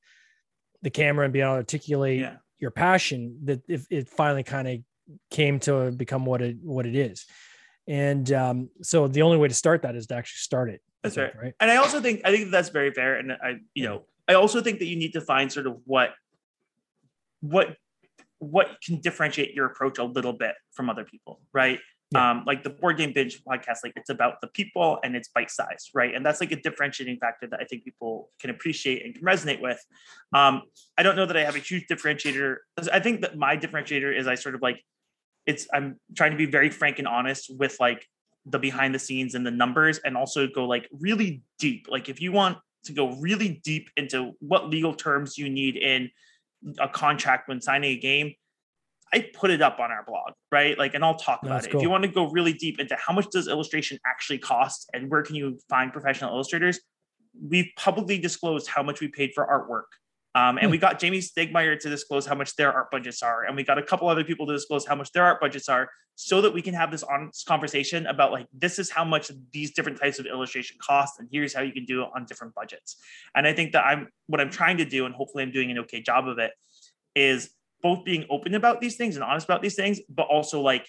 the 0.83 0.91
camera 0.91 1.25
and 1.25 1.33
being 1.33 1.45
able 1.45 1.55
to 1.55 1.59
articulate 1.59 2.21
yeah. 2.21 2.37
your 2.59 2.71
passion 2.71 3.39
that 3.45 3.63
if 3.69 3.87
it 3.91 4.09
finally 4.09 4.45
kind 4.45 4.69
of 4.69 4.79
came 5.31 5.59
to 5.61 5.91
become 5.91 6.25
what 6.25 6.41
it 6.41 6.57
what 6.63 6.87
it 6.87 6.95
is. 6.95 7.27
And 7.87 8.31
um, 8.33 8.71
so 8.83 9.09
the 9.09 9.23
only 9.23 9.39
way 9.39 9.49
to 9.49 9.55
start 9.55 9.83
that 9.83 9.97
is 9.97 10.07
to 10.07 10.15
actually 10.15 10.39
start 10.39 10.71
it. 10.71 10.81
That's 11.03 11.17
right. 11.17 11.33
right. 11.41 11.55
And 11.61 11.71
I 11.71 11.77
also 11.77 12.01
think 12.01 12.23
I 12.25 12.31
think 12.31 12.51
that's 12.51 12.69
very 12.69 12.93
fair. 12.93 13.17
And 13.17 13.33
I, 13.33 13.57
you 13.75 13.85
know, 13.85 14.03
I 14.29 14.35
also 14.35 14.61
think 14.61 14.79
that 14.81 14.87
you 14.87 14.97
need 14.97 15.13
to 15.15 15.21
find 15.21 15.51
sort 15.51 15.67
of 15.67 15.79
what 15.85 16.11
what 17.41 17.77
what 18.39 18.79
can 18.85 19.01
differentiate 19.01 19.55
your 19.55 19.67
approach 19.67 19.99
a 19.99 20.05
little 20.05 20.33
bit 20.33 20.55
from 20.73 20.89
other 20.89 21.05
people, 21.05 21.41
right? 21.53 21.81
Yeah. 22.11 22.31
Um, 22.31 22.45
like 22.47 22.63
the 22.63 22.71
board 22.71 22.97
game 22.97 23.13
binge 23.13 23.43
podcast, 23.45 23.79
like 23.83 23.93
it's 23.97 24.09
about 24.09 24.41
the 24.41 24.47
people 24.47 24.99
and 25.03 25.15
it's 25.15 25.29
bite 25.29 25.51
size, 25.51 25.91
right? 25.93 26.15
And 26.15 26.25
that's 26.25 26.41
like 26.41 26.53
a 26.53 26.61
differentiating 26.61 27.19
factor 27.19 27.47
that 27.49 27.61
I 27.61 27.65
think 27.65 27.85
people 27.85 28.31
can 28.41 28.49
appreciate 28.51 29.05
and 29.05 29.15
can 29.15 29.25
resonate 29.25 29.61
with. 29.61 29.85
Um, 30.33 30.63
I 30.97 31.03
don't 31.03 31.17
know 31.17 31.27
that 31.27 31.37
I 31.37 31.45
have 31.45 31.57
a 31.57 31.59
huge 31.59 31.87
differentiator. 31.91 32.57
I 32.91 33.01
think 33.01 33.21
that 33.23 33.37
my 33.37 33.57
differentiator 33.57 34.17
is 34.17 34.27
I 34.27 34.37
sort 34.37 34.55
of 34.55 34.63
like 34.63 34.83
it's 35.45 35.67
I'm 35.73 35.99
trying 36.17 36.31
to 36.31 36.39
be 36.39 36.47
very 36.47 36.71
frank 36.71 36.99
and 36.99 37.09
honest 37.09 37.51
with 37.55 37.77
like 37.79 38.07
the 38.47 38.59
behind 38.59 38.95
the 38.95 38.99
scenes 38.99 39.35
and 39.35 39.45
the 39.45 39.51
numbers 39.51 39.99
and 39.99 40.17
also 40.17 40.47
go 40.47 40.67
like 40.67 40.89
really 40.93 41.43
deep. 41.59 41.89
Like 41.91 42.09
if 42.09 42.23
you 42.23 42.33
want 42.33 42.59
to 42.85 42.93
go 42.93 43.13
really 43.17 43.61
deep 43.65 43.91
into 43.97 44.33
what 44.41 44.69
legal 44.69 44.95
terms 44.95 45.37
you 45.37 45.49
need 45.49 45.77
in 45.77 46.11
a 46.79 46.89
contract 46.89 47.49
when 47.49 47.61
signing 47.61 47.97
a 47.97 48.01
game, 48.01 48.35
I 49.13 49.27
put 49.33 49.51
it 49.51 49.63
up 49.63 49.79
on 49.81 49.91
our 49.91 50.05
blog, 50.07 50.33
right? 50.53 50.77
Like, 50.79 50.95
and 50.95 51.05
I'll 51.05 51.17
talk 51.17 51.43
about 51.43 51.65
it. 51.65 51.71
Cool. 51.71 51.81
If 51.81 51.83
you 51.83 51.91
want 51.91 52.05
to 52.05 52.11
go 52.11 52.29
really 52.31 52.53
deep 52.53 52.79
into 52.79 52.97
how 52.97 53.13
much 53.13 53.31
does 53.31 53.49
illustration 53.49 53.99
actually 54.07 54.39
cost 54.39 54.91
and 54.93 55.11
where 55.11 55.23
can 55.23 55.35
you 55.35 55.59
find 55.69 55.93
professional 55.93 56.35
illustrators, 56.35 56.81
we've 57.41 57.69
publicly 57.77 58.19
disclosed 58.19 58.69
how 58.69 58.83
much 58.83 59.01
we 59.01 59.09
paid 59.09 59.31
for 59.35 59.47
artwork 59.47 59.85
Um, 60.35 60.59
and 60.59 60.67
hmm. 60.67 60.73
we 60.73 60.79
got 60.79 61.01
Jamey 61.01 61.19
Stegmaier 61.19 61.79
to 61.81 61.89
disclose 61.89 62.27
how 62.27 62.35
much 62.35 62.55
their 62.57 62.73
art 62.73 62.91
budgets 62.91 63.23
are, 63.23 63.45
and 63.45 63.57
we 63.57 63.65
got 63.65 63.79
a 63.79 63.83
couple 63.83 64.09
other 64.09 64.25
people 64.25 64.47
to 64.47 64.53
disclose 64.53 64.87
how 64.87 64.95
much 64.95 65.11
their 65.13 65.25
art 65.25 65.41
budgets 65.41 65.69
are, 65.69 65.89
so 66.17 66.41
that 66.43 66.53
we 66.53 66.61
can 66.61 66.75
have 66.75 66.91
this 66.91 67.03
honest 67.03 67.47
conversation 67.47 68.07
about 68.07 68.31
like 68.31 68.47
this 68.53 68.79
is 68.79 68.91
how 68.91 69.05
much 69.05 69.31
these 69.53 69.73
different 69.73 69.99
types 69.99 70.19
of 70.19 70.27
illustration 70.27 70.77
cost, 70.81 71.19
and 71.19 71.29
here's 71.33 71.55
how 71.55 71.63
you 71.63 71.73
can 71.73 71.85
do 71.87 72.03
it 72.03 72.09
on 72.15 72.27
different 72.27 72.55
budgets. 72.55 72.97
And 73.35 73.47
I 73.47 73.53
think 73.53 73.73
that 73.73 73.85
I'm 73.85 74.09
what 74.27 74.41
I'm 74.41 74.51
trying 74.51 74.77
to 74.79 74.85
do, 74.85 75.07
and 75.07 75.15
hopefully 75.15 75.43
I'm 75.43 75.53
doing 75.53 75.71
an 75.71 75.79
okay 75.81 76.03
job 76.03 76.29
of 76.29 76.39
it, 76.39 76.53
is 77.15 77.51
both 77.83 78.05
being 78.05 78.27
open 78.29 78.55
about 78.55 78.81
these 78.81 78.97
things 78.97 79.17
and 79.17 79.25
honest 79.25 79.47
about 79.47 79.63
these 79.63 79.77
things, 79.77 80.01
but 80.09 80.27
also 80.27 80.61
like 80.61 80.87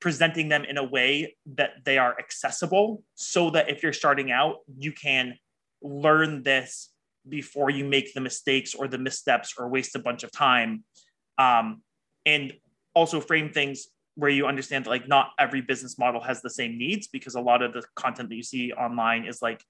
presenting 0.00 0.48
them 0.48 0.64
in 0.64 0.76
a 0.76 0.84
way 0.84 1.36
that 1.46 1.70
they 1.84 1.96
are 1.96 2.14
accessible, 2.18 3.02
so 3.14 3.50
that 3.50 3.70
if 3.70 3.82
you're 3.82 3.92
starting 3.94 4.30
out, 4.30 4.56
you 4.76 4.92
can 4.92 5.36
learn 5.80 6.42
this 6.42 6.90
before 7.28 7.70
you 7.70 7.84
make 7.84 8.14
the 8.14 8.20
mistakes 8.20 8.74
or 8.74 8.88
the 8.88 8.98
missteps 8.98 9.54
or 9.58 9.68
waste 9.68 9.94
a 9.96 9.98
bunch 9.98 10.22
of 10.22 10.32
time. 10.32 10.84
Um, 11.38 11.82
and 12.26 12.52
also 12.94 13.20
frame 13.20 13.50
things 13.50 13.88
where 14.16 14.30
you 14.30 14.46
understand 14.46 14.84
that 14.84 14.90
like 14.90 15.08
not 15.08 15.30
every 15.38 15.60
business 15.60 15.98
model 15.98 16.20
has 16.20 16.42
the 16.42 16.50
same 16.50 16.76
needs 16.76 17.06
because 17.06 17.34
a 17.34 17.40
lot 17.40 17.62
of 17.62 17.72
the 17.72 17.82
content 17.94 18.28
that 18.28 18.34
you 18.34 18.42
see 18.42 18.72
online 18.72 19.24
is 19.24 19.40
like 19.40 19.62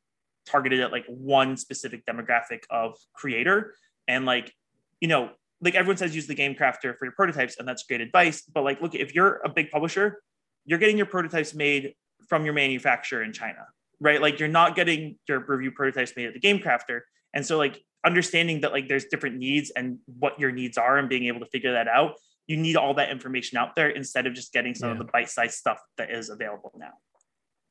targeted 0.47 0.81
at 0.81 0.90
like 0.90 1.05
one 1.07 1.57
specific 1.57 2.07
demographic 2.07 2.61
of 2.71 2.97
creator. 3.12 3.75
And 4.07 4.25
like 4.25 4.53
you 5.01 5.09
know 5.09 5.31
like 5.61 5.75
everyone 5.75 5.97
says 5.97 6.14
use 6.14 6.27
the 6.27 6.35
game 6.35 6.55
crafter 6.55 6.97
for 6.97 7.05
your 7.05 7.12
prototypes 7.12 7.57
and 7.59 7.66
that's 7.66 7.83
great 7.83 8.01
advice. 8.01 8.42
But 8.42 8.64
like 8.64 8.81
look 8.81 8.94
if 8.94 9.14
you're 9.14 9.40
a 9.44 9.49
big 9.49 9.71
publisher 9.71 10.23
you're 10.64 10.79
getting 10.79 10.97
your 10.97 11.07
prototypes 11.07 11.55
made 11.55 11.94
from 12.29 12.44
your 12.44 12.53
manufacturer 12.53 13.23
in 13.23 13.33
china 13.33 13.66
right? 14.01 14.21
Like 14.21 14.38
you're 14.38 14.49
not 14.49 14.77
getting 14.77 15.18
your 15.29 15.40
review 15.40 15.73
prototypes 15.73 16.12
made 16.16 16.27
at 16.27 16.35
the 16.35 16.40
game 16.40 16.59
crafter 16.59 17.01
and 17.34 17.44
so 17.44 17.58
like 17.58 17.82
understanding 18.04 18.60
that 18.62 18.72
like 18.72 18.88
there's 18.88 19.06
different 19.06 19.36
needs 19.36 19.70
and 19.70 19.98
what 20.18 20.38
your 20.38 20.52
needs 20.52 20.78
are 20.78 20.98
and 20.98 21.08
being 21.08 21.26
able 21.26 21.40
to 21.40 21.46
figure 21.46 21.72
that 21.72 21.88
out, 21.88 22.14
you 22.46 22.56
need 22.56 22.76
all 22.76 22.94
that 22.94 23.10
information 23.10 23.58
out 23.58 23.76
there 23.76 23.90
instead 23.90 24.26
of 24.26 24.34
just 24.34 24.52
getting 24.52 24.74
some 24.74 24.88
yeah. 24.88 24.92
of 24.92 24.98
the 24.98 25.04
bite-sized 25.04 25.54
stuff 25.54 25.78
that 25.98 26.10
is 26.10 26.30
available 26.30 26.72
now. 26.78 26.92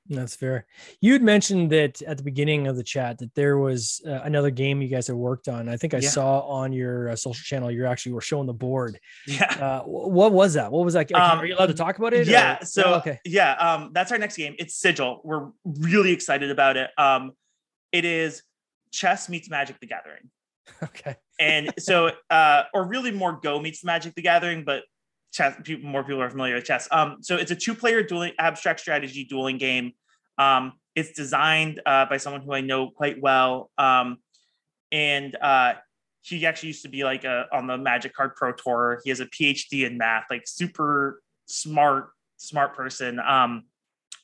That's 0.09 0.35
fair. 0.35 0.65
You 1.01 1.13
had 1.13 1.21
mentioned 1.21 1.69
that 1.71 2.01
at 2.03 2.17
the 2.17 2.23
beginning 2.23 2.67
of 2.67 2.77
the 2.77 2.83
chat 2.83 3.17
that 3.17 3.33
there 3.35 3.57
was 3.57 4.01
uh, 4.07 4.21
another 4.23 4.49
game 4.49 4.81
you 4.81 4.87
guys 4.87 5.07
had 5.07 5.17
worked 5.17 5.49
on. 5.49 5.67
I 5.67 5.75
think 5.75 5.93
I 5.93 5.97
yeah. 5.97 6.09
saw 6.09 6.39
on 6.41 6.71
your 6.71 7.09
uh, 7.09 7.15
social 7.15 7.43
channel 7.43 7.69
you 7.69 7.85
actually 7.85 8.13
were 8.13 8.21
showing 8.21 8.47
the 8.47 8.53
board. 8.53 8.99
Yeah. 9.27 9.53
Uh, 9.59 9.81
what 9.83 10.31
was 10.31 10.53
that? 10.53 10.71
What 10.71 10.85
was 10.85 10.93
that? 10.93 11.11
Um, 11.13 11.39
Are 11.39 11.45
you 11.45 11.55
allowed 11.55 11.67
to 11.67 11.73
talk 11.73 11.97
about 11.97 12.13
it? 12.13 12.25
Yeah. 12.25 12.57
Or? 12.61 12.65
So 12.65 12.83
oh, 12.85 12.93
okay. 12.95 13.19
Yeah. 13.25 13.51
Um, 13.53 13.91
that's 13.91 14.11
our 14.13 14.17
next 14.17 14.37
game. 14.37 14.55
It's 14.59 14.75
Sigil. 14.75 15.19
We're 15.25 15.49
really 15.65 16.13
excited 16.13 16.51
about 16.51 16.77
it. 16.77 16.89
Um, 16.97 17.33
it 17.91 18.05
is 18.05 18.43
chess 18.97 19.29
meets 19.29 19.49
Magic 19.49 19.79
the 19.79 19.87
Gathering. 19.87 20.29
Okay. 20.83 21.15
and 21.39 21.73
so, 21.79 22.11
uh, 22.29 22.63
or 22.73 22.85
really 22.87 23.11
more 23.11 23.39
Go 23.41 23.57
meets 23.57 23.85
Magic 23.85 24.13
the 24.15 24.21
Gathering, 24.21 24.65
but 24.65 24.83
chess, 25.31 25.55
people, 25.63 25.89
more 25.89 26.03
people 26.03 26.21
are 26.21 26.29
familiar 26.29 26.55
with 26.55 26.65
chess. 26.65 26.89
Um, 26.91 27.19
so 27.21 27.37
it's 27.37 27.51
a 27.51 27.55
two-player 27.55 28.03
dueling 28.03 28.33
abstract 28.37 28.81
strategy 28.81 29.23
dueling 29.23 29.57
game. 29.57 29.93
Um, 30.37 30.73
it's 30.93 31.13
designed 31.13 31.81
uh, 31.85 32.07
by 32.07 32.17
someone 32.17 32.41
who 32.41 32.53
I 32.53 32.59
know 32.59 32.89
quite 32.89 33.21
well, 33.21 33.71
um, 33.77 34.17
and 34.91 35.37
uh, 35.41 35.75
he 36.21 36.45
actually 36.45 36.67
used 36.67 36.83
to 36.83 36.89
be 36.89 37.05
like 37.05 37.23
a, 37.23 37.45
on 37.53 37.65
the 37.65 37.77
Magic 37.77 38.13
Card 38.13 38.35
Pro 38.35 38.51
Tour. 38.51 38.99
He 39.05 39.09
has 39.09 39.21
a 39.21 39.25
PhD 39.27 39.85
in 39.85 39.97
math, 39.97 40.25
like 40.29 40.43
super 40.45 41.21
smart, 41.45 42.09
smart 42.35 42.75
person, 42.75 43.19
um, 43.19 43.63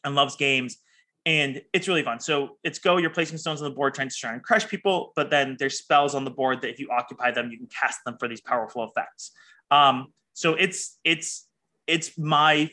and 0.03 0.13
loves 0.13 0.35
games 0.35 0.77
and 1.25 1.61
it's 1.71 1.87
really 1.87 2.03
fun. 2.03 2.19
So 2.19 2.57
it's 2.63 2.79
go, 2.79 2.97
you're 2.97 3.09
placing 3.09 3.37
stones 3.37 3.61
on 3.61 3.69
the 3.69 3.75
board, 3.75 3.93
trying 3.93 4.09
to 4.09 4.15
try 4.15 4.33
and 4.33 4.43
crush 4.43 4.67
people, 4.67 5.13
but 5.15 5.29
then 5.29 5.55
there's 5.57 5.77
spells 5.77 6.15
on 6.15 6.25
the 6.25 6.31
board 6.31 6.61
that 6.61 6.69
if 6.69 6.79
you 6.79 6.89
occupy 6.91 7.31
them, 7.31 7.49
you 7.49 7.57
can 7.57 7.67
cast 7.67 7.99
them 8.05 8.17
for 8.19 8.27
these 8.27 8.41
powerful 8.41 8.83
effects. 8.83 9.31
Um, 9.71 10.07
so 10.33 10.55
it's 10.55 10.99
it's 11.03 11.47
it's 11.87 12.17
my 12.17 12.69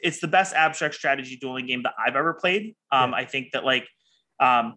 it's 0.00 0.20
the 0.20 0.28
best 0.28 0.54
abstract 0.54 0.94
strategy 0.94 1.36
dueling 1.36 1.66
game 1.66 1.82
that 1.84 1.94
I've 1.98 2.16
ever 2.16 2.34
played. 2.34 2.76
Um, 2.92 3.10
yeah. 3.10 3.16
I 3.16 3.24
think 3.24 3.52
that 3.52 3.64
like 3.64 3.88
um, 4.38 4.74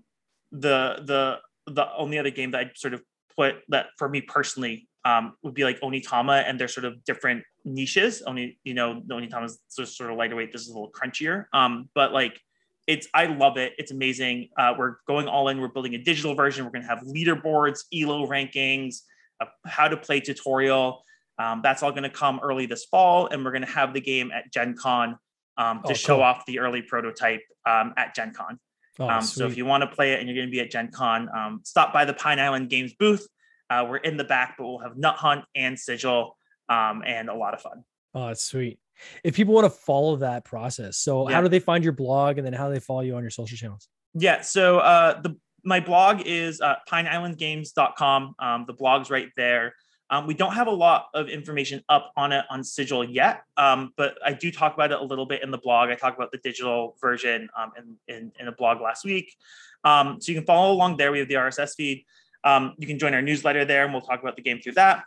the 0.52 1.02
the 1.06 1.40
the 1.72 1.94
only 1.96 2.18
other 2.18 2.30
game 2.30 2.52
that 2.52 2.60
I'd 2.60 2.78
sort 2.78 2.94
of 2.94 3.02
put 3.36 3.56
that 3.70 3.88
for 3.98 4.08
me 4.08 4.22
personally 4.22 4.88
um, 5.04 5.34
would 5.44 5.54
be 5.54 5.64
like 5.64 5.82
Onitama, 5.82 6.44
and 6.48 6.60
they're 6.60 6.68
sort 6.68 6.86
of 6.86 7.04
different 7.04 7.44
niches. 7.66 8.22
Only 8.22 8.58
you 8.64 8.74
know, 8.74 9.02
the 9.06 9.16
Onitama 9.16 9.46
is 9.46 9.60
sort 9.68 10.10
of 10.10 10.18
lighter 10.18 10.36
weight. 10.36 10.54
This 10.54 10.62
is 10.62 10.70
a 10.70 10.74
little 10.74 10.92
crunchier. 10.92 11.46
Um, 11.54 11.90
but 11.94 12.14
like 12.14 12.40
it's 12.88 13.08
I 13.14 13.26
love 13.26 13.58
it. 13.58 13.74
It's 13.78 13.92
amazing. 13.92 14.50
Uh, 14.58 14.74
we're 14.78 14.96
going 15.08 15.28
all 15.28 15.50
in. 15.50 15.60
We're 15.60 15.68
building 15.68 15.94
a 15.94 15.98
digital 15.98 16.34
version. 16.34 16.66
We're 16.66 16.72
going 16.72 16.84
to 16.84 16.88
have 16.88 17.02
leaderboards, 17.02 17.82
Elo 17.94 18.26
rankings, 18.26 19.02
a 19.42 19.48
how 19.66 19.90
to 19.90 19.98
play 19.98 20.22
tutorial. 20.22 21.04
Um, 21.38 21.60
that's 21.62 21.84
all 21.84 21.92
going 21.92 22.04
to 22.04 22.10
come 22.10 22.40
early 22.42 22.66
this 22.66 22.86
fall, 22.86 23.28
and 23.28 23.44
we're 23.44 23.52
going 23.52 23.66
to 23.66 23.72
have 23.72 23.94
the 23.94 24.02
game 24.02 24.32
at 24.32 24.52
Gen 24.52 24.76
Con 24.76 25.20
um, 25.58 25.82
to 25.86 25.92
oh, 25.92 25.94
show 25.94 26.22
off 26.22 26.46
the 26.48 26.60
early 26.60 26.82
prototype 26.82 27.42
um, 27.66 27.94
at 27.98 28.16
Gen 28.16 28.34
Con. 28.34 28.58
Oh, 29.00 29.08
um, 29.08 29.22
so 29.22 29.46
if 29.46 29.58
you 29.58 29.66
want 29.66 29.82
to 29.82 29.88
play 29.88 30.14
it 30.14 30.20
and 30.20 30.28
you're 30.28 30.36
going 30.36 30.48
to 30.48 30.52
be 30.52 30.62
at 30.62 30.72
Gen 30.72 30.90
Con, 30.90 31.30
um, 31.36 31.62
stop 31.64 31.94
by 31.94 32.06
the 32.06 32.14
Pine 32.14 32.40
Island 32.40 32.70
Games 32.70 32.94
booth. 32.98 33.28
Uh, 33.70 33.86
we're 33.88 33.98
in 33.98 34.18
the 34.18 34.24
back, 34.24 34.56
but 34.58 34.66
we'll 34.66 34.80
have 34.80 34.98
Nut 34.98 35.18
Hunt 35.18 35.44
and 35.54 35.78
Sigil 35.78 36.36
um, 36.70 37.04
and 37.06 37.30
a 37.30 37.36
lot 37.36 37.54
of 37.54 37.62
fun. 37.62 37.84
Oh, 38.16 38.28
that's 38.28 38.44
sweet 38.44 38.80
if 39.24 39.36
people 39.36 39.54
want 39.54 39.66
to 39.66 39.70
follow 39.70 40.18
that 40.18 40.46
process. 40.46 40.98
So 40.98 41.30
yeah. 41.30 41.36
how 41.36 41.42
do 41.42 41.48
they 41.48 41.60
find 41.60 41.84
your 41.84 41.94
blog 41.94 42.38
and 42.38 42.46
then 42.46 42.54
how 42.54 42.68
do 42.68 42.74
they 42.74 42.80
follow 42.80 43.02
you 43.02 43.16
on 43.16 43.22
your 43.22 43.32
social 43.32 43.58
channels? 43.58 43.88
Yeah 44.14 44.42
so 44.42 44.80
uh 44.80 45.22
the 45.22 45.36
my 45.64 45.80
blog 45.80 46.22
is 46.26 46.62
uh, 46.62 46.76
pineislandgames.com 46.90 48.36
um, 48.40 48.64
the 48.68 48.74
blog's 48.74 49.10
right 49.10 49.30
there. 49.36 49.74
Um, 50.10 50.26
we 50.26 50.34
don't 50.34 50.54
have 50.54 50.68
a 50.68 50.72
lot 50.72 51.08
of 51.14 51.28
information 51.28 51.84
up 51.90 52.14
on 52.16 52.32
it 52.32 52.46
on 52.50 52.64
sigil 52.64 53.04
yet 53.04 53.42
um, 53.58 53.92
but 53.98 54.18
i 54.26 54.32
do 54.32 54.50
talk 54.52 54.74
about 54.74 54.94
it 54.94 55.00
a 55.02 55.04
little 55.04 55.26
bit 55.26 55.44
in 55.44 55.52
the 55.52 55.58
blog. 55.58 55.90
I 55.90 55.96
talk 55.96 56.16
about 56.16 56.32
the 56.32 56.38
digital 56.38 56.96
version 57.02 57.50
um, 57.58 57.72
in, 57.78 58.16
in, 58.16 58.32
in, 58.40 58.48
a 58.48 58.54
blog 58.54 58.80
last 58.80 59.04
week. 59.04 59.36
Um, 59.84 60.22
so 60.22 60.32
you 60.32 60.38
can 60.38 60.46
follow 60.46 60.72
along 60.72 60.98
there. 60.98 61.12
We 61.12 61.20
have 61.20 61.28
the 61.28 61.36
rss 61.36 61.76
feed. 61.76 62.06
Um, 62.44 62.76
you 62.78 62.88
can 62.88 62.98
join 62.98 63.14
our 63.14 63.22
newsletter 63.22 63.66
there 63.66 63.84
and 63.84 63.92
we'll 63.92 64.02
talk 64.02 64.22
about 64.22 64.38
the 64.38 64.42
game 64.42 64.62
through 64.62 64.74
that 64.74 65.04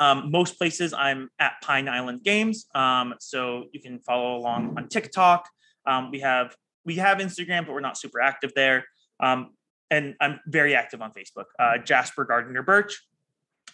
um, 0.00 0.30
most 0.30 0.58
places 0.58 0.92
I'm 0.92 1.28
at 1.38 1.52
Pine 1.62 1.88
Island 1.88 2.24
Games, 2.24 2.66
um, 2.74 3.14
so 3.20 3.66
you 3.72 3.80
can 3.80 4.00
follow 4.00 4.36
along 4.36 4.74
on 4.76 4.88
TikTok. 4.88 5.46
Um, 5.86 6.10
we 6.10 6.20
have 6.20 6.56
we 6.84 6.96
have 6.96 7.18
Instagram, 7.18 7.66
but 7.66 7.74
we're 7.74 7.80
not 7.80 7.98
super 7.98 8.20
active 8.20 8.52
there. 8.56 8.84
Um, 9.22 9.50
and 9.90 10.14
I'm 10.20 10.40
very 10.46 10.74
active 10.74 11.02
on 11.02 11.12
Facebook. 11.12 11.44
Uh, 11.58 11.78
Jasper 11.78 12.24
Gardner 12.24 12.62
Birch. 12.62 12.98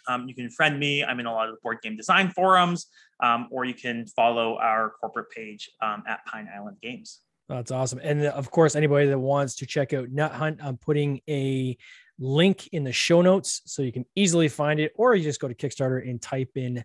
Um, 0.09 0.29
you 0.29 0.35
can 0.35 0.51
friend 0.51 0.79
me. 0.79 1.05
I'm 1.05 1.21
in 1.21 1.27
a 1.27 1.33
lot 1.33 1.49
of 1.49 1.55
the 1.55 1.61
board 1.62 1.79
game 1.83 1.97
design 1.97 2.31
forums, 2.31 2.87
um, 3.23 3.49
or 3.53 3.65
you 3.65 3.75
can 3.75 4.07
follow 4.07 4.57
our 4.59 4.91
corporate 5.01 5.31
page 5.31 5.71
at 5.83 6.25
Pine 6.27 6.49
Island 6.53 6.79
Games. 6.83 7.21
That's 7.49 7.71
awesome. 7.71 8.01
And 8.03 8.25
of 8.25 8.51
course, 8.51 8.75
anybody 8.75 9.07
that 9.07 9.19
wants 9.19 9.57
to 9.57 9.67
check 9.67 9.93
out 9.93 10.11
Nut 10.11 10.33
Hunt, 10.33 10.59
I'm 10.62 10.77
putting 10.77 11.21
a 11.29 11.77
link 12.19 12.69
in 12.69 12.85
the 12.85 12.93
show 12.93 13.23
notes 13.23 13.63
so 13.67 13.83
you 13.83 13.93
can 13.93 14.07
easily 14.15 14.49
find 14.49 14.81
it, 14.81 14.93
or 14.97 15.15
you 15.15 15.23
just 15.23 15.41
go 15.41 15.49
to 15.49 15.55
Kickstarter 15.55 16.09
and 16.09 16.21
type 16.21 16.51
in 16.57 16.85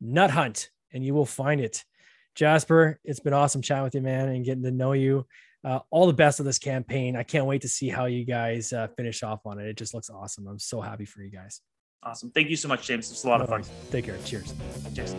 Nut 0.00 0.30
Hunt 0.30 0.70
and 0.92 1.04
you 1.04 1.14
will 1.14 1.26
find 1.26 1.60
it. 1.60 1.84
Jasper, 2.34 3.00
it's 3.04 3.20
been 3.20 3.32
awesome 3.32 3.62
chatting 3.62 3.84
with 3.84 3.94
you, 3.94 4.02
man, 4.02 4.28
and 4.28 4.44
getting 4.44 4.62
to 4.62 4.70
know 4.70 4.92
you. 4.92 5.26
Uh, 5.64 5.80
all 5.90 6.06
the 6.06 6.12
best 6.12 6.38
of 6.38 6.46
this 6.46 6.58
campaign. 6.58 7.16
I 7.16 7.22
can't 7.22 7.46
wait 7.46 7.62
to 7.62 7.68
see 7.68 7.88
how 7.88 8.04
you 8.04 8.24
guys 8.24 8.72
uh, 8.72 8.88
finish 8.96 9.22
off 9.22 9.46
on 9.46 9.58
it. 9.58 9.66
It 9.66 9.76
just 9.76 9.94
looks 9.94 10.10
awesome. 10.10 10.46
I'm 10.46 10.58
so 10.58 10.80
happy 10.80 11.06
for 11.06 11.22
you 11.22 11.30
guys. 11.30 11.60
Awesome. 12.06 12.30
Thank 12.30 12.50
you 12.50 12.56
so 12.56 12.68
much, 12.68 12.86
James. 12.86 13.10
It's 13.10 13.24
a 13.24 13.28
lot 13.28 13.40
of 13.40 13.48
fun. 13.48 13.64
Take 13.90 14.04
care. 14.04 14.16
Cheers. 14.24 14.54
Cheers. 14.94 15.16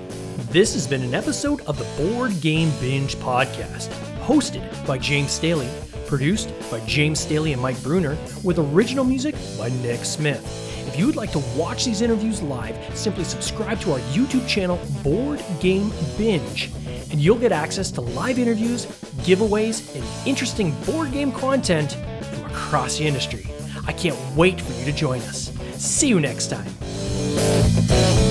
This 0.49 0.73
has 0.73 0.87
been 0.87 1.03
an 1.03 1.13
episode 1.13 1.61
of 1.61 1.77
the 1.77 2.01
Board 2.01 2.39
Game 2.39 2.71
Binge 2.79 3.15
podcast, 3.17 3.89
hosted 4.21 4.87
by 4.87 4.97
James 4.97 5.31
Staley 5.31 5.67
Produced 6.07 6.53
by 6.71 6.79
James 6.85 7.19
Staley 7.19 7.51
and 7.51 7.61
Mike 7.61 7.81
Bruner, 7.83 8.17
with 8.41 8.57
original 8.59 9.03
music 9.03 9.35
by 9.57 9.67
Nick 9.81 10.05
Smith. 10.05 10.41
If 10.87 10.97
you 10.97 11.05
would 11.05 11.17
like 11.17 11.33
to 11.33 11.39
watch 11.57 11.83
these 11.83 12.01
interviews 12.01 12.41
live, 12.41 12.77
simply 12.97 13.25
subscribe 13.25 13.81
to 13.81 13.91
our 13.91 13.99
YouTube 14.11 14.47
channel, 14.47 14.79
Board 15.03 15.43
Game 15.59 15.91
Binge, 16.17 16.71
and 17.11 17.19
you'll 17.19 17.37
get 17.37 17.51
access 17.51 17.91
to 17.91 18.01
live 18.01 18.39
interviews, 18.39 18.85
giveaways, 19.25 19.93
and 19.95 20.27
interesting 20.27 20.71
board 20.85 21.11
game 21.11 21.33
content 21.33 21.97
from 22.31 22.45
across 22.45 22.97
the 22.97 23.05
industry. 23.05 23.45
I 23.85 23.91
can't 23.91 24.17
wait 24.37 24.61
for 24.61 24.71
you 24.79 24.85
to 24.85 24.93
join 24.93 25.19
us. 25.23 25.56
See 25.77 26.07
you 26.07 26.19
next 26.19 26.47
time. 26.47 28.26